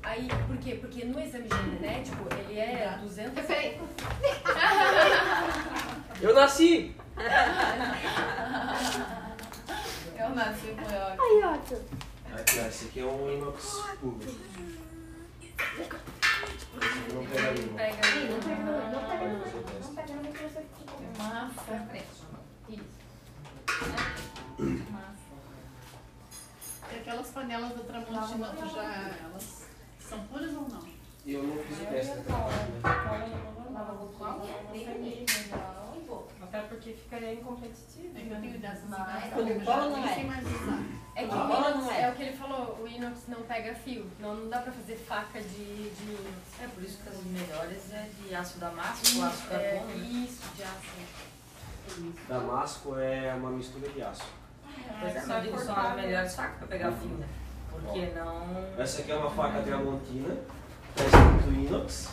[0.03, 0.75] Aí, por quê?
[0.81, 3.39] Porque no exame genético, ele é 200...
[6.21, 6.97] Eu nasci!
[10.19, 11.17] Eu nasci com ela.
[11.19, 11.83] Aí, Otto.
[12.35, 14.19] Aqui, ó, esse aqui é um inox puro.
[17.15, 17.75] Não pega ali, não.
[17.77, 20.67] Pega no- não pega no- não pega no microfone.
[21.19, 21.87] Massa.
[22.69, 22.97] Isso.
[26.93, 29.67] E aquelas panelas do Tramontina, tu já, elas
[30.01, 30.83] são puras ou não?
[31.25, 32.49] E eu não fiz o teste daquela
[36.57, 38.17] Até porque ficaria incompetitivo.
[38.17, 40.13] É que eu tenho dessas Mas- Quando Quando bola não é.
[40.13, 41.23] é.
[41.23, 42.03] É que o bola não é.
[42.03, 42.11] é.
[42.11, 44.07] o que ele falou, o inox não pega fio.
[44.19, 46.63] Não, não dá pra fazer faca de, de inox.
[46.63, 49.97] É por isso que as melhores é de aço damasco, aço é, carbono.
[49.99, 50.07] né?
[50.07, 52.17] Isso, de aço.
[52.29, 54.25] Damasco é uma mistura de aço.
[55.01, 57.29] Pois é, mas eu digo são as melhores facas pra pegar fio, né?
[57.71, 58.47] Porque não.
[58.79, 60.37] Essa aqui é uma faca Tramontina,
[60.95, 62.09] tá escrito inox.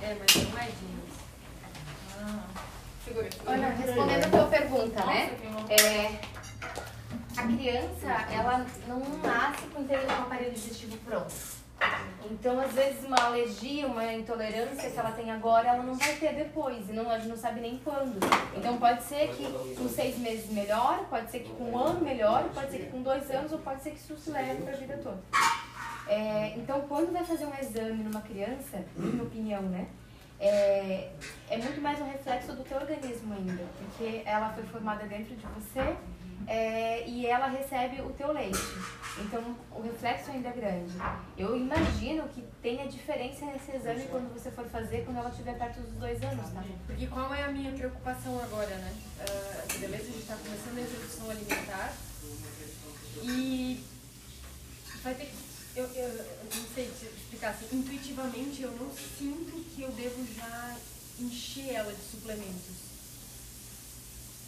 [0.00, 1.12] É, mas não é de inox.
[3.46, 5.36] Olha, respondendo a tua pergunta, né?
[5.68, 6.20] É,
[7.36, 11.62] a criança, ela não nasce com o aparelho digestivo pronto.
[12.30, 16.34] Então, às vezes, uma alergia, uma intolerância que ela tem agora, ela não vai ter
[16.34, 16.88] depois.
[16.88, 18.20] E não, a gente não sabe nem quando.
[18.56, 22.48] Então, pode ser que com seis meses melhore, pode ser que com um ano melhore,
[22.54, 24.76] pode ser que com dois anos, ou pode ser que isso se leve para a
[24.76, 25.20] vida toda.
[26.06, 29.88] É, então, quando vai fazer um exame numa criança, minha opinião, né?
[30.44, 31.08] É,
[31.50, 35.46] é muito mais um reflexo do teu organismo ainda, porque ela foi formada dentro de
[35.46, 35.96] você
[36.48, 38.58] é, e ela recebe o teu leite.
[39.20, 40.94] Então, o reflexo ainda é grande.
[41.38, 45.80] Eu imagino que tenha diferença nesse exame quando você for fazer, quando ela estiver perto
[45.80, 46.64] dos dois anos, tá?
[46.88, 48.92] Porque qual é a minha preocupação agora, né?
[49.20, 51.92] Ah, beleza, a gente tá começando a introdução alimentar
[53.22, 53.84] e
[55.04, 55.52] vai ter que.
[55.74, 56.24] Eu, eu
[56.54, 60.76] não sei te explicar assim, intuitivamente eu não sinto que eu devo já
[61.18, 62.92] encher ela de suplementos.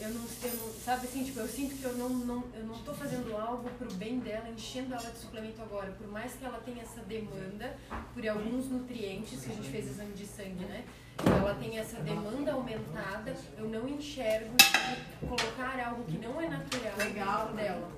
[0.00, 2.76] Eu não, eu não, sabe assim, tipo, eu sinto que eu não, não, eu não
[2.82, 5.92] tô fazendo algo pro bem dela, enchendo ela de suplemento agora.
[5.92, 7.76] Por mais que ela tenha essa demanda
[8.12, 10.84] por alguns nutrientes, que a gente fez exame de sangue, né?
[11.24, 16.96] Ela tem essa demanda aumentada, eu não enxergo de colocar algo que não é natural
[16.98, 17.40] Legal.
[17.42, 17.92] dentro dela.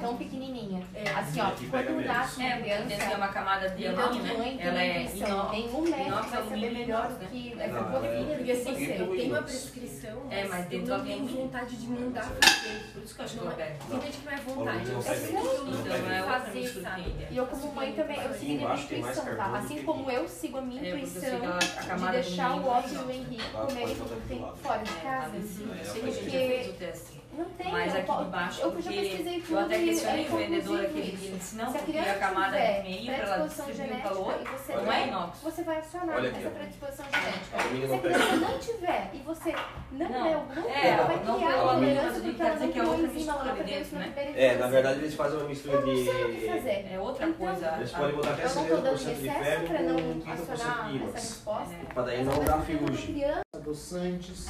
[0.00, 0.82] Tão pequenininha.
[0.94, 1.08] É.
[1.10, 3.04] Assim, ó, quando nasce uma É, criança...
[3.06, 4.34] tem uma camada de então, diamante, né?
[4.38, 7.28] mãe tem Ela é inox- Nenhum médico vai saber alumínio, melhor do né?
[7.30, 8.96] que Não, essa é- pouquinha Porque assim, você.
[9.02, 11.42] eu tenho uma prescrição, É, mas eu não tem tenho alumínio.
[11.42, 12.90] vontade de mandar fazer.
[12.92, 13.76] Por isso que eu acho que Não não é- pega.
[13.88, 17.02] Tem gente que não é vontade, Alumínio eu que eu é outra fazer, sabe?
[17.02, 17.26] que tem.
[17.30, 19.44] E eu como mãe também, eu sigo a minha tem mais intuição, tá?
[19.58, 22.88] Assim que como eu sigo a minha É, eu intuição que de deixar o Otto
[22.94, 24.56] e o Henrique botar tudo tem do lado.
[24.58, 25.30] fora de É, casa.
[25.34, 27.18] mas sim, É, eu sei que a gente já porque- fez o teste.
[27.38, 30.26] Não tem, Mas eu aqui de baixo, eu já porque pesquisei tudo eu até questionei
[30.26, 32.88] é o vendedor dia, ele disse, não, Se a porque criança a camada tiver de
[32.88, 35.38] meio, pra ela distribuir o calor, você não é inox.
[35.42, 37.44] Você vai acionar Olha aqui, essa predisposição genética.
[37.48, 39.54] Se a não criança não tiver e você
[39.92, 40.22] não, Não.
[40.24, 42.72] der alguma É, ela vai não criar intolerância mas eu porque quero ela dizer não
[42.72, 43.94] que é tem outra enzima, ela não mistura vai isso
[44.36, 46.46] É, na verdade eles fazem uma mistura Eu não sei o que de.
[46.48, 46.88] fazer.
[46.92, 47.74] É outra Então, coisa.
[47.76, 49.96] Eles podem botar até Eu não tô dando 70% de excesso ferro pra com não
[49.96, 51.12] 30% acionar de inox.
[51.14, 51.74] resposta.
[51.74, 51.92] É.
[51.94, 53.24] Pra daí não dar ferrugem.
[53.54, 54.46] adoçantes,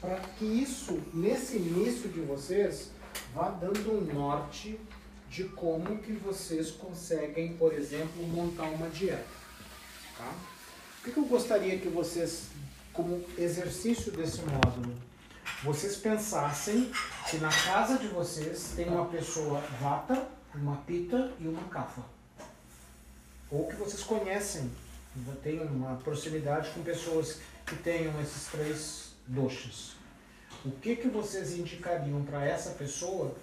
[0.00, 2.90] para que isso, nesse início de vocês,
[3.34, 4.78] vá dando um norte
[5.28, 9.24] de como que vocês conseguem, por exemplo, montar uma dieta.
[10.16, 10.32] Tá?
[11.00, 12.46] O que, eu gostaria que vocês,
[12.92, 14.94] como exercício desse módulo,
[15.62, 16.90] vocês pensassem
[17.30, 22.02] que na casa de vocês tem uma pessoa vata, uma pita e uma kafa.
[23.50, 24.70] Ou que vocês conhecem,
[25.42, 29.92] tem uma proximidade com pessoas que tenham esses três doshas.
[30.64, 33.34] O que, que vocês indicariam para essa pessoa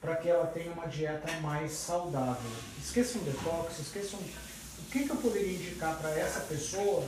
[0.00, 2.50] para que ela tenha uma dieta mais saudável?
[2.78, 7.06] Esqueçam detox, esqueçam o que, que eu poderia indicar para essa pessoa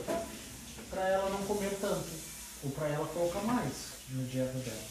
[0.89, 2.07] para ela não comer tanto
[2.63, 3.73] ou para ela colocar mais
[4.09, 4.83] na dieta dela.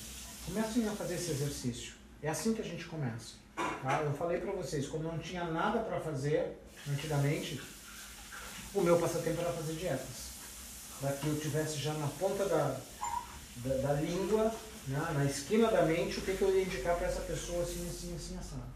[0.46, 1.94] Comecem a fazer esse exercício.
[2.22, 3.34] É assim que a gente começa.
[3.54, 4.02] Tá?
[4.02, 7.60] Eu falei para vocês, quando não tinha nada para fazer antigamente,
[8.74, 10.34] o meu passatempo era fazer dietas.
[11.00, 12.80] Para que eu tivesse já na ponta da,
[13.56, 14.54] da, da língua,
[14.88, 17.86] né, na esquina da mente, o que, que eu ia indicar para essa pessoa assim,
[17.88, 18.74] assim, assim, assado.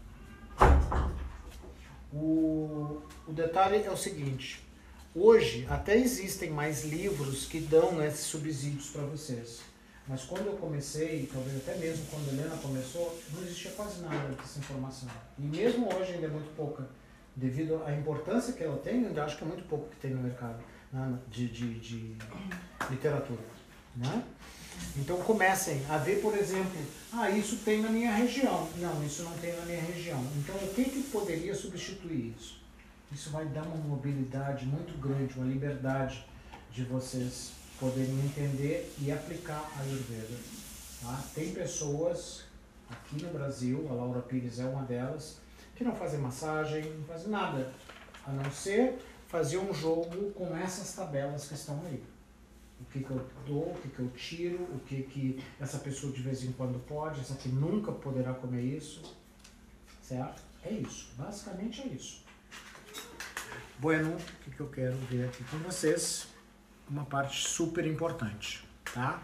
[2.11, 4.65] O, o detalhe é o seguinte,
[5.13, 9.61] hoje até existem mais livros que dão esses subsídios para vocês.
[10.07, 14.29] Mas quando eu comecei, talvez até mesmo quando a Helena começou, não existia quase nada
[14.29, 15.07] dessa informação.
[15.37, 16.89] E mesmo hoje ainda é muito pouca,
[17.35, 20.23] devido à importância que ela tem, ainda acho que é muito pouco que tem no
[20.23, 22.17] mercado né, de, de, de
[22.89, 23.39] literatura.
[23.95, 24.23] Né?
[24.97, 26.79] Então comecem a ver, por exemplo,
[27.13, 28.67] ah, isso tem na minha região.
[28.77, 30.23] Não, isso não tem na minha região.
[30.37, 32.59] Então o que, que poderia substituir isso?
[33.11, 36.25] Isso vai dar uma mobilidade muito grande, uma liberdade
[36.71, 40.37] de vocês poderem entender e aplicar a Ayurveda.
[41.01, 41.23] Tá?
[41.33, 42.43] Tem pessoas
[42.89, 45.37] aqui no Brasil, a Laura Pires é uma delas,
[45.75, 47.71] que não fazem massagem, não fazem nada,
[48.25, 52.03] a não ser fazer um jogo com essas tabelas que estão aí.
[52.81, 56.11] O que, que eu dou, o que, que eu tiro, o que, que essa pessoa
[56.13, 59.15] de vez em quando pode, essa que nunca poderá comer isso.
[60.01, 60.41] Certo?
[60.63, 61.09] É isso.
[61.17, 62.23] Basicamente é isso.
[63.79, 66.27] Bueno, o que, que eu quero ver aqui com vocês?
[66.89, 69.21] Uma parte super importante, tá?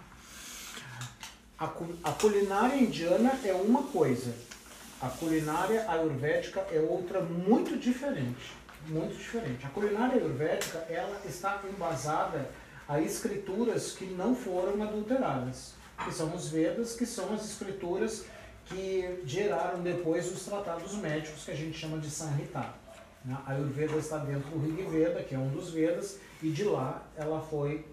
[1.57, 4.35] A, a culinária indiana é uma coisa,
[5.01, 8.53] a culinária ayurvédica é outra muito diferente,
[8.87, 9.65] muito diferente.
[9.65, 12.49] A culinária ayurvédica ela está embasada
[12.87, 18.25] a escrituras que não foram adulteradas, que são os Vedas, que são as escrituras
[18.65, 22.73] que geraram depois os tratados médicos que a gente chama de Samhita.
[23.23, 23.37] né?
[23.45, 27.03] A Ayurveda está dentro do Rig Veda, que é um dos Vedas, e de lá
[27.15, 27.85] ela foi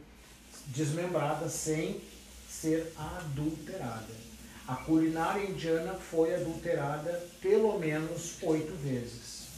[0.67, 2.01] desmembrada sem
[2.49, 4.23] ser adulterada.
[4.67, 9.49] A culinária indiana foi adulterada pelo menos oito vezes.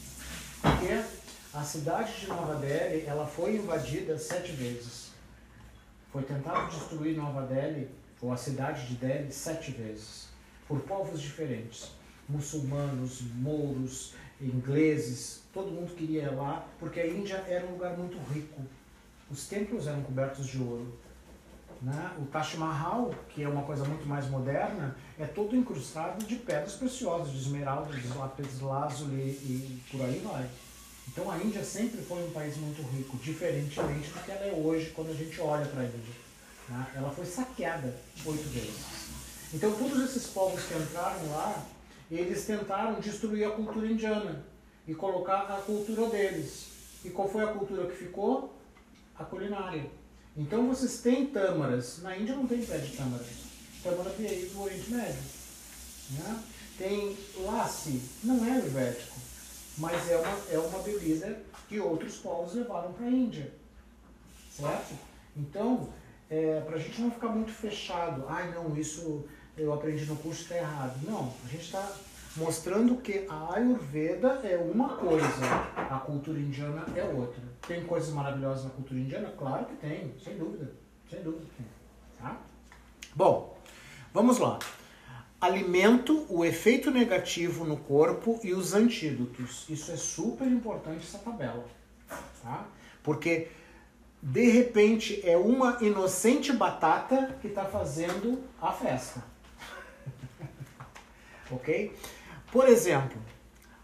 [0.61, 1.03] Porque
[1.53, 5.04] a cidade de Nova Delhi ela foi invadida sete vezes.
[6.15, 7.89] Foi tentado destruir Nova Delhi,
[8.21, 10.29] ou a cidade de Delhi, sete vezes,
[10.65, 11.91] por povos diferentes.
[12.29, 18.17] Muçulmanos, mouros, ingleses, todo mundo queria ir lá, porque a Índia era um lugar muito
[18.31, 18.61] rico.
[19.29, 20.97] Os templos eram cobertos de ouro.
[21.81, 22.15] Né?
[22.17, 26.75] O Taj Mahal, que é uma coisa muito mais moderna, é todo incrustado de pedras
[26.75, 30.49] preciosas, de esmeralda, de lápis lazuli e por aí vai.
[31.07, 34.91] Então a Índia sempre foi um país muito rico, diferentemente do que ela é hoje
[34.95, 36.15] quando a gente olha para a Índia.
[36.69, 36.87] né?
[36.95, 37.95] Ela foi saqueada
[38.25, 38.75] oito vezes.
[39.53, 41.65] Então todos esses povos que entraram lá,
[42.11, 44.43] eles tentaram destruir a cultura indiana
[44.87, 46.65] e colocar a cultura deles.
[47.03, 48.53] E qual foi a cultura que ficou?
[49.17, 49.85] A culinária.
[50.35, 51.99] Então vocês têm tâmaras.
[52.01, 53.23] Na Índia não tem pé de tâmara.
[53.81, 55.21] Tâmara veio do Oriente Médio.
[56.11, 56.43] Né?
[56.77, 59.15] Tem lassi, não é ayurvédico,
[59.77, 63.51] mas é uma, é uma bebida que outros povos levaram para a Índia.
[64.49, 64.95] Certo?
[65.35, 65.89] Então,
[66.29, 69.25] é, para a gente não ficar muito fechado, ai não, isso
[69.57, 70.99] eu aprendi no curso está errado.
[71.03, 71.91] Não, a gente está
[72.35, 75.27] mostrando que a Ayurveda é uma coisa,
[75.89, 77.41] a cultura indiana é outra.
[77.67, 79.33] Tem coisas maravilhosas na cultura indiana?
[79.37, 80.71] Claro que tem, sem dúvida.
[81.09, 81.65] Sem dúvida que tem.
[82.19, 82.37] Tá?
[83.15, 83.57] Bom,
[84.13, 84.59] vamos lá.
[85.39, 89.65] Alimento, o efeito negativo no corpo e os antídotos.
[89.69, 91.65] Isso é super importante essa tabela.
[92.41, 92.65] Tá?
[93.03, 93.49] Porque
[94.21, 99.23] de repente é uma inocente batata que está fazendo a festa.
[101.51, 101.95] ok?
[102.51, 103.21] Por exemplo,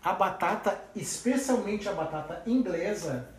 [0.04, 3.30] a batata, especialmente a batata inglesa,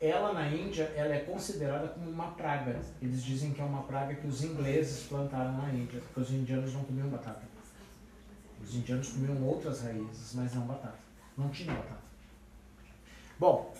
[0.00, 2.80] ela na Índia ela é considerada como uma praga.
[3.02, 6.72] Eles dizem que é uma praga que os ingleses plantaram na Índia, porque os indianos
[6.72, 7.42] não comiam batata.
[8.62, 10.98] Os indianos comiam outras raízes, mas não batata.
[11.36, 12.02] Não tinha batata.
[13.38, 13.72] Bom,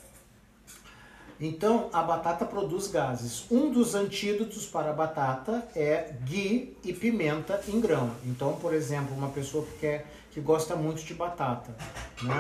[1.40, 3.48] Então, a batata produz gases.
[3.48, 8.10] Um dos antídotos para a batata é ghee e pimenta em grão.
[8.24, 11.72] Então, por exemplo, uma pessoa que, quer, que gosta muito de batata,
[12.22, 12.34] né?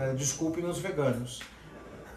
[0.00, 1.40] É, desculpem os veganos,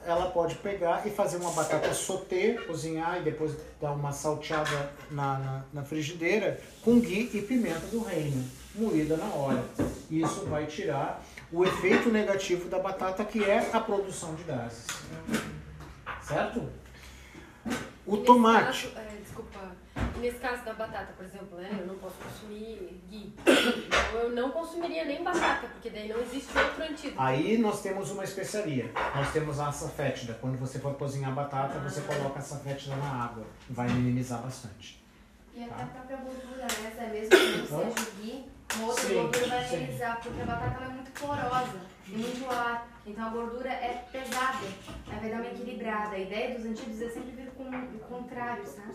[0.08, 5.38] ela pode pegar e fazer uma batata sauté, cozinhar e depois dar uma salteada na,
[5.38, 9.62] na, na frigideira com ghee e pimenta do reino, moída na hora.
[10.10, 11.22] Isso vai tirar
[11.52, 14.88] o efeito negativo da batata, que é a produção de gases.
[16.24, 16.64] Certo?
[18.06, 18.88] O tomate.
[18.88, 19.77] caso, é, desculpa.
[20.20, 21.70] Nesse caso da batata, por exemplo, né?
[21.80, 23.34] Eu não posso consumir ghee.
[23.38, 27.22] Então eu não consumiria nem batata, porque daí não existe outro antídoto.
[27.22, 28.92] Aí nós temos uma especiaria.
[29.16, 30.34] Nós temos a açafétida.
[30.42, 33.46] Quando você for cozinhar batata, você coloca a açafétida na água.
[33.70, 35.04] Vai minimizar bastante.
[35.56, 36.92] E até a própria gordura, né?
[36.94, 38.46] Até mesmo que não seja o ghee,
[38.76, 39.76] uma outra Sim, gordura vai sim.
[39.76, 42.88] amenizar, porque a batata ela é muito porosa, tem muito ar.
[43.08, 44.68] Então a gordura é pesada,
[45.10, 46.16] ela vai dar uma equilibrada.
[46.16, 48.94] A ideia dos antídotos é sempre vir com o contrário, sabe?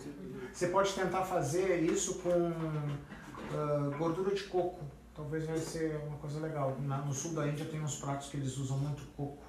[0.53, 2.51] Você pode tentar fazer isso com
[3.53, 4.79] ah, gordura de coco.
[5.15, 6.77] Talvez vai ser uma coisa legal.
[6.81, 9.43] Na- no sul da Índia tem uns pratos que eles usam muito coco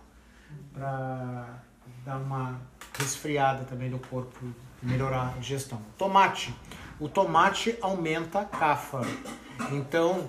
[0.72, 1.58] para
[2.04, 2.60] dar uma
[2.98, 4.38] resfriada também no corpo
[4.82, 5.80] melhorar a digestão.
[5.98, 6.54] Tomate.
[7.00, 9.00] O tomate aumenta a cafa.
[9.72, 10.28] Então,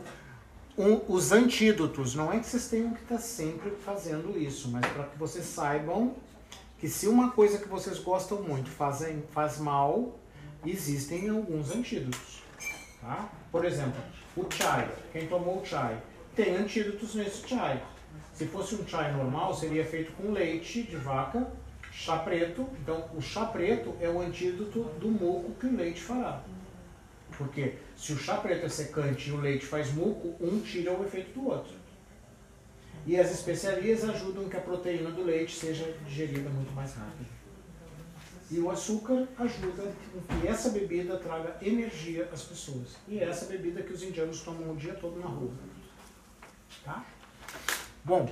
[0.78, 5.04] um- os antídotos, não é que vocês tenham que estar sempre fazendo isso, mas para
[5.06, 6.16] que vocês saibam
[6.80, 10.18] que se uma coisa que vocês gostam muito fazem, faz mal,
[10.72, 12.44] existem alguns antídotos.
[13.02, 13.30] Tá?
[13.52, 14.02] Por exemplo,
[14.36, 14.90] o chai.
[15.12, 16.02] Quem tomou o chai
[16.36, 17.82] tem antídotos nesse chai.
[18.34, 21.50] Se fosse um chai normal, seria feito com leite de vaca,
[21.92, 22.68] chá preto.
[22.82, 26.44] Então, o chá preto é o antídoto do muco que o leite fará.
[27.38, 31.06] Porque se o chá preto é secante e o leite faz muco, um tira o
[31.06, 31.74] efeito do outro.
[33.06, 37.30] E as especiarias ajudam que a proteína do leite seja digerida muito mais rápido.
[38.52, 39.92] E o açúcar ajuda
[40.42, 42.96] que essa bebida traga energia às pessoas.
[43.08, 45.52] E é essa bebida que os indianos tomam o dia todo na rua.
[46.84, 47.04] Tá?
[48.04, 48.30] Bom,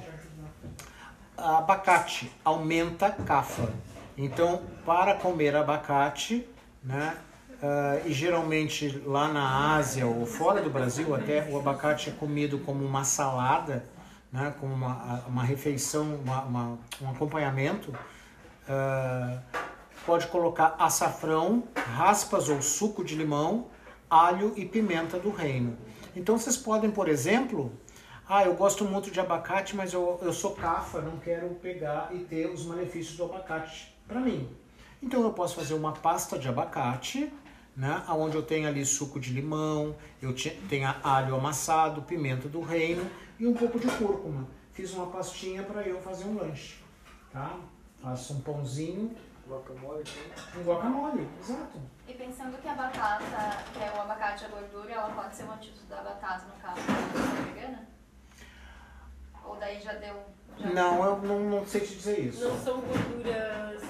[1.35, 3.73] abacate aumenta cafa.
[4.15, 6.47] Então, para comer abacate,
[6.83, 7.17] né,
[7.61, 12.59] ah, e geralmente lá na Ásia ou fora do Brasil até, o abacate é comido
[12.59, 13.83] como uma salada,
[14.31, 17.91] né, como uma, uma refeição, uma, uma- um acompanhamento.
[18.69, 19.39] ah,
[20.05, 23.67] pode colocar açafrão, raspas ou suco de limão,
[24.09, 25.77] alho e pimenta do reino.
[26.15, 27.71] Então vocês podem, por exemplo,
[28.27, 32.19] ah, eu gosto muito de abacate, mas eu, eu sou cafa, não quero pegar e
[32.19, 34.49] ter os malefícios do abacate para mim.
[35.01, 37.31] Então eu posso fazer uma pasta de abacate,
[37.75, 42.61] né, onde eu tenho ali suco de limão, eu te- tenho alho amassado, pimenta do
[42.61, 43.09] reino
[43.39, 44.47] e um pouco de cúrcuma.
[44.73, 46.75] Fiz uma pastinha para eu fazer um lanche,
[47.31, 47.57] tá?
[48.01, 49.11] Faço um pãozinho,
[49.47, 50.03] Guacamole.
[50.57, 51.81] um guacamole, exato.
[52.07, 55.51] E pensando que a batata, que é o abacate, a gordura, ela pode ser um
[55.51, 57.87] antídoto da batata, no caso, da vegana?
[59.43, 60.15] Ou daí já deu...
[60.57, 62.47] Já Não, eu não, não sei te dizer isso.
[62.47, 63.81] Não são gorduras,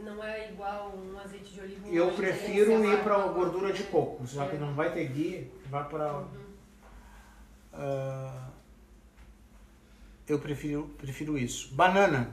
[0.00, 1.88] não é igual um azeite de oliva.
[1.88, 4.58] Eu prefiro ir para a uma gordura de coco, já que É.
[4.58, 6.24] não vai ter ghee, vai para.
[7.72, 8.48] Ah,
[10.28, 11.72] eu prefiro, prefiro isso.
[11.74, 12.30] Banana,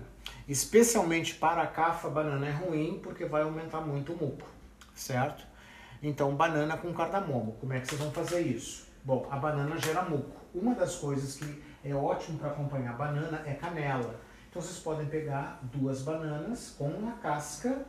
[0.47, 4.47] especialmente para a cafa, banana é ruim porque vai aumentar muito o muco,
[4.95, 5.45] certo?
[6.01, 7.53] Então, banana com cardamomo.
[7.59, 8.87] Como é que vocês vão fazer isso?
[9.03, 10.35] Bom, a banana gera muco.
[10.53, 14.15] Uma das coisas que é ótimo para acompanhar a banana é canela.
[14.49, 17.85] Então, vocês podem pegar duas bananas com a casca,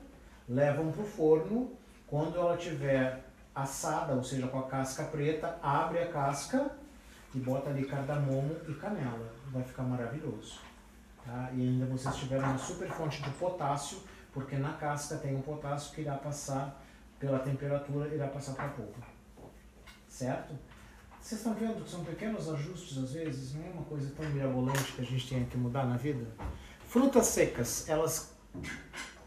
[0.49, 1.73] levam para o forno.
[2.07, 3.25] Quando ela tiver
[3.55, 6.71] assada, ou seja, com a casca preta, abre a casca
[7.35, 9.33] e bota ali cardamomo e canela.
[9.53, 10.68] Vai ficar maravilhoso.
[11.29, 11.51] Tá?
[11.53, 13.99] E ainda vocês tiveram uma super fonte de potássio,
[14.33, 16.83] porque na casca tem um potássio que irá passar
[17.19, 19.07] pela temperatura, irá passar para a polpa.
[20.09, 20.55] Certo?
[21.21, 24.93] Vocês estão vendo que são pequenos ajustes às vezes, não é uma coisa tão mirabolante
[24.93, 26.27] que a gente tem que mudar na vida?
[26.87, 28.35] Frutas secas, elas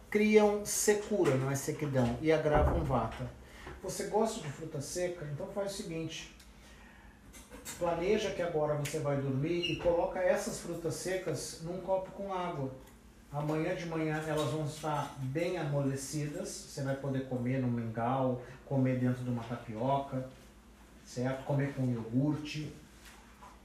[0.09, 3.29] criam secura, não é sequidão, e agravam vata.
[3.83, 5.23] Você gosta de fruta seca?
[5.31, 6.35] Então faz o seguinte,
[7.72, 12.72] planeja que agora você vai dormir e coloca essas frutas secas num copo com água.
[13.31, 18.99] Amanhã de manhã elas vão estar bem amolecidas, você vai poder comer no mingau, comer
[18.99, 20.27] dentro de uma tapioca,
[21.06, 21.43] certo?
[21.45, 22.73] Comer com iogurte.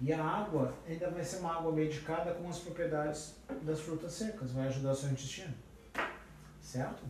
[0.01, 4.53] E a água ainda vai ser uma água medicada com as propriedades das frutas secas,
[4.53, 5.55] vai ajudar o seu intestino.
[6.61, 7.03] Certo?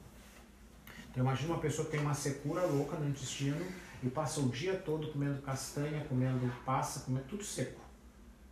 [1.10, 3.66] Então imagina uma pessoa que tem uma secura louca no intestino
[4.06, 7.80] e passa o dia todo comendo castanha, comendo passa, comendo tudo seco.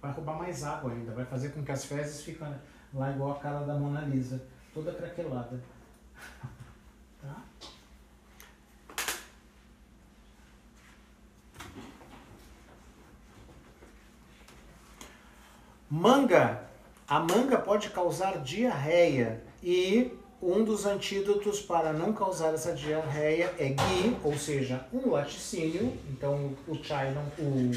[0.03, 2.53] Vai roubar mais água ainda, vai fazer com que as fezes fiquem
[2.93, 5.63] lá igual a cara da Mona Lisa, toda craquelada.
[7.23, 7.43] Tá?
[15.89, 16.69] Manga.
[17.09, 20.13] A manga pode causar diarreia e
[20.45, 25.97] um dos antídotos para não causar essa diarreia é ghee, ou seja, um laticínio.
[26.11, 27.71] Então o chai não, o,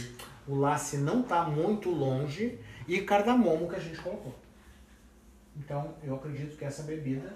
[0.48, 4.36] o lace não está muito longe e cardamomo que a gente colocou.
[5.56, 7.34] Então eu acredito que essa bebida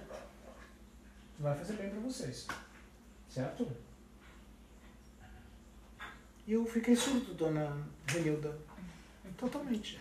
[1.40, 2.45] vai fazer bem para vocês,
[3.30, 3.66] certo?
[6.45, 8.58] E eu fiquei surdo, dona Renilda,
[9.38, 9.98] totalmente.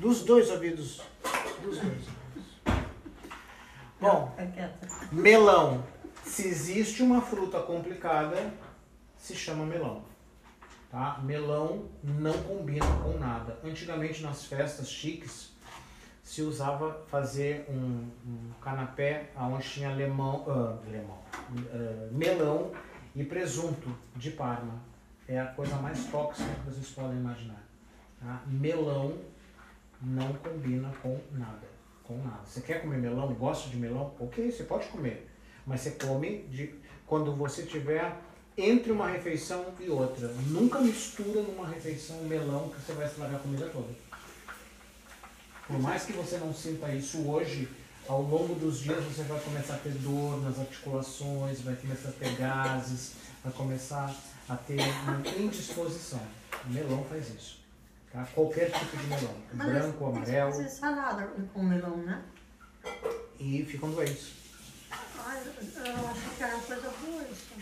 [0.00, 1.02] Dos dois ouvidos,
[1.62, 2.19] dos dois.
[4.00, 4.34] Bom,
[5.12, 5.84] melão.
[6.24, 8.50] Se existe uma fruta complicada,
[9.18, 10.02] se chama melão.
[10.90, 11.20] Tá?
[11.22, 13.58] Melão não combina com nada.
[13.62, 15.50] Antigamente nas festas chiques
[16.24, 20.44] se usava fazer um, um canapé onde tinha lemão,
[20.88, 22.72] lemão, ah, melão
[23.14, 24.80] e presunto de Parma.
[25.28, 27.62] É a coisa mais tóxica que vocês podem imaginar.
[28.20, 28.42] tá?
[28.46, 29.18] Melão
[30.00, 31.69] não combina com nada.
[32.10, 32.40] Com nada.
[32.44, 33.32] Você quer comer melão?
[33.34, 34.12] Gosta de melão?
[34.18, 35.30] Ok, você pode comer.
[35.64, 36.74] Mas você come de,
[37.06, 38.16] quando você tiver
[38.58, 40.26] entre uma refeição e outra.
[40.48, 43.94] Nunca mistura numa refeição melão que você vai estragar a comida toda.
[45.68, 47.68] Por mais que você não sinta isso hoje,
[48.08, 52.12] ao longo dos dias você vai começar a ter dor nas articulações, vai começar a
[52.12, 53.12] ter gases,
[53.44, 54.12] vai começar
[54.48, 54.80] a ter
[55.38, 56.20] indisposição.
[56.66, 57.59] O melão faz isso.
[58.12, 58.26] Tá?
[58.34, 59.34] Qualquer tipo de melão.
[59.52, 60.50] Mas Branco, amarelo.
[60.52, 62.22] fazer salada com melão, né?
[63.38, 64.32] E ficam doentes.
[64.90, 67.54] Ai, eu acho que era uma coisa boa isso.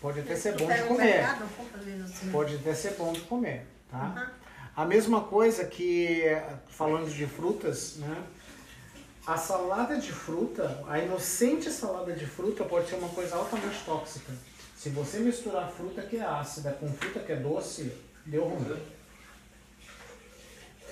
[0.00, 1.04] Pode até ser bom de comer.
[1.04, 1.44] mercado,
[2.04, 2.30] assim.
[2.30, 3.98] Pode até ser bom de comer, tá?
[3.98, 4.30] Aham.
[4.76, 6.24] A mesma coisa que,
[6.68, 8.22] falando de frutas, né?
[9.26, 14.32] A salada de fruta, a inocente salada de fruta pode ser uma coisa altamente tóxica.
[14.76, 17.90] Se você misturar fruta que é ácida com fruta que é doce,
[18.24, 18.76] deu ruim.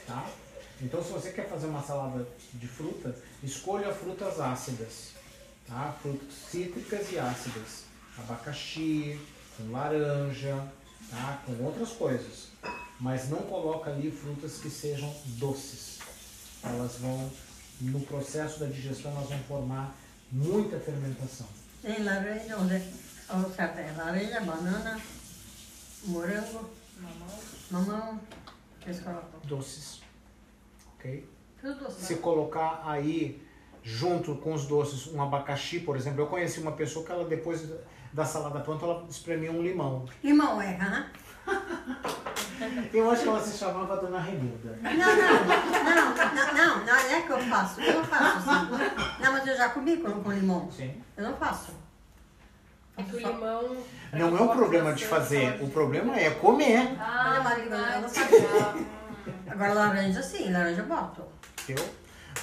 [0.06, 0.28] Tá?
[0.80, 5.12] Então, se você quer fazer uma salada de fruta, escolha frutas ácidas.
[5.66, 5.96] Tá?
[6.02, 7.84] Frutas cítricas e ácidas.
[8.18, 9.20] Abacaxi,
[9.56, 10.66] com laranja,
[11.10, 11.42] tá?
[11.46, 12.48] com outras coisas.
[13.00, 15.98] Mas não coloca ali frutas que sejam doces.
[16.62, 17.30] Elas vão,
[17.80, 19.94] no processo da digestão, elas vão formar
[20.30, 21.46] muita fermentação.
[21.82, 22.76] Tem laranja, onde
[23.30, 25.00] o café, laranja, banana,
[26.04, 26.70] morango,
[27.70, 28.20] mamão,
[28.84, 29.46] que.
[29.46, 30.02] Doces.
[30.94, 31.28] Ok?
[31.60, 32.04] Tudo doce.
[32.04, 33.42] Se colocar aí,
[33.82, 36.20] junto com os doces, um abacaxi, por exemplo.
[36.20, 37.68] Eu conheci uma pessoa que ela, depois
[38.12, 40.06] da salada pronta, ela espremia um limão.
[40.22, 41.06] Limão é, hã?
[42.92, 44.78] Eu acho que ela se chamava Dona Renilda.
[44.80, 47.80] Não, não, não, não, não, não é que eu faço.
[47.80, 49.22] Eu não faço assim.
[49.22, 50.70] Não, mas eu já comi com, com limão.
[50.70, 51.02] Sim.
[51.16, 51.72] Eu não faço.
[52.96, 53.76] É que o limão.
[54.12, 56.96] Não é o problema de fazer, o problema é comer.
[56.98, 58.84] Ah, eu não.
[59.50, 61.22] Agora laranja sim, laranja eu boto.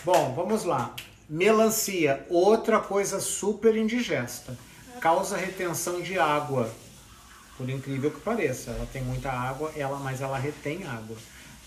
[0.03, 0.93] Bom, vamos lá.
[1.29, 4.57] Melancia, outra coisa super indigesta.
[4.99, 6.69] Causa retenção de água.
[7.57, 11.15] Por incrível que pareça, ela tem muita água, ela, mas ela retém água.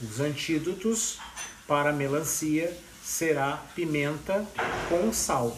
[0.01, 1.19] Os antídotos
[1.67, 4.45] para a melancia será pimenta
[4.89, 5.57] com sal.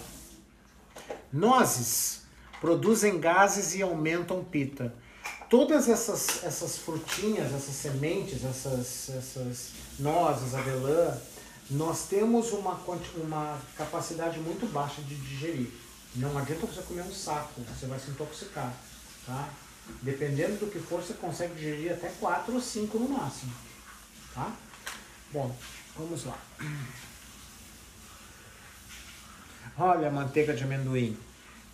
[1.32, 2.25] Nozes
[2.66, 4.92] produzem gases e aumentam pita.
[5.48, 9.70] Todas essas, essas frutinhas, essas sementes, essas, essas
[10.00, 11.16] nozes, avelã,
[11.70, 12.72] nós temos uma,
[13.18, 15.68] uma capacidade muito baixa de digerir.
[16.16, 18.74] Não adianta você comer um saco, você vai se intoxicar.
[19.24, 19.48] Tá?
[20.02, 23.52] Dependendo do que for, você consegue digerir até 4 ou 5 no máximo.
[24.34, 24.50] Tá?
[25.32, 25.54] Bom,
[25.96, 26.36] vamos lá.
[29.78, 31.16] Olha a manteiga de amendoim.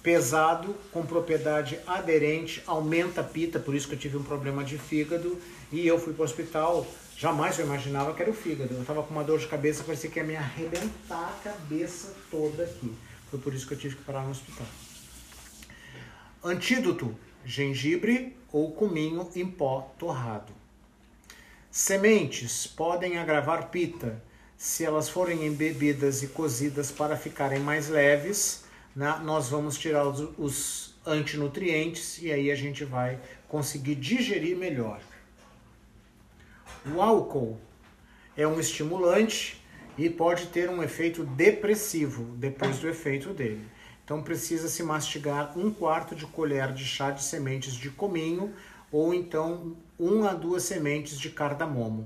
[0.03, 4.77] Pesado, com propriedade aderente, aumenta a pita, por isso que eu tive um problema de
[4.77, 5.39] fígado
[5.71, 6.87] e eu fui para o hospital.
[7.17, 8.75] Jamais eu imaginava que era o fígado.
[8.75, 12.65] Eu estava com uma dor de cabeça, parecia que ia me arrebentar a cabeça toda
[12.65, 12.93] aqui.
[13.31, 14.67] Foi por isso que eu tive que parar no hospital.
[16.43, 20.53] Antídoto: gengibre ou cominho em pó torrado.
[21.71, 24.21] Sementes podem agravar pita
[24.59, 28.62] se elas forem embebidas e cozidas para ficarem mais leves.
[28.95, 35.01] Né, nós vamos tirar os, os antinutrientes e aí a gente vai conseguir digerir melhor.
[36.95, 37.59] O álcool
[38.37, 39.63] é um estimulante
[39.97, 43.67] e pode ter um efeito depressivo depois do efeito dele.
[44.05, 48.53] Então precisa se mastigar um quarto de colher de chá de sementes de cominho
[48.91, 52.05] ou então uma a duas sementes de cardamomo.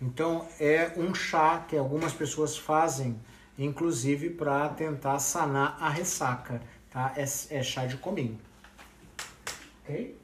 [0.00, 3.18] Então é um chá que algumas pessoas fazem,
[3.58, 6.60] inclusive para tentar sanar a ressaca.
[6.90, 7.14] tá?
[7.16, 8.38] É, é chá de cominho.
[9.82, 10.16] Ok?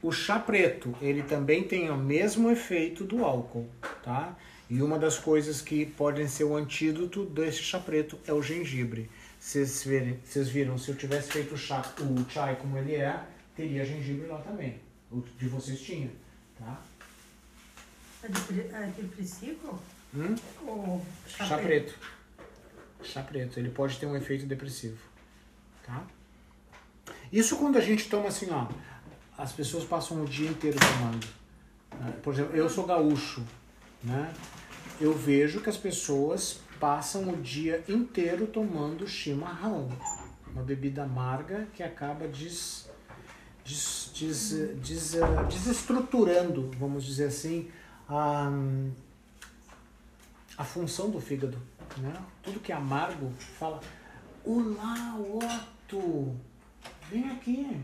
[0.00, 3.68] O chá preto, ele também tem o mesmo efeito do álcool,
[4.02, 4.36] tá?
[4.70, 9.10] E uma das coisas que podem ser o antídoto desse chá preto é o gengibre.
[9.40, 13.20] Vocês, viram, se eu tivesse feito o chá, o chai como ele é,
[13.56, 14.80] teria gengibre lá também.
[15.10, 16.10] O de vocês tinha,
[16.58, 16.80] tá?
[18.22, 19.78] É de, é depressivo?
[20.14, 20.34] Hum?
[20.66, 21.94] Ou Chá preto.
[23.02, 23.58] Chá preto.
[23.58, 24.98] Ele pode ter um efeito depressivo.
[25.84, 26.04] Tá?
[27.32, 28.66] Isso quando a gente toma assim, ó.
[29.36, 31.26] As pessoas passam o dia inteiro tomando.
[32.00, 32.12] né?
[32.22, 33.44] Por exemplo, eu sou gaúcho,
[34.02, 34.32] né?
[35.00, 39.88] Eu vejo que as pessoas passam o dia inteiro tomando chimarrão.
[40.52, 42.90] Uma bebida amarga que acaba des,
[43.64, 44.50] des, des,
[44.80, 45.12] des,
[45.48, 47.70] desestruturando, vamos dizer assim,
[48.08, 48.50] a,
[50.56, 51.58] a função do fígado.
[51.98, 52.14] Né?
[52.42, 53.80] Tudo que é amargo fala:
[54.44, 56.34] Olá, Otto!
[57.10, 57.80] Vem aqui.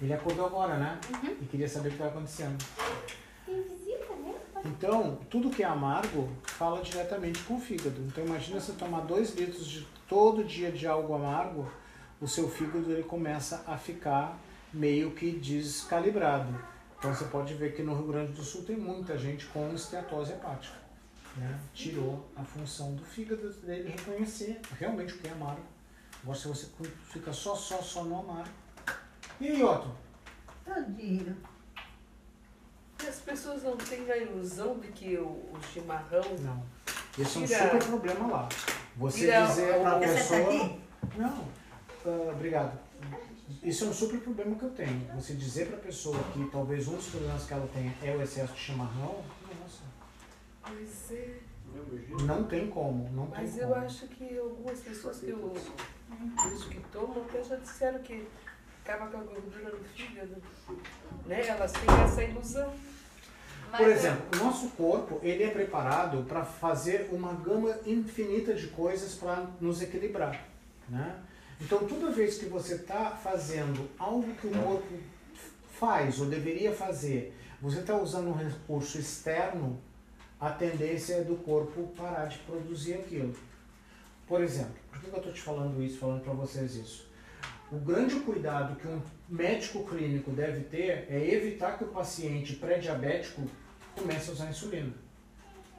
[0.00, 0.98] Ele acordou agora, né?
[1.40, 2.64] E queria saber o que estava acontecendo.
[3.44, 4.34] Tem visita, né?
[4.64, 8.00] Então, tudo que é amargo fala diretamente com o fígado.
[8.06, 11.70] Então, imagina você tomar dois litros de todo dia de algo amargo,
[12.18, 14.38] o seu fígado ele começa a ficar
[14.72, 16.54] meio que descalibrado.
[16.98, 20.32] Então, você pode ver que no Rio Grande do Sul tem muita gente com esteatose
[20.32, 20.76] hepática.
[21.36, 21.58] Né?
[21.72, 25.62] Tirou a função do fígado dele reconhecer realmente o que é amargo.
[26.22, 26.66] Agora, se você
[27.04, 28.50] fica só, só, só no amargo.
[29.40, 29.90] E aí, Otto?
[30.64, 31.36] Tadinho.
[33.02, 36.22] E as pessoas não têm a ilusão de que o, o chimarrão.
[36.40, 36.62] Não.
[37.18, 38.48] Esse é um super problema lá.
[38.96, 40.78] Você Tira dizer o- para a Essa pessoa.
[41.16, 41.44] Não,
[42.04, 42.78] ah, obrigado.
[43.62, 45.06] Isso é um super problema que eu tenho.
[45.14, 48.22] Você dizer para a pessoa que talvez um dos problemas que ela tenha é o
[48.22, 49.22] excesso de chimarrão,
[49.60, 49.82] nossa,
[50.62, 51.38] Pois é.
[52.24, 53.62] não tem como, não tem Mas como.
[53.62, 55.54] eu acho que algumas pessoas que, eu,
[56.54, 58.26] isso que tomam até já disseram que
[58.84, 60.36] acaba com a gordura no fígado.
[61.26, 61.46] Né?
[61.46, 62.72] Elas têm essa ilusão.
[63.76, 69.14] Por exemplo, o nosso corpo ele é preparado para fazer uma gama infinita de coisas
[69.14, 70.44] para nos equilibrar,
[70.88, 71.22] né?
[71.60, 74.98] Então, toda vez que você está fazendo algo que o corpo
[75.78, 79.78] faz ou deveria fazer, você está usando um recurso externo,
[80.40, 83.34] a tendência é do corpo parar de produzir aquilo.
[84.26, 87.10] Por exemplo, por que eu estou te falando isso, falando para vocês isso?
[87.70, 93.42] O grande cuidado que um médico clínico deve ter é evitar que o paciente pré-diabético
[93.94, 94.92] comece a usar insulina.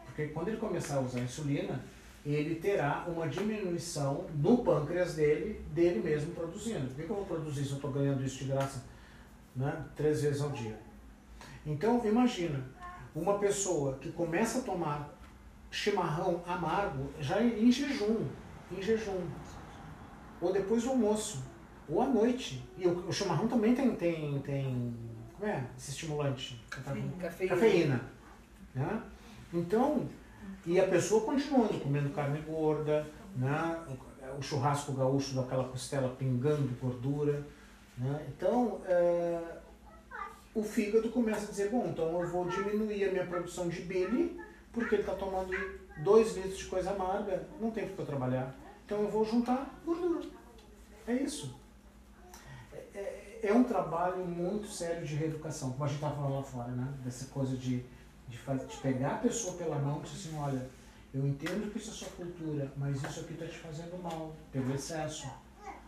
[0.06, 1.84] Porque quando ele começar a usar insulina,
[2.26, 6.88] ele terá uma diminuição no pâncreas dele, dele mesmo produzindo.
[6.88, 8.84] Por que eu vou produzir se eu estou ganhando isso de graça
[9.56, 10.78] né, três vezes ao dia?
[11.66, 12.64] Então, imagina,
[13.16, 15.18] uma pessoa que começa a tomar
[15.72, 18.26] chimarrão amargo já em jejum,
[18.72, 19.28] em jejum,
[20.40, 21.44] ou depois do almoço,
[21.90, 22.64] ou à noite.
[22.78, 24.94] E o, o chimarrão também tem, tem, tem,
[25.34, 26.64] como é, esse estimulante?
[26.70, 27.12] Cafeína.
[27.48, 28.02] Cafeína.
[28.76, 29.04] Né?
[29.54, 30.08] Então,
[30.66, 33.84] e a pessoa continuando comendo carne gorda, né?
[34.38, 37.46] o, churrasco gaúcho daquela costela pingando gordura.
[37.98, 38.28] Né?
[38.30, 39.58] Então, é,
[40.54, 44.40] o fígado começa a dizer, bom, então eu vou diminuir a minha produção de bile,
[44.72, 45.54] porque ele está tomando
[46.04, 48.56] 2 litros de coisa amarga, não tem porque eu trabalhar.
[48.86, 50.26] Então eu vou juntar gordura.
[51.08, 51.60] É isso.
[52.74, 56.44] É, é- é um trabalho muito sério de reeducação, como a gente estava falando lá
[56.44, 56.94] fora, né?
[57.04, 57.84] Dessa coisa de,
[58.32, 60.70] de, faz- de pegar a pessoa pela mão e dizer assim, olha,
[61.14, 64.74] eu entendo que isso é sua cultura, mas isso aqui está te fazendo mal, pelo
[64.74, 65.30] excesso.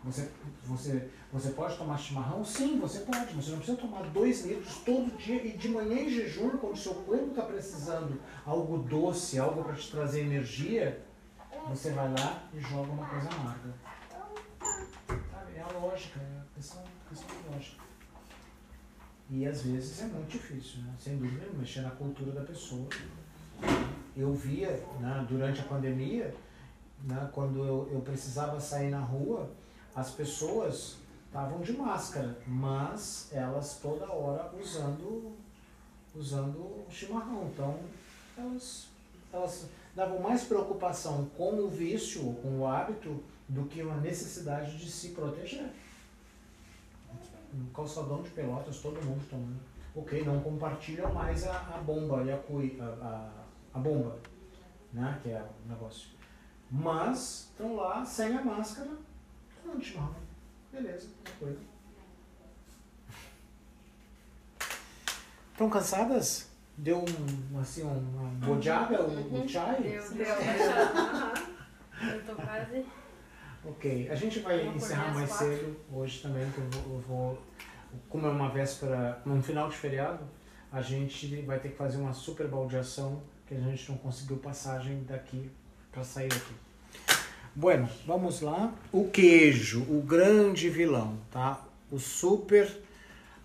[0.04, 0.30] Você,
[0.64, 2.44] você, você pode tomar chimarrão?
[2.44, 6.02] Sim, você pode, mas você não precisa tomar dois litros todo dia e de manhã
[6.02, 11.02] em jejum, quando o seu corpo está precisando algo doce, algo para te trazer energia,
[11.70, 13.74] você vai lá e joga uma coisa amarga.
[15.56, 17.83] É a lógica, é a questão, questão de lógica.
[19.34, 20.94] E às vezes é muito difícil, né?
[20.96, 22.86] sem dúvida, mexer na cultura da pessoa.
[24.16, 26.32] Eu via né, durante a pandemia,
[27.02, 29.50] né, quando eu, eu precisava sair na rua,
[29.92, 35.32] as pessoas estavam de máscara, mas elas toda hora usando
[36.14, 37.50] usando chimarrão.
[37.52, 37.76] Então
[38.38, 38.86] elas,
[39.32, 39.66] elas
[39.96, 45.08] davam mais preocupação com o vício, com o hábito, do que uma necessidade de se
[45.08, 45.72] proteger.
[47.54, 49.60] No calçadão de pelotas, todo mundo tomando.
[49.94, 53.30] Ok, não compartilham mais a, a bomba e a, a,
[53.74, 54.18] a, bomba,
[54.92, 55.20] né?
[55.22, 56.08] Que é o negócio.
[56.68, 58.90] Mas estão lá sem a máscara,
[59.80, 60.16] chimarrão.
[60.72, 61.60] Beleza, tranquilo.
[65.52, 66.48] Estão cansadas?
[66.76, 69.80] Deu um, assim, uma bojada, um, um chai?
[69.80, 70.26] Deu, deu.
[72.02, 72.84] Eu tô quase.
[73.66, 75.46] Ok, a gente vai Vamos encerrar mais quatro.
[75.56, 77.42] cedo hoje também, que eu vou, eu vou-
[78.08, 80.24] como é uma véspera, um final de feriado,
[80.70, 85.02] a gente vai ter que fazer uma super baldeação, que a gente não conseguiu passagem
[85.04, 85.50] daqui
[85.90, 86.54] para sair daqui.
[87.54, 88.74] Bueno, vamos lá.
[88.92, 91.64] O queijo, o grande vilão, tá?
[91.90, 92.68] O super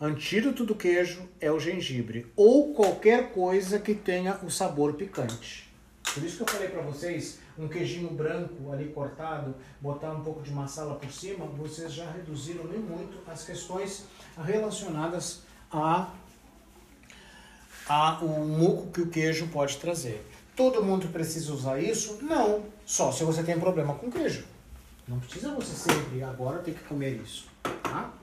[0.01, 5.69] antídoto do queijo é o gengibre ou qualquer coisa que tenha o sabor picante.
[6.13, 10.41] Por isso que eu falei para vocês, um queijinho branco ali cortado, botar um pouco
[10.41, 14.05] de massala por cima, vocês já reduziram nem muito as questões
[14.37, 16.09] relacionadas a,
[17.87, 20.25] a o muco que o queijo pode trazer.
[20.55, 22.19] Todo mundo precisa usar isso?
[22.21, 24.45] Não, só se você tem problema com queijo.
[25.07, 27.47] Não precisa você sempre agora ter que comer isso,
[27.83, 28.13] tá?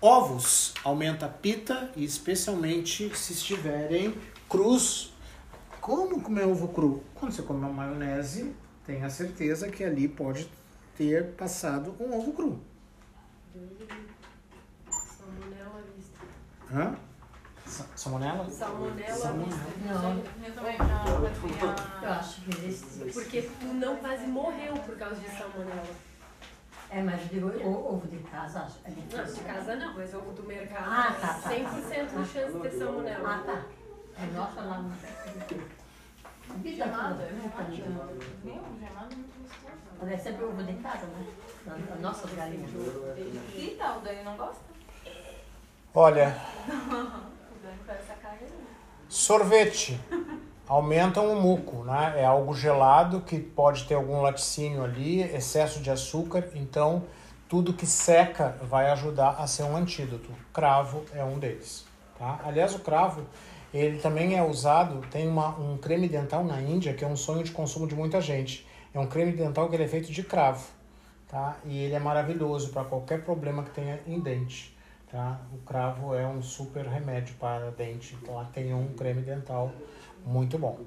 [0.00, 4.14] Ovos aumenta a pita e especialmente se estiverem
[4.48, 5.11] crus.
[5.82, 7.02] Como comer ovo cru?
[7.16, 8.54] Quando você come uma maionese,
[8.86, 10.48] tenha certeza que ali pode
[10.96, 12.60] ter passado um ovo cru.
[14.88, 16.18] Salmonela à vista.
[16.72, 16.94] Hã?
[17.66, 18.48] Sa- Salmonela?
[18.48, 19.56] Salmonela à Salmonela.
[19.56, 19.92] vista.
[19.92, 23.10] Não, eu também já Eu acho que esse.
[23.12, 26.12] Porque tu não quase morreu por causa de salmonela.
[26.90, 28.78] É, mas digo, o- ovo de casa, acho.
[28.84, 30.84] É Não, de casa não, mas ovo do mercado.
[30.88, 32.20] Ah, tá, tá, 100% tá.
[32.22, 33.28] de chance de ter salmonela.
[33.28, 33.64] Ah, tá.
[34.18, 34.92] É nossa lá no.
[36.64, 37.18] É gemado.
[38.44, 39.72] Nem ovo gemado, muito gostoso.
[40.00, 41.26] Mas é sempre ovo de casa, né?
[41.64, 42.70] Da- das Nossas galinhas.
[43.56, 44.60] Então, o Dani não gosta.
[45.94, 46.36] Olha,
[46.68, 46.70] O
[47.62, 48.48] Dani faz essa cara aí.
[49.08, 50.00] sorvete
[50.68, 52.14] aumentam o muco, né?
[52.20, 57.04] É algo gelado que pode ter algum laticínio ali, excesso de açúcar, então
[57.48, 60.30] tudo que seca vai ajudar a ser um antídoto.
[60.52, 61.84] Cravo é um deles,
[62.18, 62.40] tá?
[62.44, 63.26] Aliás, o cravo
[63.72, 67.42] ele também é usado, tem uma, um creme dental na Índia que é um sonho
[67.42, 68.66] de consumo de muita gente.
[68.92, 70.66] É um creme dental que ele é feito de cravo,
[71.26, 71.56] tá?
[71.64, 74.76] E ele é maravilhoso para qualquer problema que tenha em dente,
[75.10, 75.40] tá?
[75.54, 79.72] O cravo é um super remédio para dente, então lá tem um creme dental
[80.26, 80.78] muito bom,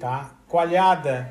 [0.00, 0.32] tá?
[0.48, 1.30] Coalhada,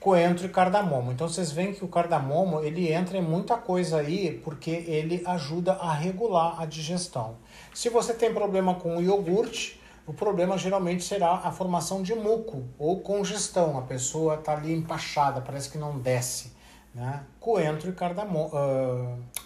[0.00, 1.12] coentro e cardamomo.
[1.12, 5.74] Então vocês veem que o cardamomo ele entra em muita coisa aí porque ele ajuda
[5.74, 7.36] a regular a digestão.
[7.72, 9.79] Se você tem problema com o iogurte,
[10.10, 13.78] o problema geralmente será a formação de muco ou congestão.
[13.78, 16.52] A pessoa está ali empachada, parece que não desce.
[16.92, 17.22] Né?
[17.38, 18.50] Coentro e cardamomo,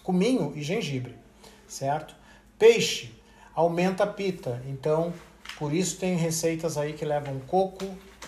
[0.02, 1.18] cominho e gengibre,
[1.68, 2.16] certo?
[2.58, 3.12] Peixe
[3.54, 5.12] aumenta a pita, então
[5.58, 7.84] por isso tem receitas aí que levam coco,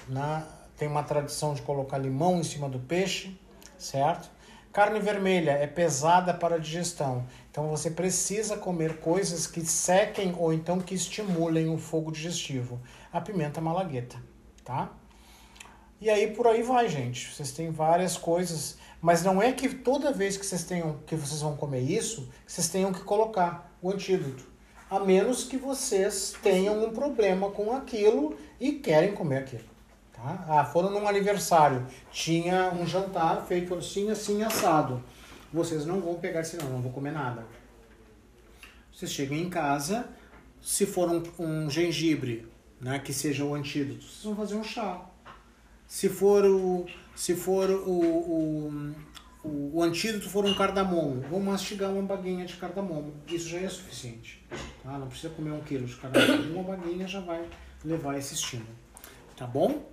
[0.07, 0.45] né?
[0.77, 3.35] tem uma tradição de colocar limão em cima do peixe,
[3.79, 4.29] certo?
[4.75, 7.25] Carne vermelha é pesada para a digestão,
[7.57, 12.79] então você precisa comer coisas que sequem ou então que estimulem o fogo digestivo.
[13.11, 14.23] A pimenta malagueta,
[14.63, 14.93] tá?
[15.99, 17.33] E aí por aí vai, gente.
[17.33, 21.41] Vocês têm várias coisas, mas não é que toda vez que vocês tenham que vocês
[21.41, 24.45] vão comer isso, vocês tenham que colocar o antídoto.
[24.91, 29.65] A menos que vocês tenham um problema com aquilo e querem comer aquilo.
[30.13, 30.45] Tá?
[30.47, 35.03] Ah, foram num aniversário, tinha um jantar feito assim, assim, assado.
[35.57, 37.47] Vocês não vão pegar assim, não, vou comer nada.
[38.93, 40.07] Vocês chegam em casa,
[40.61, 42.47] se for um, um gengibre,
[42.79, 45.07] né, que seja o antídoto, vocês vão fazer um chá.
[45.87, 46.85] Se for o,
[47.15, 48.95] se for o, o,
[49.43, 53.15] o, o antídoto for um cardamomo, vão mastigar uma baguinha de cardamomo.
[53.27, 54.45] Isso já é suficiente.
[54.83, 54.99] Tá?
[54.99, 56.53] Não precisa comer um quilo de cardamomo.
[56.61, 57.49] Uma baguinha já vai
[57.83, 58.69] levar esse estímulo.
[59.35, 59.91] Tá bom?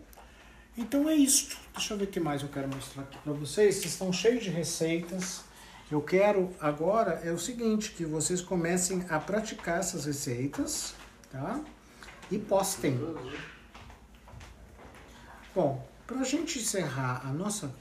[0.77, 1.57] Então é isso.
[1.73, 3.75] Deixa eu ver o que mais eu quero mostrar aqui para vocês.
[3.75, 5.52] Vocês estão cheios de receitas.
[5.93, 10.95] Eu quero agora é o seguinte, que vocês comecem a praticar essas receitas,
[11.31, 11.63] tá?
[12.31, 12.99] E postem.
[15.53, 17.71] Bom, para a gente encerrar a nossa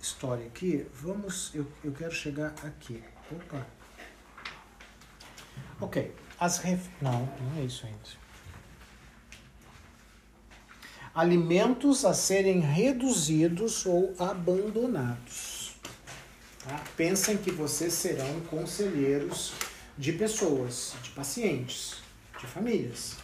[0.00, 1.54] história aqui, vamos.
[1.54, 3.04] Eu, eu quero chegar aqui.
[3.30, 3.66] Opa.
[5.82, 6.16] Ok.
[6.38, 6.88] As ref...
[7.02, 7.98] Não, não é isso ainda.
[11.14, 15.59] Alimentos a serem reduzidos ou abandonados.
[16.64, 16.82] Tá?
[16.96, 19.52] Pensem que vocês serão conselheiros
[19.96, 22.02] de pessoas, de pacientes,
[22.38, 23.16] de famílias.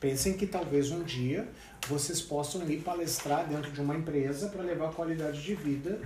[0.00, 1.48] Pensem que talvez um dia
[1.88, 6.00] vocês possam ir palestrar dentro de uma empresa para levar qualidade de vida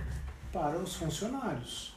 [0.51, 1.95] para os funcionários.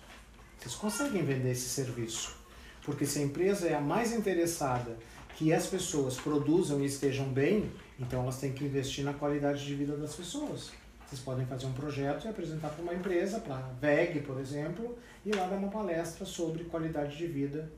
[0.59, 2.37] Vocês conseguem vender esse serviço.
[2.85, 4.97] Porque se a empresa é a mais interessada
[5.37, 9.75] que as pessoas produzam e estejam bem, então elas têm que investir na qualidade de
[9.75, 10.71] vida das pessoas.
[11.15, 14.99] Vocês podem fazer um projeto e apresentar para uma empresa, para a VEG, por exemplo,
[15.25, 17.71] e lá dar uma palestra sobre qualidade de vida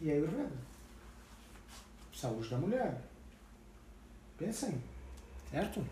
[0.00, 0.52] e Ayurveda.
[2.14, 2.96] Saúde da mulher.
[4.38, 4.80] Pensem,
[5.50, 5.84] certo?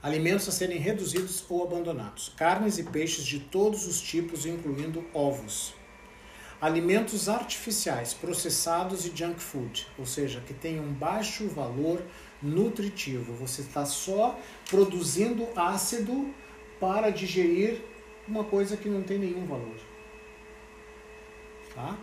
[0.00, 2.28] Alimentos a serem reduzidos ou abandonados.
[2.36, 5.74] Carnes e peixes de todos os tipos, incluindo ovos.
[6.60, 12.00] Alimentos artificiais, processados e junk food, ou seja, que tenham baixo valor
[12.42, 13.32] nutritivo.
[13.34, 14.38] Você está só
[14.68, 16.34] produzindo ácido
[16.80, 17.80] para digerir
[18.26, 19.76] uma coisa que não tem nenhum valor.
[21.74, 21.96] Tá?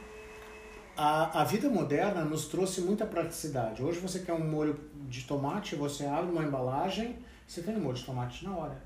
[0.96, 3.84] A, a vida moderna nos trouxe muita praticidade.
[3.84, 7.18] Hoje você quer um molho de tomate, você abre uma embalagem,
[7.48, 8.82] você tem um molho de tomate na hora.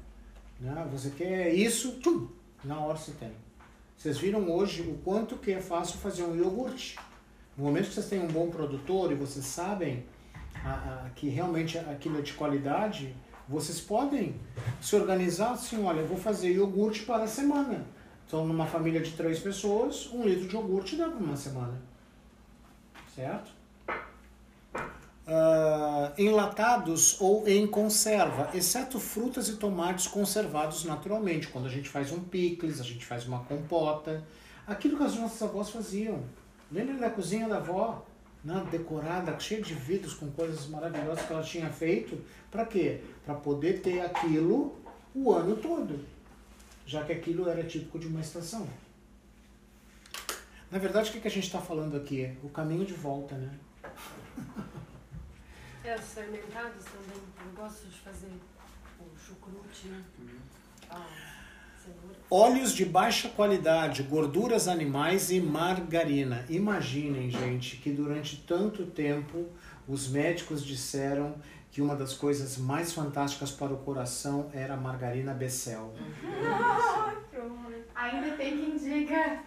[0.60, 0.88] Né?
[0.92, 2.28] Você quer isso, tum,
[2.64, 3.32] na hora você tem.
[3.98, 7.00] Vocês viram hoje o quanto que é fácil fazer um iogurte.
[7.58, 10.06] No momento que vocês têm um bom produtor e vocês sabem
[11.16, 13.16] que realmente aquilo é de qualidade,
[13.48, 14.36] vocês podem
[14.82, 17.86] se organizar assim, olha, eu vou fazer iogurte para a semana.
[18.26, 21.82] Então, numa família de três pessoas, um litro de iogurte dá para uma semana.
[23.14, 23.52] Certo?
[25.26, 31.48] Uh, enlatados ou em conserva, exceto frutas e tomates conservados naturalmente.
[31.48, 34.24] Quando a gente faz um picles, a gente faz uma compota.
[34.66, 36.24] Aquilo que as nossas avós faziam.
[36.72, 38.04] Lembra da cozinha da avó?
[38.44, 42.22] Né, decorada, cheia de vidros com coisas maravilhosas que ela tinha feito.
[42.52, 43.02] Para quê?
[43.26, 44.76] Para poder ter aquilo
[45.16, 46.04] o ano todo,
[46.86, 48.68] já que aquilo era típico de uma estação.
[50.70, 52.36] Na verdade, o que, que a gente está falando aqui?
[52.44, 53.60] O caminho de volta, né?
[55.86, 57.22] É, os fermentados também.
[57.46, 58.32] Eu gosto de fazer
[59.02, 60.02] o chucrute, né?
[60.90, 61.23] Ah, cenoura.
[62.36, 66.44] Óleos de baixa qualidade, gorduras animais e margarina.
[66.50, 69.46] Imaginem, gente, que durante tanto tempo
[69.88, 71.36] os médicos disseram
[71.72, 75.94] que uma das coisas mais fantásticas para o coração era a margarina Becel.
[77.94, 79.44] Ainda tem quem diga.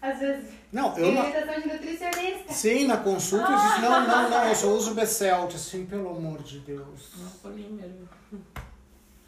[0.00, 0.50] Às vezes.
[0.72, 1.22] Não, eu não.
[1.22, 2.52] Orientação de nutricionista.
[2.52, 5.48] Sim, na consulta eu disse, não, não, não, eu só uso Becel.
[5.48, 7.16] Disse, Assim, pelo amor de Deus.
[7.42, 8.08] polímero.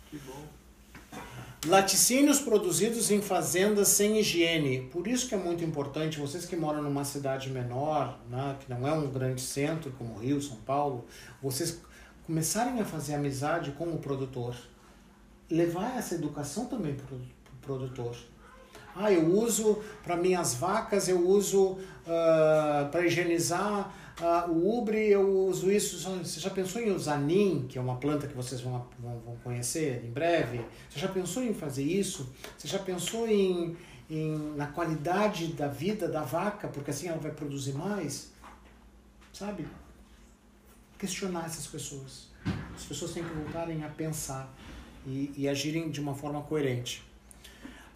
[0.08, 0.47] Que bom.
[1.66, 4.82] Laticínios produzidos em fazendas sem higiene.
[4.92, 8.86] Por isso que é muito importante, vocês que moram numa cidade menor, né, que não
[8.86, 11.04] é um grande centro como Rio, São Paulo,
[11.42, 11.80] vocês
[12.24, 14.54] começarem a fazer amizade com o produtor.
[15.50, 17.20] Levar essa educação também para o
[17.60, 18.16] produtor.
[18.94, 21.78] Ah, eu uso para minhas vacas, eu uso
[22.90, 25.98] para higienizar ah, o ubre, eu uso isso.
[25.98, 29.36] Você já pensou em usar NIM, que é uma planta que vocês vão, vão, vão
[29.36, 30.60] conhecer em breve?
[30.90, 32.32] Você já pensou em fazer isso?
[32.56, 33.76] Você já pensou em,
[34.10, 38.32] em, na qualidade da vida da vaca, porque assim ela vai produzir mais?
[39.32, 39.66] Sabe?
[40.98, 42.28] Questionar essas pessoas.
[42.74, 44.52] As pessoas têm que voltarem a pensar
[45.06, 47.07] e, e agirem de uma forma coerente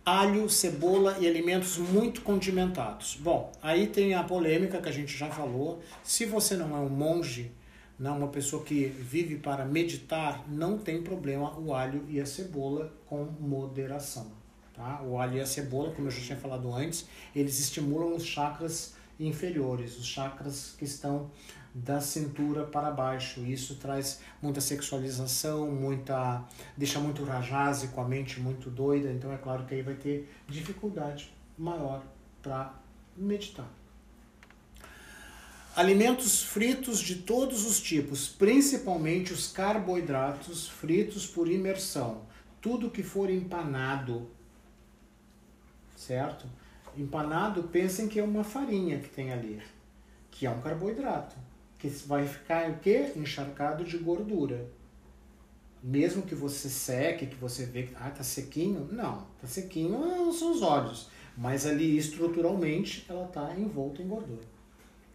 [0.04, 3.16] alho, cebola e alimentos muito condimentados.
[3.20, 5.80] Bom, aí tem a polêmica que a gente já falou.
[6.02, 7.52] Se você não é um monge,
[7.98, 12.92] não uma pessoa que vive para meditar, não tem problema o alho e a cebola
[13.06, 14.32] com moderação.
[14.74, 15.00] Tá?
[15.02, 18.94] O alho e a cebola, como eu já tinha falado antes, eles estimulam os chakras
[19.20, 21.30] inferiores, os chakras que estão
[21.74, 23.40] da cintura para baixo.
[23.40, 26.44] Isso traz muita sexualização, muita
[26.76, 30.28] deixa muito rajase com a mente muito doida, então é claro que aí vai ter
[30.48, 32.02] dificuldade maior
[32.42, 32.74] para
[33.16, 33.68] meditar.
[35.74, 42.26] Alimentos fritos de todos os tipos, principalmente os carboidratos fritos por imersão.
[42.60, 44.30] Tudo que for empanado,
[45.96, 46.46] certo?
[46.94, 49.62] Empanado, pensem que é uma farinha que tem ali,
[50.30, 51.34] que é um carboidrato
[51.82, 53.12] que vai ficar o quê?
[53.16, 54.70] Encharcado de gordura.
[55.82, 60.52] Mesmo que você seque, que você vê que ah, tá sequinho, não, tá sequinho são
[60.52, 64.42] os olhos, mas ali estruturalmente ela tá envolta em gordura.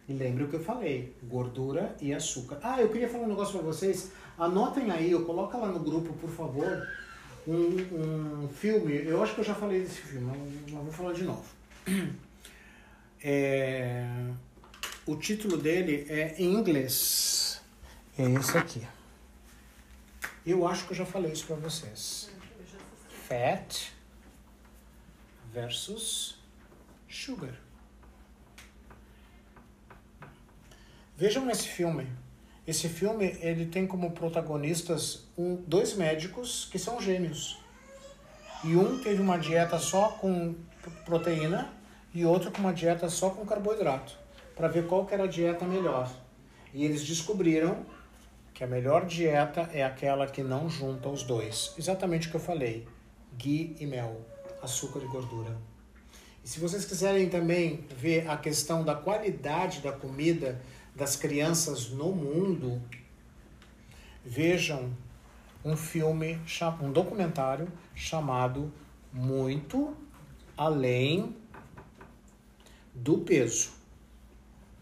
[0.06, 2.58] E lembre o que eu falei, gordura e açúcar.
[2.62, 4.12] Ah, eu queria falar um negócio para vocês.
[4.38, 6.86] Anotem aí, eu coloca lá no grupo, por favor,
[7.46, 8.94] um, um filme.
[9.06, 10.30] Eu acho que eu já falei desse filme,
[10.70, 11.44] mas vou falar de novo.
[13.20, 14.06] É,
[15.08, 17.62] o título dele é em inglês.
[18.18, 18.86] É esse aqui.
[20.44, 22.28] Eu acho que eu já falei isso para vocês.
[23.26, 23.90] Fat
[25.50, 26.36] versus
[27.08, 27.54] sugar.
[31.16, 32.06] Vejam esse filme.
[32.66, 37.58] Esse filme ele tem como protagonistas um, dois médicos que são gêmeos.
[38.62, 40.54] E um teve uma dieta só com
[41.06, 41.72] proteína
[42.12, 44.27] e outro com uma dieta só com carboidrato
[44.58, 46.10] para ver qual era a dieta melhor.
[46.74, 47.86] E eles descobriram
[48.52, 51.72] que a melhor dieta é aquela que não junta os dois.
[51.78, 52.86] Exatamente o que eu falei:
[53.38, 54.20] ghee e mel,
[54.60, 55.56] açúcar e gordura.
[56.44, 60.60] E se vocês quiserem também ver a questão da qualidade da comida
[60.92, 62.82] das crianças no mundo,
[64.24, 64.92] vejam
[65.64, 66.40] um filme,
[66.82, 68.72] um documentário chamado
[69.12, 69.96] Muito
[70.56, 71.36] Além
[72.92, 73.77] do Peso.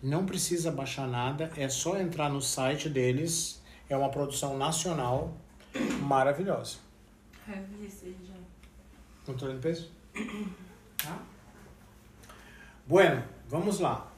[0.07, 3.61] Não precisa baixar nada, é só entrar no site deles.
[3.89, 5.37] É uma produção nacional
[6.01, 6.77] maravilhosa.
[7.49, 8.35] Eu vi isso aí já.
[9.25, 9.91] Controle do peso?
[10.97, 11.19] Tá?
[12.87, 14.11] Bueno, vamos lá.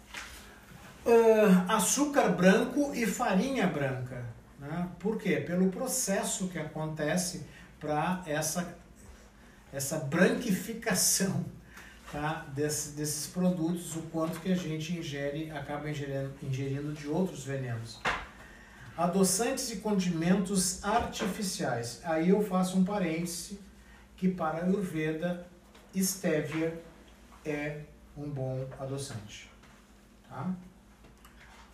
[1.05, 4.25] Ah, açúcar branco e farinha branca.
[4.61, 4.89] Né?
[5.01, 5.41] Por quê?
[5.41, 7.47] Pelo processo que acontece
[7.81, 8.79] para essa,
[9.73, 11.45] essa branquificação
[12.13, 12.47] tá?
[12.55, 18.01] Desse- desses produtos, o quanto que a gente ingere, acaba ingerindo, ingerindo de outros venenos.
[18.97, 22.01] Adoçantes e condimentos artificiais.
[22.05, 23.61] Aí eu faço um parêntese
[24.17, 25.47] que para a Ayurveda,
[25.95, 26.81] estévia
[27.45, 27.83] é
[28.17, 29.49] um bom adoçante.
[30.29, 30.53] Tá?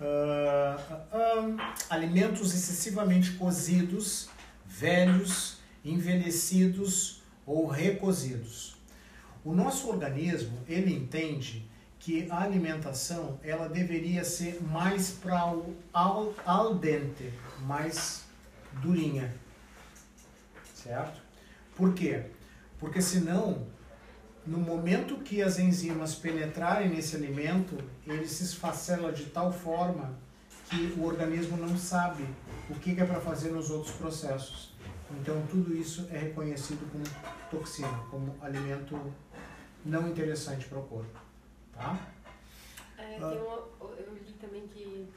[0.00, 4.28] Ah, ah, ah, alimentos excessivamente cozidos,
[4.66, 8.73] velhos, envelhecidos ou recozidos.
[9.44, 11.68] O nosso organismo, ele entende
[11.98, 17.32] que a alimentação ela deveria ser mais para o al, al dente,
[17.66, 18.24] mais
[18.80, 19.34] durinha.
[20.74, 21.20] Certo?
[21.76, 22.24] Por quê?
[22.78, 23.66] Porque senão,
[24.46, 27.76] no momento que as enzimas penetrarem nesse alimento,
[28.06, 30.14] ele se esfacela de tal forma
[30.70, 32.24] que o organismo não sabe
[32.70, 34.74] o que é para fazer nos outros processos.
[35.20, 37.04] Então, tudo isso é reconhecido como
[37.50, 38.98] toxina, como alimento
[39.84, 41.18] não interessante para o corpo.
[41.72, 41.98] Tá?
[42.98, 43.28] É, Ah.
[43.28, 45.08] uma, eu li também que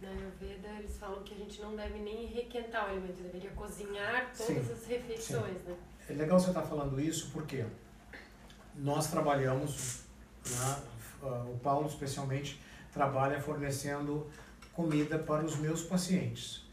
[0.00, 4.32] na Ayurveda eles falam que a gente não deve nem requentar o alimento, deveria cozinhar
[4.36, 5.76] todas Sim, as refeições, né?
[6.08, 7.64] É legal você estar falando isso porque
[8.74, 10.02] nós trabalhamos,
[10.48, 10.82] né,
[11.52, 12.60] o Paulo especialmente
[12.92, 14.30] trabalha fornecendo
[14.72, 16.64] comida para os meus pacientes.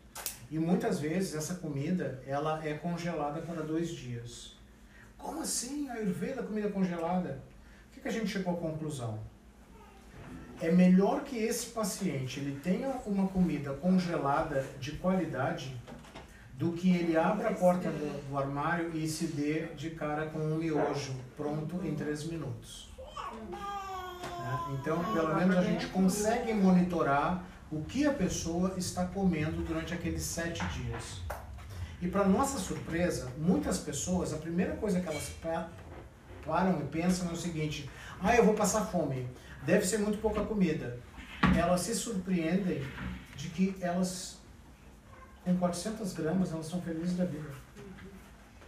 [0.52, 4.56] E muitas vezes essa comida ela é congelada para dois dias.
[5.24, 5.90] Como assim?
[5.90, 7.42] Ayurveda comida congelada?
[7.88, 9.18] O que, que a gente chegou à conclusão?
[10.62, 15.76] É melhor que esse paciente ele tenha uma comida congelada de qualidade
[16.56, 20.40] do que ele abra a porta do, do armário e se dê de cara com
[20.40, 22.94] um miojo pronto em três minutos.
[23.50, 24.78] né?
[24.80, 30.22] Então, pelo menos a gente consegue monitorar o que a pessoa está comendo durante aqueles
[30.22, 31.22] sete dias.
[32.04, 35.70] E para nossa surpresa, muitas pessoas, a primeira coisa que elas pa-
[36.46, 37.90] param e pensam é o seguinte:
[38.22, 39.26] ah, eu vou passar fome,
[39.66, 41.00] deve ser muito pouca comida.
[41.58, 42.86] Elas se surpreendem
[43.38, 44.38] de que elas,
[45.46, 47.50] com 400 gramas, elas são felizes da vida.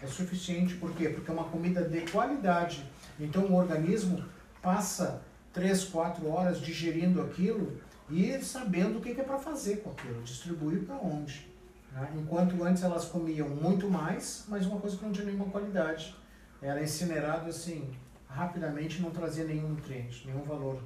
[0.02, 1.10] É suficiente, por quê?
[1.10, 2.90] Porque é uma comida de qualidade.
[3.20, 4.24] Então o organismo
[4.62, 5.22] passa
[5.52, 10.86] 3, 4 horas digerindo aquilo e sabendo o que é para fazer com aquilo, distribuir
[10.86, 11.54] para onde.
[11.96, 12.12] Né?
[12.16, 16.14] Enquanto antes elas comiam muito mais, mas uma coisa que não tinha nenhuma qualidade.
[16.62, 17.90] Era incinerado assim,
[18.28, 20.82] rapidamente, não trazia nenhum nutriente, nenhum valor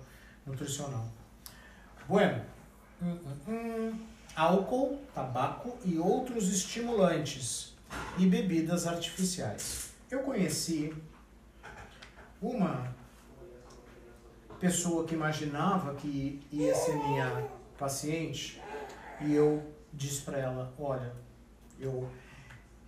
[0.45, 1.07] nutricional.
[2.07, 2.43] Bueno,
[3.01, 3.99] hum, hum, hum.
[4.35, 7.75] álcool, tabaco e outros estimulantes
[8.17, 9.93] e bebidas artificiais.
[10.11, 10.93] Eu conheci
[12.41, 12.93] uma
[14.59, 18.61] pessoa que imaginava que ia ser minha paciente
[19.21, 19.63] e eu
[19.93, 21.13] disse para ela, olha,
[21.79, 22.07] eu,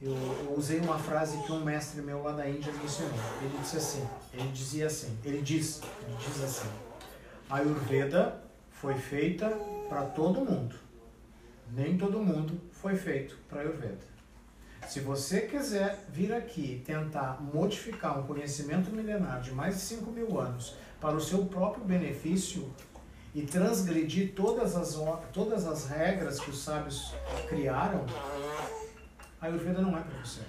[0.01, 3.11] eu, eu usei uma frase que um mestre meu lá da Índia me ensinou.
[3.41, 6.69] Ele disse assim, ele dizia assim, ele diz, ele diz assim,
[7.49, 8.41] a Ayurveda
[8.71, 9.49] foi feita
[9.89, 10.75] para todo mundo.
[11.71, 14.11] Nem todo mundo foi feito para Ayurveda.
[14.87, 20.39] Se você quiser vir aqui tentar modificar um conhecimento milenar de mais de 5 mil
[20.39, 22.69] anos para o seu próprio benefício
[23.33, 24.97] e transgredir todas as,
[25.31, 27.13] todas as regras que os sábios
[27.47, 28.05] criaram,
[29.39, 30.41] a Ayurveda não é para você.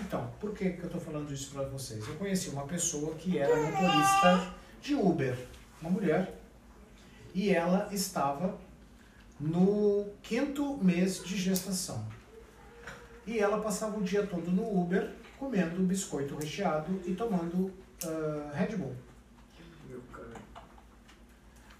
[0.00, 2.06] Então, por que, que eu estou falando isso para vocês?
[2.06, 5.36] Eu conheci uma pessoa que era motorista de Uber,
[5.80, 6.38] uma mulher,
[7.34, 8.56] e ela estava
[9.40, 12.04] no quinto mês de gestação.
[13.26, 17.72] E ela passava o dia todo no Uber, comendo biscoito recheado e tomando
[18.04, 18.94] ah, Red Bull.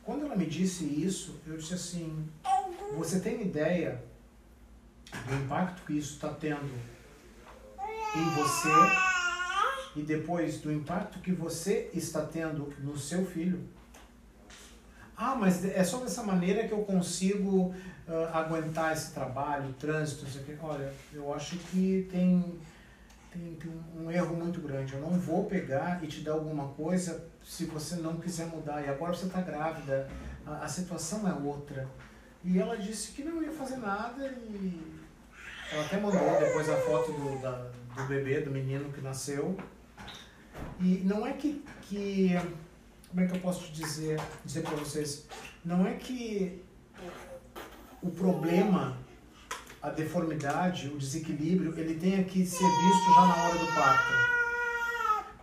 [0.08, 2.26] Quando ela me disse isso, eu disse assim:
[2.96, 4.02] Você tem ideia
[5.26, 6.64] do impacto que isso está tendo
[8.16, 8.70] em você
[9.94, 13.68] e depois do impacto que você está tendo no seu filho?
[15.14, 17.74] Ah, mas é só dessa maneira que eu consigo
[18.08, 20.56] ah, aguentar esse trabalho, trânsito, isso aqui.
[20.62, 22.58] Olha, eu acho que tem,
[23.30, 24.94] tem, tem um erro muito grande.
[24.94, 28.84] Eu não vou pegar e te dar alguma coisa se você não quiser mudar.
[28.84, 30.08] E agora você está grávida,
[30.46, 31.88] a, a situação é outra.
[32.44, 35.00] E ela disse que não ia fazer nada e
[35.72, 39.56] ela até mandou depois a foto do, da, do bebê, do menino que nasceu.
[40.78, 42.32] E não é que, que.
[43.08, 45.26] Como é que eu posso dizer, dizer para vocês?
[45.64, 46.62] Não é que
[48.02, 48.98] o problema,
[49.80, 54.37] a deformidade, o desequilíbrio, ele tenha que ser visto já na hora do parto.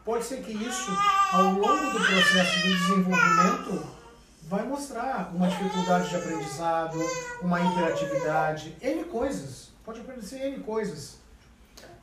[0.05, 0.91] Pode ser que isso,
[1.33, 3.87] ao longo do processo de desenvolvimento,
[4.43, 6.99] vai mostrar uma dificuldade de aprendizado,
[7.41, 9.71] uma hiperatividade, N coisas.
[9.83, 11.17] Pode aparecer N coisas.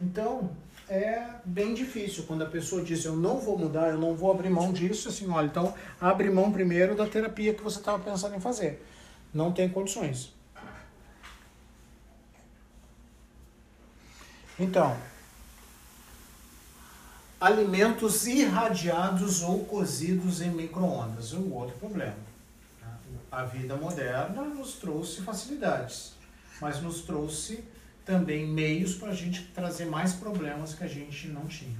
[0.00, 0.50] Então,
[0.88, 4.50] é bem difícil quando a pessoa diz eu não vou mudar, eu não vou abrir
[4.50, 8.40] mão disso, assim, olha, então abre mão primeiro da terapia que você estava pensando em
[8.40, 8.84] fazer.
[9.32, 10.34] Não tem condições.
[14.58, 14.96] Então,
[17.42, 22.14] alimentos irradiados ou cozidos em micro-ondas, um outro problema.
[23.32, 26.12] A vida moderna nos trouxe facilidades,
[26.60, 27.64] mas nos trouxe
[28.06, 31.76] também meios para a gente trazer mais problemas que a gente não tinha.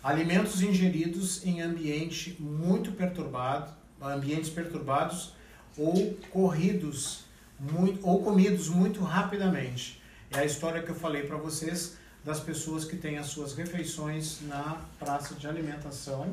[0.00, 5.32] Alimentos ingeridos em ambiente muito perturbado, ambientes perturbados
[5.76, 7.24] ou corridos
[7.58, 10.00] muito, ou comidos muito rapidamente.
[10.30, 11.96] É a história que eu falei para vocês
[12.28, 16.30] das pessoas que têm as suas refeições na praça de alimentação,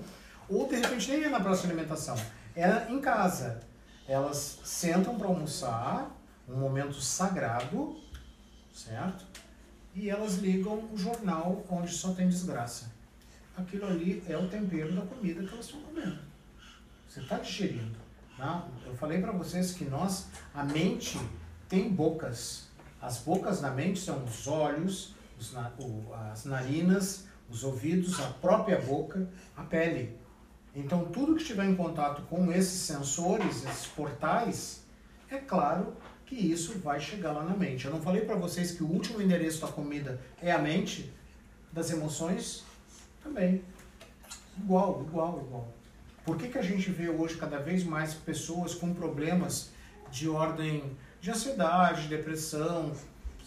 [0.50, 2.18] ou de repente nem é na praça de alimentação,
[2.54, 3.62] é em casa.
[4.06, 6.12] Elas sentam para almoçar,
[6.50, 7.96] um momento sagrado,
[8.74, 9.26] certo?
[9.96, 12.92] E elas ligam o jornal onde só tem desgraça.
[13.56, 16.20] Aquilo ali é o tempero da comida que elas estão comendo.
[17.08, 17.98] Você está digerindo.
[18.36, 18.68] Tá?
[18.86, 21.18] Eu falei para vocês que nós, a mente
[21.70, 22.66] tem bocas.
[23.02, 25.54] As bocas da mente são os olhos, os,
[26.32, 30.18] as narinas, os ouvidos, a própria boca, a pele.
[30.76, 34.84] Então, tudo que estiver em contato com esses sensores, esses portais,
[35.30, 35.96] é claro
[36.26, 37.86] que isso vai chegar lá na mente.
[37.86, 41.14] Eu não falei para vocês que o último endereço da comida é a mente,
[41.72, 42.64] das emoções
[43.24, 43.64] também.
[44.58, 45.68] Igual, igual, igual.
[46.26, 49.72] Por que, que a gente vê hoje cada vez mais pessoas com problemas
[50.12, 52.94] de ordem de ansiedade, depressão,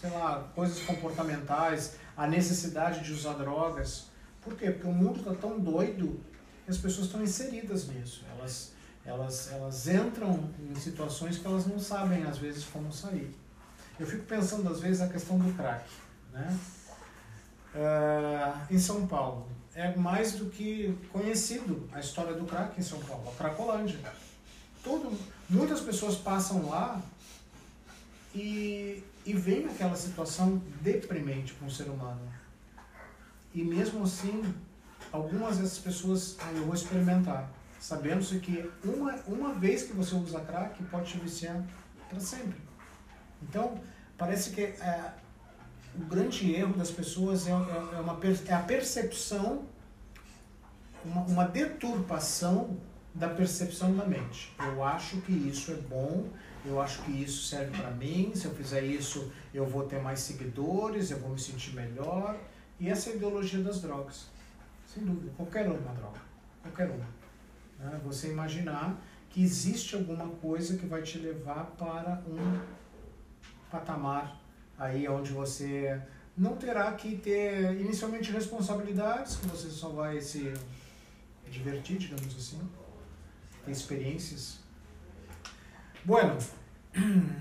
[0.00, 4.06] sei lá, coisas comportamentais, a necessidade de usar drogas?
[4.42, 4.70] Por quê?
[4.70, 6.20] Porque o mundo está tão doido
[6.64, 8.24] que as pessoas estão inseridas nisso.
[8.36, 8.72] Elas
[9.08, 13.34] elas, elas entram em situações que elas não sabem, às vezes, como sair.
[13.98, 15.82] Eu fico pensando, às vezes, a questão do crack.
[16.30, 16.58] Né?
[17.74, 23.00] Uh, em São Paulo, é mais do que conhecido a história do crack em São
[23.00, 23.98] Paulo, a Cracolândia.
[24.84, 25.18] Todo,
[25.48, 27.00] muitas pessoas passam lá
[28.34, 32.20] e, e veem aquela situação deprimente para um ser humano.
[33.54, 34.42] E mesmo assim,
[35.12, 37.50] algumas dessas pessoas, ah, eu vou experimentar
[37.80, 41.62] sabendo-se que uma, uma vez que você usa crack pode te viciar
[42.08, 42.58] para sempre.
[43.42, 43.80] Então,
[44.16, 45.12] parece que é,
[45.94, 49.64] o grande erro das pessoas é, é, é uma, é a percepção,
[51.04, 52.76] uma, uma deturpação
[53.14, 54.54] da percepção da mente.
[54.58, 56.28] Eu acho que isso é bom,
[56.64, 60.20] eu acho que isso serve para mim, se eu fizer isso eu vou ter mais
[60.20, 62.38] seguidores, eu vou me sentir melhor.
[62.80, 64.26] E essa é a ideologia das drogas.
[64.86, 66.20] Sem dúvida, qualquer uma droga,
[66.62, 67.06] qualquer uma.
[67.78, 68.00] Né?
[68.04, 72.60] Você imaginar que existe alguma coisa que vai te levar para um
[73.70, 74.40] patamar
[74.78, 76.00] aí onde você
[76.36, 80.54] não terá que ter inicialmente responsabilidades, que você só vai se
[81.50, 82.60] divertir, digamos assim,
[83.64, 84.60] ter experiências.
[86.04, 86.38] Bueno,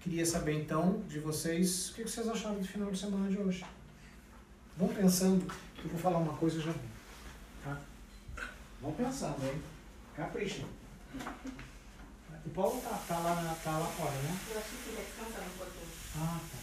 [0.00, 3.64] queria saber então de vocês o que vocês acharam do final de semana de hoje.
[4.76, 5.46] Vão pensando,
[5.84, 6.74] eu vou falar uma coisa já.
[8.80, 9.62] Vão pensando, hein?
[10.16, 10.64] Capricha.
[12.46, 14.38] O Paulo tá, tá, lá, tá lá fora, né?
[14.50, 15.88] Eu acho que ele descansando um pouquinho.
[16.16, 16.58] Ah, tá.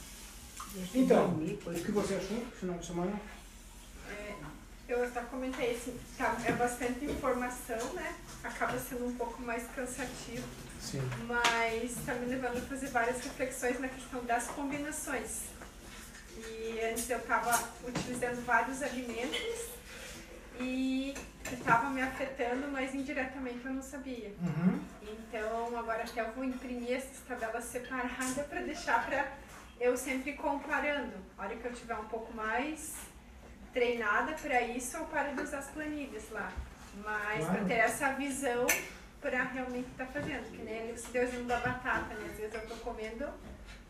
[0.94, 3.20] Então, o que você achou no final de semana?
[4.10, 4.34] É,
[4.88, 8.14] eu até comentei assim, tá, é bastante informação, né?
[8.44, 10.46] Acaba sendo um pouco mais cansativo.
[10.80, 11.00] Sim.
[11.26, 15.56] Mas está me levando a fazer várias reflexões na questão das combinações.
[16.36, 19.70] E antes eu estava utilizando vários alimentos
[20.60, 21.14] e
[21.50, 24.34] estava me afetando, mas indiretamente eu não sabia.
[24.40, 24.80] Uhum.
[25.02, 29.32] Então agora até eu vou imprimir essas tabelas separadas para deixar para
[29.80, 31.14] eu sempre comparando.
[31.36, 32.94] A hora que eu tiver um pouco mais
[33.72, 36.52] treinada para isso, eu paro de usar as planilhas lá.
[37.04, 37.58] Mas claro.
[37.58, 38.66] para ter essa visão
[39.20, 40.50] para realmente estar tá fazendo.
[40.50, 42.28] Que nem o deusinho da batata, né?
[42.30, 43.26] Às vezes eu tô comendo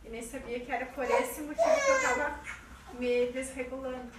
[0.04, 2.40] e nem sabia que era por esse motivo que eu tava
[2.98, 4.10] me desregulando.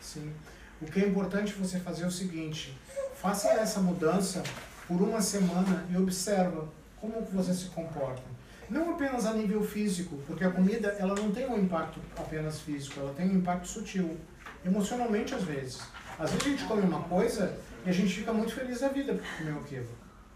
[0.00, 0.34] Sim.
[0.80, 2.76] O que é importante você fazer é o seguinte:
[3.14, 4.42] faça essa mudança
[4.86, 6.68] por uma semana e observa
[7.00, 8.35] como você se comporta.
[8.68, 12.98] Não apenas a nível físico, porque a comida ela não tem um impacto apenas físico,
[12.98, 14.16] ela tem um impacto sutil,
[14.64, 15.80] emocionalmente às vezes.
[16.18, 19.14] Às vezes a gente come uma coisa e a gente fica muito feliz da vida
[19.14, 19.88] por comer aquilo,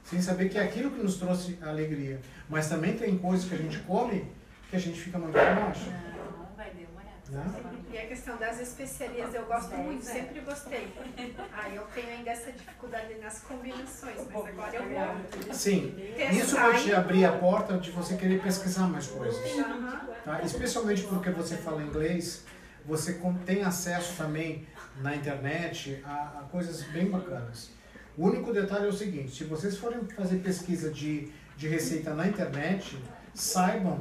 [0.04, 2.20] sem saber que é aquilo que nos trouxe a alegria.
[2.48, 4.24] Mas também tem coisas que a gente come
[4.70, 5.90] que a gente fica muito baixo.
[7.30, 7.44] Né?
[7.92, 10.92] E a questão das especiarias eu gosto muito, sempre gostei.
[11.52, 15.54] Ah, eu tenho ainda essa dificuldade nas combinações, mas agora eu vou.
[15.54, 19.40] Sim, testar isso vai te abrir a porta de você querer pesquisar mais coisas.
[19.58, 20.08] Aham.
[20.24, 20.42] Tá?
[20.42, 22.44] Especialmente porque você fala inglês,
[22.84, 24.66] você tem acesso também
[25.00, 27.70] na internet a, a coisas bem bacanas.
[28.18, 32.26] O único detalhe é o seguinte: se vocês forem fazer pesquisa de, de receita na
[32.26, 32.98] internet,
[33.32, 34.00] saibam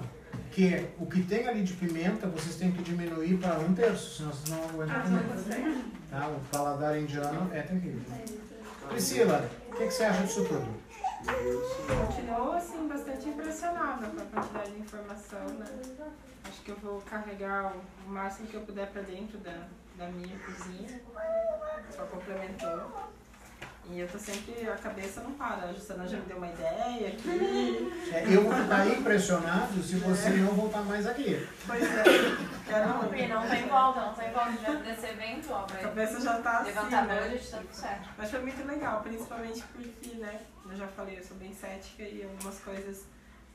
[0.52, 4.32] que o que tem ali de pimenta vocês têm que diminuir para um terço, senão
[4.32, 5.86] vocês não aguentam Ah, comer.
[6.10, 6.28] Tá?
[6.28, 8.02] O paladar indiano é terrível.
[8.90, 10.80] Priscila, o que, que você acha disso tudo?
[12.08, 15.66] Continuo, assim, bastante impressionada com a quantidade de informação, né?
[16.46, 20.38] Acho que eu vou carregar o- máximo que eu puder pra dentro da, da minha
[20.40, 21.02] cozinha.
[21.96, 23.10] Só complementou.
[23.92, 25.68] E eu tô sempre, a cabeça não para.
[25.68, 28.10] A Jussana já me deu uma ideia aqui.
[28.14, 31.48] É, eu vou ficar impressionado se você não voltar mais aqui.
[31.66, 32.04] Pois é,
[32.68, 33.10] quero Não.
[33.10, 34.52] Pi, não tem volta, não tem volta.
[34.62, 37.22] Já desse evento, ó, A cabeça já tá assim, Levantar né?
[37.24, 38.10] budget, tá tudo certo.
[38.16, 40.40] Mas foi muito legal, principalmente porque, né,
[40.70, 43.06] eu já falei, eu sou bem cética e algumas coisas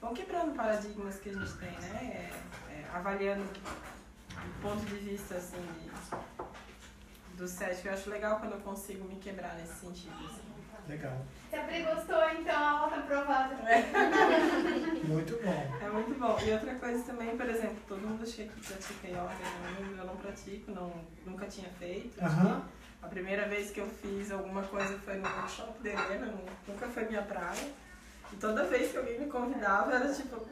[0.00, 2.30] vão quebrando paradigmas que a gente tem, né?
[2.70, 5.94] É, é, avaliando do ponto de vista, assim, de-
[7.36, 7.88] do cético.
[7.88, 10.42] Eu acho legal quando eu consigo me quebrar nesse sentido, assim.
[10.88, 11.16] Legal.
[11.48, 13.56] Se a Pri gostou, então a aula tá aprovada.
[15.08, 15.76] Muito bom.
[15.80, 16.38] É muito bom.
[16.46, 19.30] E outra coisa também, por exemplo, todo mundo acha que pratica yoga,
[19.80, 20.92] eu, eu não pratico, não,
[21.24, 22.22] nunca tinha feito.
[22.22, 22.62] Aham.
[23.02, 26.86] A primeira vez que eu fiz alguma coisa foi no workshop da Helena, nu- nunca
[26.88, 27.70] foi minha praia.
[28.32, 30.46] E toda vez que alguém me convidava era tipo,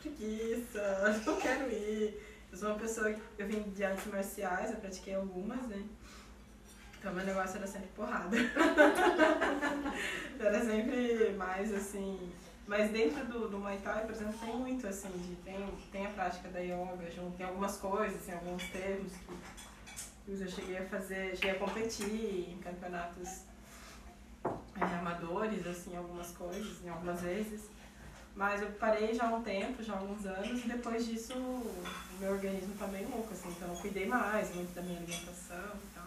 [0.00, 2.31] preguiça, não quero ir.
[2.52, 5.82] Eu sou uma pessoa, que- eu vim de artes marciais, eu pratiquei algumas, né?
[6.98, 8.36] Então meu negócio era sempre porrada.
[10.38, 12.30] era sempre mais assim.
[12.66, 16.10] Mas dentro do, do Muay Thai, por exemplo, tem muito assim, de, tem, tem a
[16.10, 19.12] prática da yoga, junto, tem algumas coisas, tem alguns termos
[20.24, 23.40] que eu cheguei a fazer, cheguei a competir em campeonatos
[24.44, 27.68] é, amadores, assim, algumas coisas, em algumas vezes.
[28.34, 32.16] Mas eu parei já há um tempo, já há alguns anos, e depois disso o
[32.18, 35.94] meu organismo tá bem louco, assim, então eu cuidei mais muito da minha alimentação e
[35.94, 36.04] tal.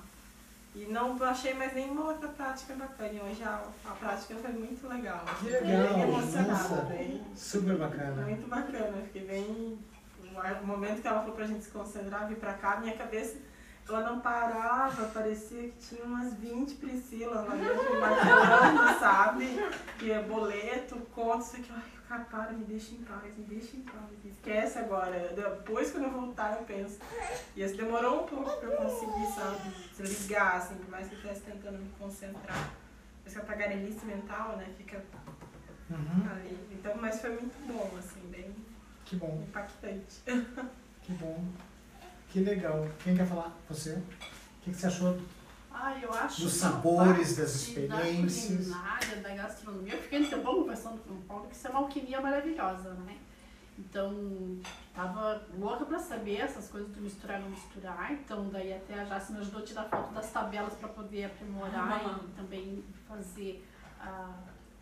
[0.73, 3.13] E não achei mais nenhuma outra prática bacana.
[3.13, 5.23] E hoje a, a prática foi muito legal.
[5.39, 8.23] Que legal, bem emocionada, bem, Super bacana.
[8.23, 9.01] muito bacana.
[9.03, 9.79] Fiquei bem.
[10.61, 13.37] O momento que ela falou pra gente se concentrar, vir pra cá, minha cabeça,
[13.87, 19.45] ela não parava, parecia que tinha umas 20 Priscilas lá dentro, sabe?
[20.01, 21.71] E é boleto, conta, isso aqui.
[21.73, 24.03] Ai, cara, para, me deixa em paz, me deixa em paz.
[24.23, 25.33] Esquece agora.
[25.35, 26.99] Depois, quando eu voltar, eu penso.
[27.55, 29.71] E isso demorou um pouco pra eu conseguir, sabe?
[29.97, 32.71] Desligar, assim, por mais que eu estivesse tentando me concentrar.
[33.25, 34.67] Essa tagarelice mental, né?
[34.77, 35.03] Fica
[35.89, 36.27] Uhum.
[36.31, 36.67] ali.
[36.71, 38.55] Então, mas foi muito bom, assim, bem
[39.03, 40.21] Que bom, impactante.
[41.03, 41.43] que bom.
[42.29, 42.87] Que legal.
[43.03, 43.55] Quem quer falar?
[43.69, 43.91] Você?
[43.93, 44.03] O
[44.63, 45.17] que, que você achou?
[45.77, 48.69] Ah, eu acho Dos sabores, das experiências.
[48.69, 49.93] Da culinária, da gastronomia.
[49.93, 53.17] Eu fiquei um tempão conversando com o Paulo que isso é uma alquimia maravilhosa, né?
[53.77, 54.57] Então,
[54.93, 58.11] tava louca pra saber essas coisas do misturar e não misturar.
[58.13, 62.01] Então, daí até a Jace me ajudou a tirar foto das tabelas para poder aprimorar
[62.05, 62.19] Ah.
[62.23, 63.67] e também fazer.
[63.99, 64.31] ah,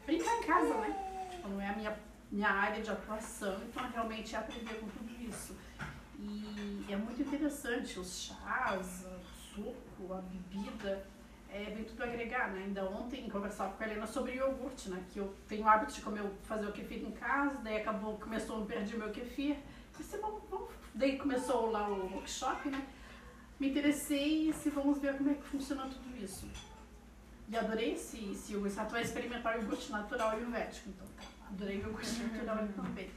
[0.06, 1.28] brincar em casa, né?
[1.32, 1.98] Tipo, Não é a minha,
[2.32, 5.56] minha área de atuação, então realmente é aprender com tudo isso.
[6.20, 9.76] E é muito interessante os chás, o suco,
[10.12, 11.06] a bebida,
[11.50, 12.64] é, vem tudo agregar, né?
[12.66, 15.04] Ainda ontem conversava com a Helena sobre iogurte, né?
[15.12, 18.60] Que eu tenho o hábito de comer, fazer o kefir em casa, daí acabou, começou,
[18.60, 19.58] eu perdi meu kefir.
[19.96, 20.70] Disse, vamos, vamos.
[20.96, 22.88] Daí começou lá o workshop, né?
[23.60, 26.50] Me interessei e se vamos ver como é que funciona tudo isso.
[27.48, 28.80] E adorei esse, esse iogurte.
[28.80, 31.08] Ah, tu vai experimentar o iogurte natural e o vético, então.
[31.16, 31.24] tá.
[31.50, 33.12] Adorei o iogurte natural também.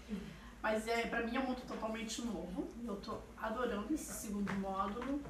[0.63, 2.69] Mas é, pra mim é um mundo totalmente novo.
[2.85, 5.23] Eu tô adorando esse segundo módulo.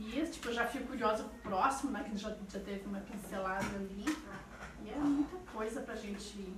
[0.00, 2.02] E tipo, eu já fico curiosa pro próximo, né?
[2.08, 4.06] Que já, já teve uma pincelada ali.
[4.82, 6.54] E é muita coisa pra gente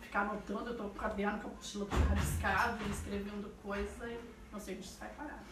[0.00, 0.70] ficar anotando.
[0.70, 4.20] Eu tô com o caderno, com a apostila toda rabiscada, escrevendo coisa e
[4.52, 5.42] não sei onde isso vai parar.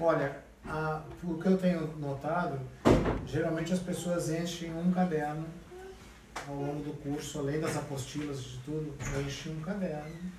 [0.00, 0.42] Olha,
[1.22, 2.60] o que eu tenho notado,
[3.26, 5.46] geralmente as pessoas enchem um caderno
[6.48, 8.92] ao longo do curso, além das apostilas de tudo,
[9.24, 10.32] enchem um caderno.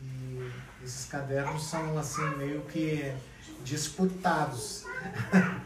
[0.00, 0.52] E
[0.84, 3.12] esses cadernos são assim meio que
[3.64, 4.84] disputados.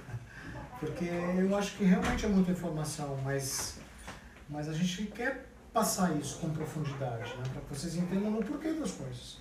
[0.80, 3.78] Porque eu acho que realmente é muita informação, mas,
[4.48, 7.42] mas a gente quer passar isso com profundidade, né?
[7.52, 9.38] para que vocês entendam o porquê das coisas.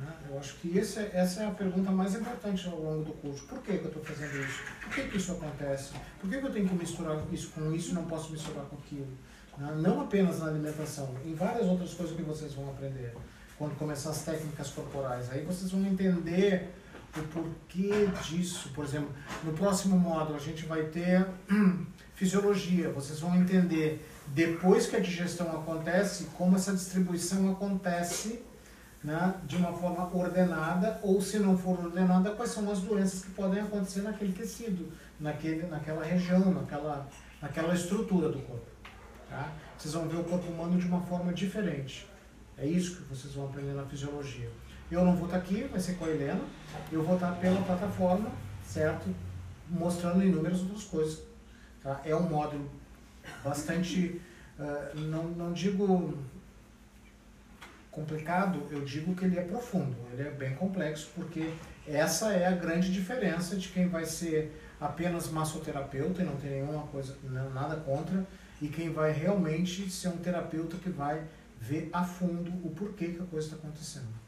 [0.00, 0.12] Né?
[0.30, 3.44] Eu acho que esse, é- essa é a pergunta mais importante ao longo do curso.
[3.46, 4.62] Por que, que eu estou fazendo isso?
[4.80, 5.92] Por que, que isso acontece?
[6.20, 8.76] Por que, que eu tenho que misturar isso com isso e não posso misturar com
[8.76, 9.08] aquilo?
[9.56, 9.74] Né?
[9.78, 13.14] Não apenas na alimentação, em várias outras coisas que vocês vão aprender
[13.58, 15.30] quando começar as técnicas corporais.
[15.32, 16.72] Aí vocês vão entender
[17.16, 18.70] o porquê disso.
[18.74, 19.10] Por exemplo,
[19.42, 21.26] no próximo módulo a gente vai ter
[22.14, 22.90] fisiologia.
[22.90, 28.42] Vocês vão entender depois que a digestão acontece, como essa distribuição acontece
[29.02, 33.30] né, de uma forma ordenada, ou se não for ordenada, quais são as doenças que
[33.30, 37.08] podem acontecer naquele tecido, naquele, naquela região, naquela,
[37.40, 38.66] naquela estrutura do corpo.
[39.30, 39.52] Tá?
[39.76, 42.08] Vocês vão ver o corpo humano de uma forma diferente.
[42.56, 44.50] É isso que vocês vão aprender na fisiologia.
[44.90, 46.40] Eu não vou estar aqui, vai ser com a Helena.
[46.90, 48.30] Eu vou estar pela plataforma,
[48.64, 49.14] certo?
[49.68, 51.22] Mostrando inúmeras outras coisas.
[51.82, 52.00] Tá?
[52.04, 52.70] É um módulo
[53.44, 54.20] bastante,
[54.58, 56.16] uh, não, não digo
[57.90, 61.52] complicado, eu digo que ele é profundo, ele é bem complexo, porque
[61.86, 66.86] essa é a grande diferença de quem vai ser apenas massoterapeuta e não tem nenhuma
[66.86, 67.16] coisa,
[67.52, 68.24] nada contra,
[68.62, 71.24] e quem vai realmente ser um terapeuta que vai
[71.60, 74.27] ver a fundo o porquê que a coisa está acontecendo.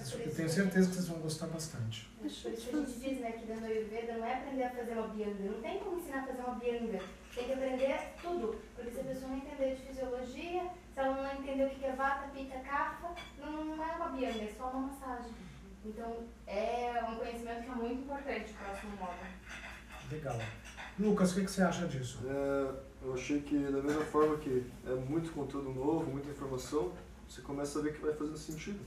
[0.00, 2.08] Eu tenho certeza que vocês vão gostar bastante.
[2.18, 4.92] Por isso a gente diz né, que dentro do Ayurveda não é aprender a fazer
[4.92, 7.00] uma bianga, não tem como ensinar a fazer uma bianga,
[7.34, 10.62] tem que aprender tudo, porque se a pessoa não entender de fisiologia,
[10.94, 13.10] se ela não entender o que é vata, pitta, kapha,
[13.40, 15.32] não, não é uma bianga, é só uma massagem.
[15.84, 19.18] Então é um conhecimento que é muito importante para o próximo módulo.
[20.10, 20.38] Legal.
[20.98, 22.20] Lucas, o que, que você acha disso?
[22.26, 26.92] É, eu achei que da mesma forma que é muito conteúdo novo, muita informação,
[27.28, 28.80] você começa a ver que vai fazendo sentido.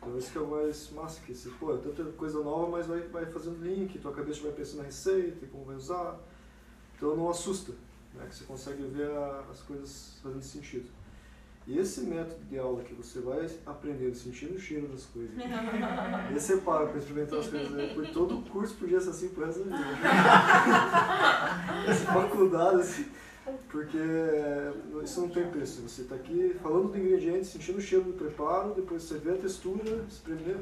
[0.00, 2.86] Então isso que é o mais massa, que você, pô, é tanta coisa nova, mas
[2.86, 6.18] vai, vai fazendo link, tua cabeça vai pensando na receita, e como vai usar.
[6.96, 7.72] Então não assusta,
[8.14, 8.26] né?
[8.26, 10.88] que você consegue ver a, as coisas fazendo sentido.
[11.66, 15.36] E esse método de aula que você vai aprendendo, sentindo o cheiro das coisas.
[15.38, 17.70] e você para para experimentar as coisas.
[17.70, 17.94] Né?
[17.94, 19.86] Por todo o curso podia ser assim pro resto da vida.
[21.86, 23.06] Essa faculdade, assim.
[23.68, 23.98] Porque
[25.02, 25.82] isso não tem preço.
[25.82, 29.38] Você está aqui falando do ingrediente, sentindo o cheiro do preparo, depois você vê a
[29.38, 30.58] textura, espremer.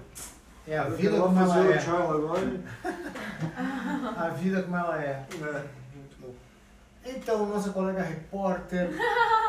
[0.67, 1.79] É a vida como ela fazer o é.
[1.79, 2.61] agora.
[4.19, 5.27] A vida como ela é.
[5.33, 5.65] É,
[5.97, 6.35] muito bom.
[7.05, 8.91] Então, nossa colega repórter.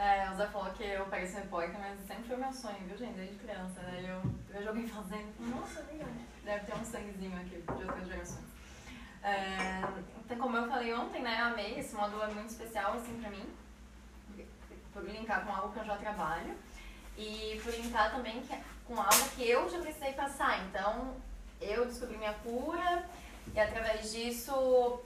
[0.00, 3.16] É, o Zé falou que eu pareço repórter, mas sempre foi meu sonho, viu, gente?
[3.16, 3.80] Desde criança.
[3.82, 6.06] Daí eu vejo alguém fazendo nossa, legal.
[6.44, 8.44] Deve ter um sanguezinho aqui de outras gerações.
[9.24, 9.82] É,
[10.36, 11.78] como eu falei ontem, né, eu amei.
[11.78, 13.48] Esse módulo é muito especial, assim, pra mim.
[14.92, 16.56] Por linkar com algo que eu já trabalho.
[17.16, 20.64] E por linkar também que- com algo que eu já precisei passar.
[20.66, 21.14] Então,
[21.60, 23.04] eu descobri minha cura
[23.54, 25.00] e através disso...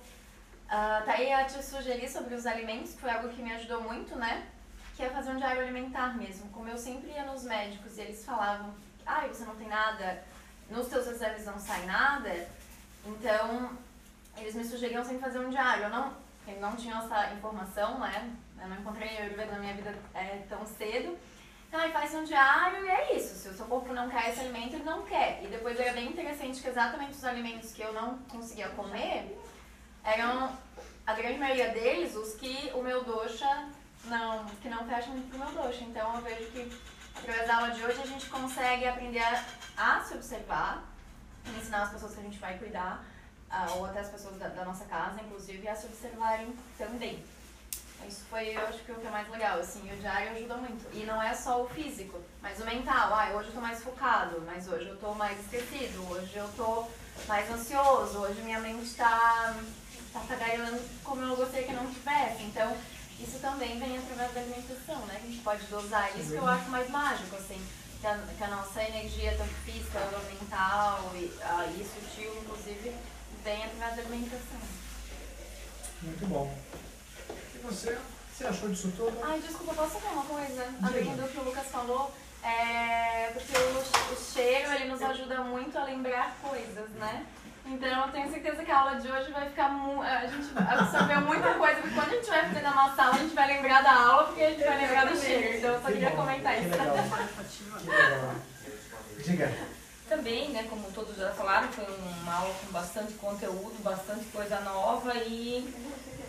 [0.64, 3.82] Uh, tá aí a te sugerir sobre os alimentos, que foi algo que me ajudou
[3.82, 4.48] muito, né?
[4.96, 6.48] Que é fazer um diário alimentar mesmo.
[6.48, 8.72] Como eu sempre ia nos médicos e eles falavam,
[9.04, 10.24] ai, você não tem nada,
[10.70, 12.48] nos teus exames não sai nada,
[13.04, 13.76] então
[14.36, 15.84] eles me sugeriam sempre fazer um diário.
[15.84, 16.12] Eu não,
[16.46, 18.34] eu não tinha essa informação, né?
[18.60, 21.18] Eu não encontrei Ayurveda na minha vida é, tão cedo.
[21.68, 23.34] Então aí faz um diário e é isso.
[23.34, 25.42] Se o seu corpo não quer esse alimento, ele não quer.
[25.42, 29.38] E depois era bem interessante que exatamente os alimentos que eu não conseguia comer
[30.04, 30.52] eram
[31.06, 33.68] a grande maioria deles os que o meu dosha
[34.04, 35.82] não, que não fecham pro meu dosha.
[35.84, 36.78] Então eu vejo que
[37.16, 39.44] através da aula de hoje a gente consegue aprender a,
[39.78, 40.84] a se observar,
[41.56, 43.02] ensinar as pessoas que a gente vai cuidar,
[43.52, 47.22] ah, ou até as pessoas da, da nossa casa, inclusive, a se observarem também.
[48.08, 50.88] Isso foi, eu acho que o que é mais legal, assim, o diário ajuda muito.
[50.92, 53.14] E não é só o físico, mas o mental.
[53.14, 56.88] Ah, hoje eu tô mais focado, mas hoje eu tô mais esquecido, hoje eu tô
[57.28, 59.54] mais ansioso, hoje minha mente tá,
[60.12, 62.42] tá tagarelando como eu gostaria que não tivesse.
[62.42, 62.76] Então,
[63.20, 65.20] isso também vem através da alimentação, né?
[65.20, 66.18] Que a gente pode dosar.
[66.18, 67.62] Isso que eu acho mais mágico, assim.
[68.00, 72.92] Que a, que a nossa energia, tanto física, mental e, ah, e sutil, inclusive,
[73.44, 74.60] vem através da alimentação.
[76.02, 76.54] Muito bom.
[77.54, 77.98] E você?
[78.32, 79.18] Você achou disso tudo?
[79.22, 80.66] Ai, desculpa, posso falar uma coisa?
[80.82, 82.12] Além do que o Lucas falou,
[82.42, 87.26] é porque o, o cheiro ele nos ajuda muito a lembrar coisas, né?
[87.64, 91.20] Então eu tenho certeza que a aula de hoje vai ficar mu a gente absorveu
[91.20, 93.82] muita coisa, porque quando a gente vai fazer na nossa aula, a gente vai lembrar
[93.82, 95.58] da aula, porque a gente vai lembrar do cheiro.
[95.58, 96.70] Então eu só Que queria comentar que isso.
[96.70, 98.34] legal.
[99.24, 99.52] Diga.
[100.08, 101.86] Também, né, como todos já falaram, foi
[102.22, 105.72] uma aula com bastante conteúdo, bastante coisa nova e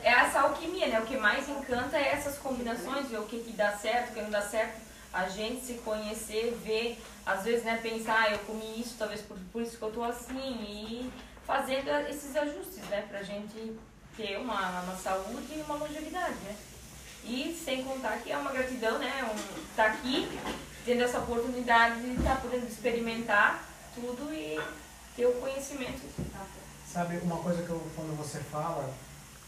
[0.04, 1.00] é essa alquimia, né?
[1.00, 4.22] O que mais encanta é essas combinações, ver o que, que dá certo, o que
[4.22, 4.82] não dá certo.
[5.12, 9.38] A gente se conhecer, ver, às vezes, né, pensar, ah, eu comi isso, talvez por,
[9.52, 11.12] por isso que eu tô assim, e
[11.46, 13.78] fazendo esses ajustes, né, pra gente
[14.18, 16.56] ter uma, uma saúde e uma longevidade, né.
[17.26, 20.28] E sem contar que é uma gratidão, né, um, tá aqui,
[20.86, 23.64] tendo essa oportunidade de estar tá podendo experimentar
[23.96, 24.60] tudo e
[25.16, 26.02] ter o conhecimento.
[26.92, 28.94] Sabe, uma coisa que eu, quando você fala,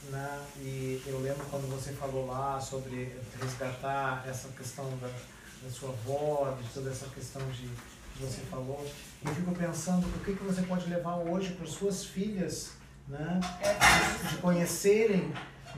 [0.10, 5.90] né, e eu lembro quando você falou lá sobre resgatar essa questão da, da sua
[5.90, 7.70] avó, de toda essa questão de
[8.14, 8.86] que você falou,
[9.26, 12.72] eu fico pensando o que, que você pode levar hoje para suas filhas,
[13.08, 14.30] né, É.
[14.30, 15.34] de conhecerem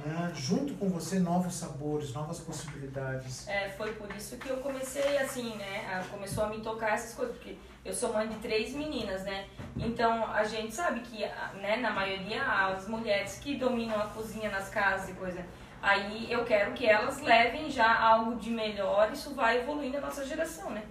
[0.06, 3.48] né, junto com você novos sabores, novas possibilidades.
[3.48, 5.86] É, foi por isso que eu comecei assim, né?
[5.94, 9.48] a- Começou a me tocar essas coisas, porque eu sou mãe de três meninas, né?
[9.76, 14.50] Então a gente sabe que, a- né, na maioria, as mulheres que dominam a cozinha
[14.50, 15.44] nas casas e coisa.
[15.82, 20.26] Aí eu quero que elas levem já algo de melhor, isso vai evoluir na nossa
[20.26, 20.84] geração, né?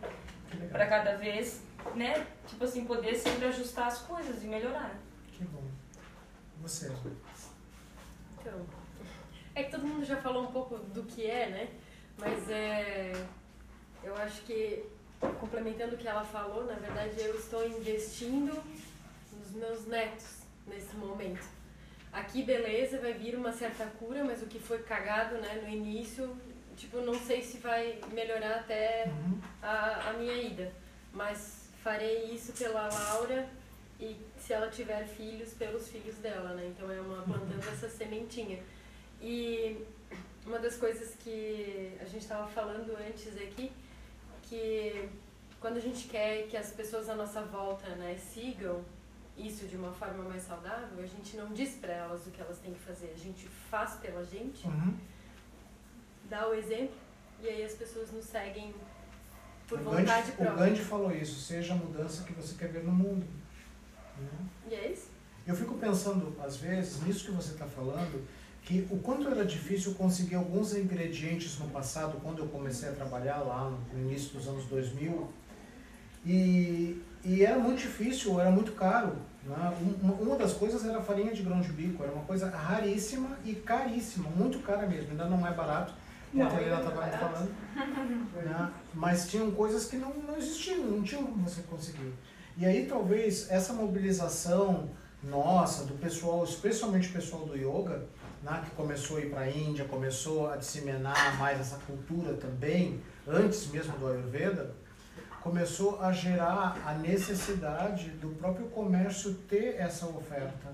[0.70, 1.62] Pra cada vez,
[1.94, 2.26] né?
[2.46, 4.84] Tipo assim, poder sempre ajustar as coisas e melhorar.
[4.84, 4.96] né?
[5.32, 5.62] Que bom.
[6.62, 6.90] Você.
[8.40, 8.64] Então,
[9.56, 11.68] é que todo mundo já falou um pouco do que é, né?
[12.18, 13.12] Mas é,
[14.04, 14.84] eu acho que,
[15.40, 18.62] complementando o que ela falou, na verdade eu estou investindo
[19.32, 21.44] nos meus netos nesse momento.
[22.12, 26.36] Aqui, beleza, vai vir uma certa cura, mas o que foi cagado né, no início,
[26.76, 29.10] tipo, não sei se vai melhorar até
[29.62, 30.70] a, a minha ida.
[31.14, 33.48] Mas farei isso pela Laura
[33.98, 36.72] e se ela tiver filhos, pelos filhos dela, né?
[36.74, 38.62] Então é uma plantando essa sementinha.
[39.20, 39.84] E
[40.44, 43.72] uma das coisas que a gente estava falando antes aqui,
[44.42, 45.08] que
[45.60, 48.84] quando a gente quer que as pessoas à nossa volta né, sigam
[49.36, 52.58] isso de uma forma mais saudável, a gente não diz para elas o que elas
[52.58, 54.96] têm que fazer, a gente faz pela gente, Uhum.
[56.30, 56.94] dá o exemplo
[57.42, 58.74] e aí as pessoas nos seguem
[59.68, 60.66] por o vontade Gandhi, o própria.
[60.66, 63.26] Gandhi falou isso, seja a mudança que você quer ver no mundo.
[64.18, 64.28] né?
[64.70, 65.10] E é isso?
[65.46, 68.26] Eu fico pensando, às vezes, nisso que você está falando,
[68.66, 73.38] que o quanto era difícil conseguir alguns ingredientes no passado, quando eu comecei a trabalhar
[73.38, 75.28] lá no início dos anos 2000,
[76.24, 79.12] e, e era muito difícil, era muito caro.
[79.44, 79.72] Né?
[79.80, 83.38] Um- Uma, uma das coisas era farinha de grão de bico, era uma coisa raríssima
[83.44, 85.94] e caríssima, muito cara mesmo, ainda não é barato,
[86.32, 87.18] como a Não, Helena não é estava barato.
[87.18, 87.50] falando
[88.44, 88.70] né?
[88.94, 92.12] mas tinham coisas que não, não existiam, não tinham como você conseguir.
[92.58, 94.88] E aí talvez essa mobilização
[95.22, 98.04] nossa, do pessoal, especialmente o pessoal do yoga,
[98.46, 103.00] né, que começou a ir para a Índia, começou a disseminar mais essa cultura também,
[103.26, 104.70] antes mesmo do Ayurveda,
[105.42, 110.72] começou a gerar a necessidade do próprio comércio ter essa oferta.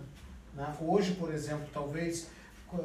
[0.54, 0.74] né?
[0.80, 2.28] Hoje, por exemplo, talvez
[2.68, 2.76] qu-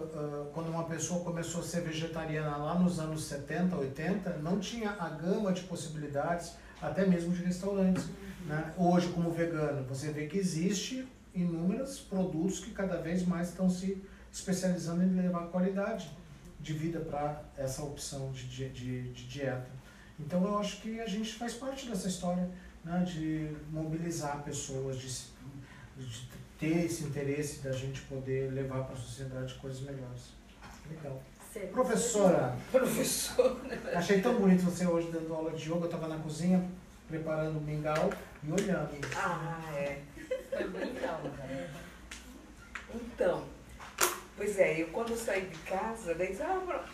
[0.54, 5.10] quando uma pessoa começou a ser vegetariana lá nos anos 70, 80, não tinha a
[5.10, 8.06] gama de possibilidades, até mesmo de restaurantes.
[8.46, 8.74] Né?
[8.78, 14.02] Hoje, como vegano, você vê que existe inúmeros produtos que cada vez mais estão se
[14.38, 16.10] especializando em levar qualidade
[16.60, 18.70] de vida para essa opção de, de,
[19.12, 19.68] de dieta.
[20.20, 22.48] Então eu acho que a gente faz parte dessa história
[22.84, 25.08] né, de mobilizar pessoas, de,
[26.06, 30.34] de ter esse interesse da gente poder levar para a sociedade coisas melhores.
[30.90, 31.22] Legal.
[31.52, 33.80] Ser- Professora, Professor, né?
[33.94, 35.82] achei tão bonito você hoje dando aula de yoga.
[35.82, 36.64] Eu estava na cozinha
[37.08, 38.12] preparando o mingau
[38.44, 38.92] e olhando.
[39.16, 40.02] Ah, é.
[40.50, 41.70] Foi bonitão, né?
[42.94, 43.44] Então,
[44.38, 46.86] pois é, eu quando saí de casa, daí disse, ah,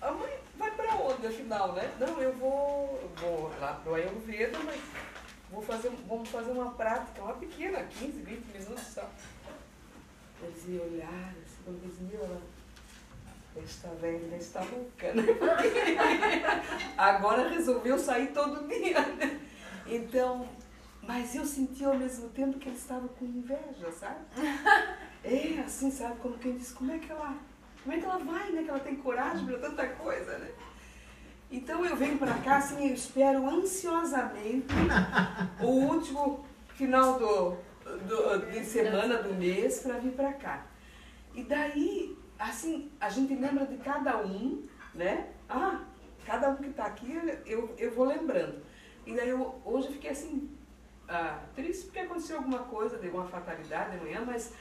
[0.00, 1.90] a mãe vai pra onde afinal, né?
[1.98, 4.80] Não, eu vou, vou lá pro Ayurveda, mas
[5.50, 9.08] vou fazer, vamos fazer uma prática, uma pequena, 15, 20 minutos só.
[10.42, 12.42] Eles iam olhar, assim, quando eles viram, ela,
[13.62, 15.24] esta velha está louca, né?
[16.96, 19.40] Agora resolveu sair todo dia, né?
[19.86, 20.48] Então,
[21.02, 24.24] mas eu senti ao mesmo tempo que ele estava com inveja, sabe?
[25.24, 26.18] É, assim, sabe?
[26.20, 27.34] Como quem diz, como é que ela,
[27.82, 28.62] como é que ela vai, né?
[28.62, 30.50] Que ela tem coragem para tanta coisa, né?
[31.50, 34.66] Então eu venho para cá, assim, eu espero ansiosamente
[35.60, 37.50] o último final do,
[38.06, 40.66] do- de semana do mês para vir para cá.
[41.34, 45.28] E daí, assim, a gente lembra de cada um, né?
[45.48, 45.80] Ah,
[46.24, 47.12] cada um que está aqui,
[47.44, 48.62] eu, eu vou lembrando.
[49.04, 50.48] E daí eu, hoje eu fiquei assim,
[51.08, 54.52] ah, triste porque aconteceu alguma coisa, deu uma fatalidade amanhã, mas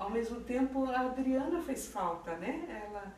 [0.00, 2.84] ao mesmo tempo a Adriana fez falta, né?
[2.86, 3.14] Ela,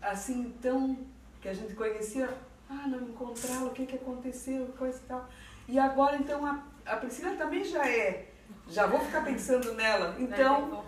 [0.00, 0.96] assim, tão
[1.42, 2.32] que a gente conhecia,
[2.70, 5.28] ah, não encontrá-la, o que que aconteceu, coisa e tal.
[5.68, 8.28] E agora, então, a, a Priscila também já é,
[8.68, 10.14] já vou ficar pensando nela.
[10.18, 10.84] Então,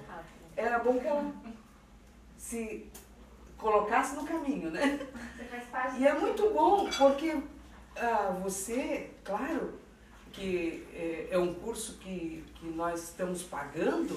[0.57, 1.33] era bom que ela
[2.37, 2.89] se
[3.59, 5.01] colocasse no caminho, né?
[5.37, 7.43] Você faz parte E é muito bom, porque
[7.97, 9.75] ah, você, claro
[10.33, 14.15] que é, é um curso que, que nós estamos pagando,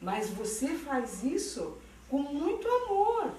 [0.00, 3.32] mas você faz isso com muito amor.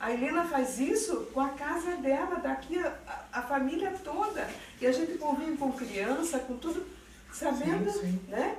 [0.00, 4.48] A Helena faz isso com a casa dela, daqui a, a, a família toda.
[4.80, 6.84] E a gente convive com criança, com tudo,
[7.32, 8.20] sabendo, Sim, sim.
[8.28, 8.56] né?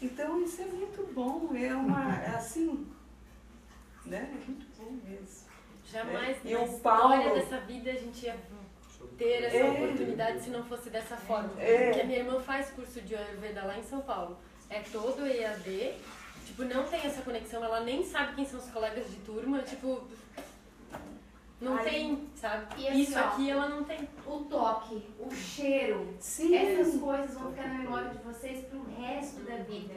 [0.00, 2.86] Então isso é muito bom, é uma, é assim,
[4.06, 4.30] né?
[4.32, 5.46] É muito bom mesmo.
[5.84, 6.40] Jamais É.
[6.48, 8.36] E na o história Paulo- dessa vida a gente ia
[9.18, 9.70] ter essa É.
[9.70, 11.50] oportunidade se não fosse dessa forma.
[11.60, 11.86] É.
[11.86, 14.38] Porque a minha irmã faz curso de Ayurveda lá em São Paulo.
[14.70, 15.94] É todo EAD.
[16.48, 19.60] Tipo, não tem essa conexão, ela nem sabe quem são os colegas de turma.
[19.60, 20.02] Tipo,
[21.60, 21.84] não Ai.
[21.84, 22.80] tem, sabe?
[22.80, 24.08] E assim, Isso ó, aqui ela não tem.
[24.26, 26.56] O toque, o cheiro, Sim.
[26.56, 29.94] essas coisas vão ficar na memória de vocês pro resto da vida.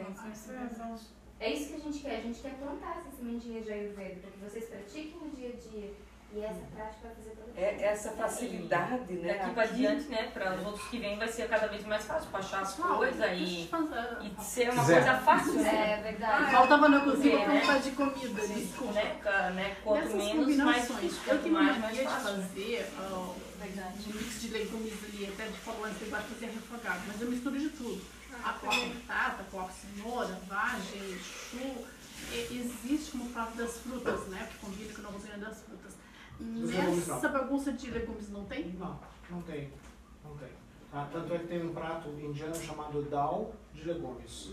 [1.40, 2.16] É isso que a gente quer.
[2.18, 5.70] A gente quer plantar essas sementinhas de Ayurveda, para que vocês pratiquem no dia a
[5.70, 5.90] dia.
[6.34, 9.34] E essa prática vai fazer toda É essa facilidade, né?
[9.34, 12.28] Daqui pra diante, né, para os outros que vêm, vai ser cada vez mais fácil
[12.32, 14.94] achar as coisas e, e ser uma Zé.
[14.94, 15.98] coisa fácil, né?
[15.98, 16.50] É verdade.
[16.52, 17.60] Faltava na cozinha pra né?
[17.60, 18.92] falar de comida, desculpa.
[18.94, 19.20] Né,
[19.54, 21.18] né, quanto Nessas menos, mais difícil.
[21.18, 22.28] eu Quanto tenho mais, mais mania de fácil.
[22.28, 22.86] fazer
[24.08, 27.58] um mix de legumes ali, até de eu gosto de fazer refogado, mas eu misturo
[27.58, 28.02] de tudo.
[28.42, 31.86] A coloco batata, coloco cenoura, vagem, chu.
[32.32, 34.48] Existe como prato das frutas, né?
[34.50, 35.91] Que combina com a cozinha das frutas.
[36.42, 38.72] Nessa bagunça de legumes não tem?
[38.78, 38.98] Não,
[39.30, 39.70] não tem.
[40.24, 40.48] Não tem.
[40.90, 41.08] Tá?
[41.12, 44.52] Tanto é que tem um prato indiano chamado dal de legumes.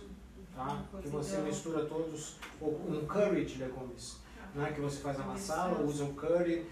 [0.55, 0.83] Tá?
[1.01, 4.17] Que você mistura todos, um curry de legumes.
[4.55, 4.71] Né?
[4.73, 6.65] Que você faz a massala, usa o curry,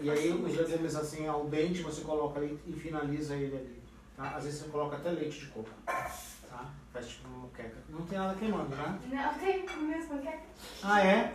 [0.00, 3.82] e aí os legumes assim ao dente você coloca ali e finaliza ele ali.
[4.16, 4.36] Tá?
[4.36, 5.70] Às vezes você coloca até leite de coco.
[5.84, 6.70] Tá?
[6.92, 7.76] Faz tipo uma moqueca.
[7.88, 8.98] Não tem nada queimando, né?
[9.10, 10.46] Não, tem mesmo, quer?
[10.82, 11.34] Ah, é?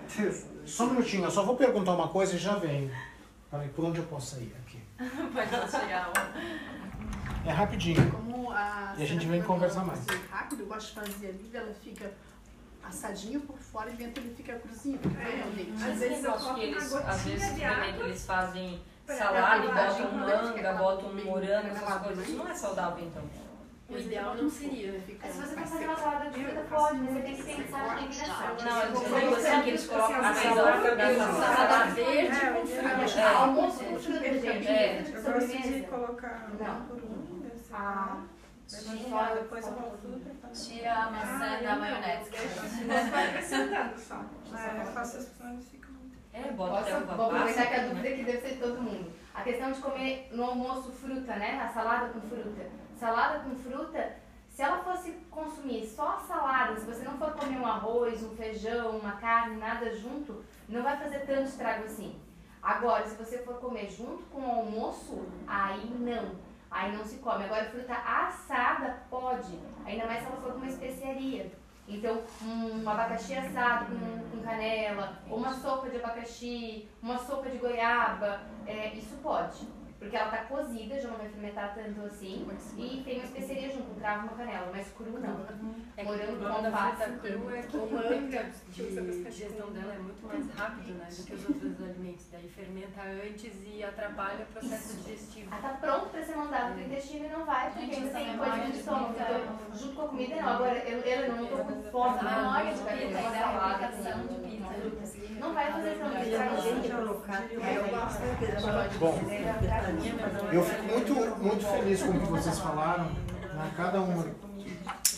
[0.66, 2.92] Só um minutinho, eu só vou perguntar uma coisa e já venho.
[3.52, 4.82] Peraí, por onde eu posso sair aqui?
[4.98, 6.12] Pode chegar.
[7.46, 8.12] É rapidinho.
[8.12, 10.06] Como a E a gente vem conversar mais.
[10.32, 12.12] Rápido, eu gosto de fazer ali, ela fica
[12.84, 15.36] assadinho por fora e dentro ele fica cruzinho, É.
[15.38, 15.72] realmente.
[15.84, 18.82] Às vezes eu Acho que coloco eles, às vezes, de também água que eles fazem
[19.08, 22.18] salada e botam manga, botam bem morango, essas coisas.
[22.18, 22.24] né?
[22.24, 23.24] Isso não é saudável, então.
[23.88, 25.00] O ideal não seria.
[25.22, 27.88] Mas se você for fazer uma salada de fruta, pode, mas você tem que pensar
[27.88, 28.56] na combinação.
[28.66, 33.20] Não, eu digo assim que eles colocam a que Salada verde com.
[33.20, 34.68] É, almoço com fruta, gente.
[34.68, 35.04] É.
[35.14, 36.82] Eu gosto de colocar um Não.
[36.88, 38.18] por um, ser Ah,
[38.68, 39.96] Depois, depois eu.
[40.52, 42.32] Tira a maçã da maionese.
[43.12, 44.26] Vai acrescentando só.
[44.56, 46.18] É, eu faço as pessoas ficam muito.
[46.34, 48.16] É, bota Posso, uva vou aproveitar que a dúvida né?
[48.16, 49.12] que deve ser de todo mundo.
[49.34, 51.62] A questão de comer no almoço fruta, né?
[51.62, 52.85] A salada com fruta.
[53.06, 54.16] Salada com fruta,
[54.50, 58.36] se ela fosse consumir só a salada, se você não for comer um arroz, um
[58.36, 62.20] feijão, uma carne, nada junto, não vai fazer tanto estrago assim.
[62.64, 66.32] Agora, se você for comer junto com o almoço, aí não.
[66.72, 67.44] Aí não se come.
[67.44, 71.52] Agora, fruta assada pode, ainda mais se ela for com uma especiaria.
[71.88, 77.60] Então, um abacaxi assado com, com canela, ou uma sopa de abacaxi, uma sopa de
[77.60, 79.68] goiaba, é, isso pode.
[80.06, 82.48] Porque ela tá cozida, já não vai fermentar tanto assim.
[82.78, 85.46] E tem uma especiaria junto, um cravo e uma canela, mas cru não.
[85.98, 87.88] É que Morango com fruta crua é que o
[88.30, 92.26] tempo de digestão dela é muito mais rápido né, do que os outros alimentos.
[92.32, 95.52] Daí fermenta antes e atrapalha o processo digestivo.
[95.52, 98.56] Ela tá pronto pra ser mandada pro intestino e não vai, porque ainda tem coisa
[98.60, 99.16] de de estômago.
[99.16, 100.50] Então, junto com a comida, não.
[100.50, 102.20] Agora, eu, eu não tô com fome.
[102.20, 105.16] A não, memória não de vai pizza, né, a aplicação com- de pizza.
[105.40, 105.96] Não vai fazer
[106.96, 107.44] colocar.
[107.52, 109.20] Eu gosto Bom,
[110.52, 113.06] eu fico muito, muito feliz com o que vocês falaram.
[113.06, 113.72] né?
[113.76, 114.34] Cada um,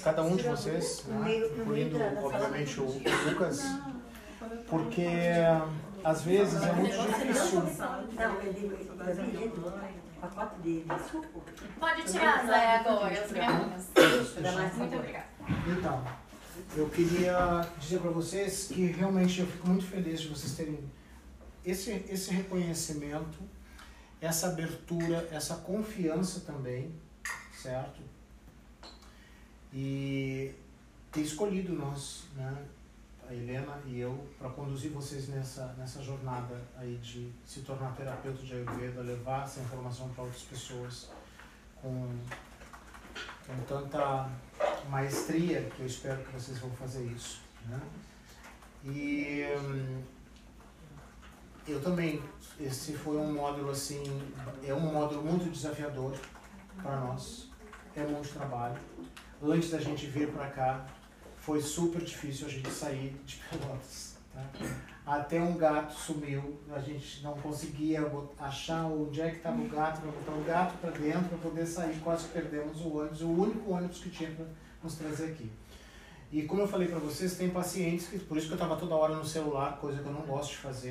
[0.04, 1.38] cada um de vocês, né?
[1.38, 3.66] incluindo, obviamente, o Lucas,
[4.70, 5.08] porque
[6.04, 7.62] às vezes é muito difícil.
[11.80, 13.90] Pode tirar, Zé, agora, as minhas
[14.78, 15.26] Muito obrigada.
[15.68, 16.04] Então,
[16.76, 20.80] eu queria dizer para vocês que realmente eu fico muito feliz de vocês terem
[21.64, 23.38] esse, esse reconhecimento,
[24.20, 26.94] essa abertura, essa confiança também,
[27.54, 28.02] certo?
[29.74, 30.54] E
[31.12, 32.66] ter escolhido nós, né,
[33.30, 38.42] a Helena e eu, para conduzir vocês nessa, nessa jornada aí de se tornar terapeuta
[38.42, 41.10] de Ayurveda, levar essa informação para outras pessoas
[41.82, 42.10] com,
[43.46, 44.30] com tanta
[44.90, 47.42] maestria que eu espero que vocês vão fazer isso.
[47.68, 47.82] Né?
[48.86, 50.04] E hum,
[51.68, 52.24] eu também,
[52.60, 54.04] esse foi um módulo assim,
[54.64, 56.16] é um módulo muito desafiador
[56.82, 57.50] para nós,
[57.96, 58.80] é muito trabalho.
[59.42, 60.86] Antes da gente vir para cá,
[61.38, 64.18] foi super difícil a gente sair de Pelotas.
[64.34, 64.44] Tá?
[65.08, 68.02] até um gato sumiu, a gente não conseguia
[68.38, 71.66] achar onde é que estava o gato para botar o gato para dentro para poder
[71.66, 74.46] sair, quase perdemos o ônibus, o único ônibus que tinha para
[74.84, 75.50] nos trazer aqui.
[76.30, 78.96] E como eu falei para vocês, tem pacientes que, por isso que eu estava toda
[78.96, 80.86] hora no celular, coisa que eu não gosto de fazer.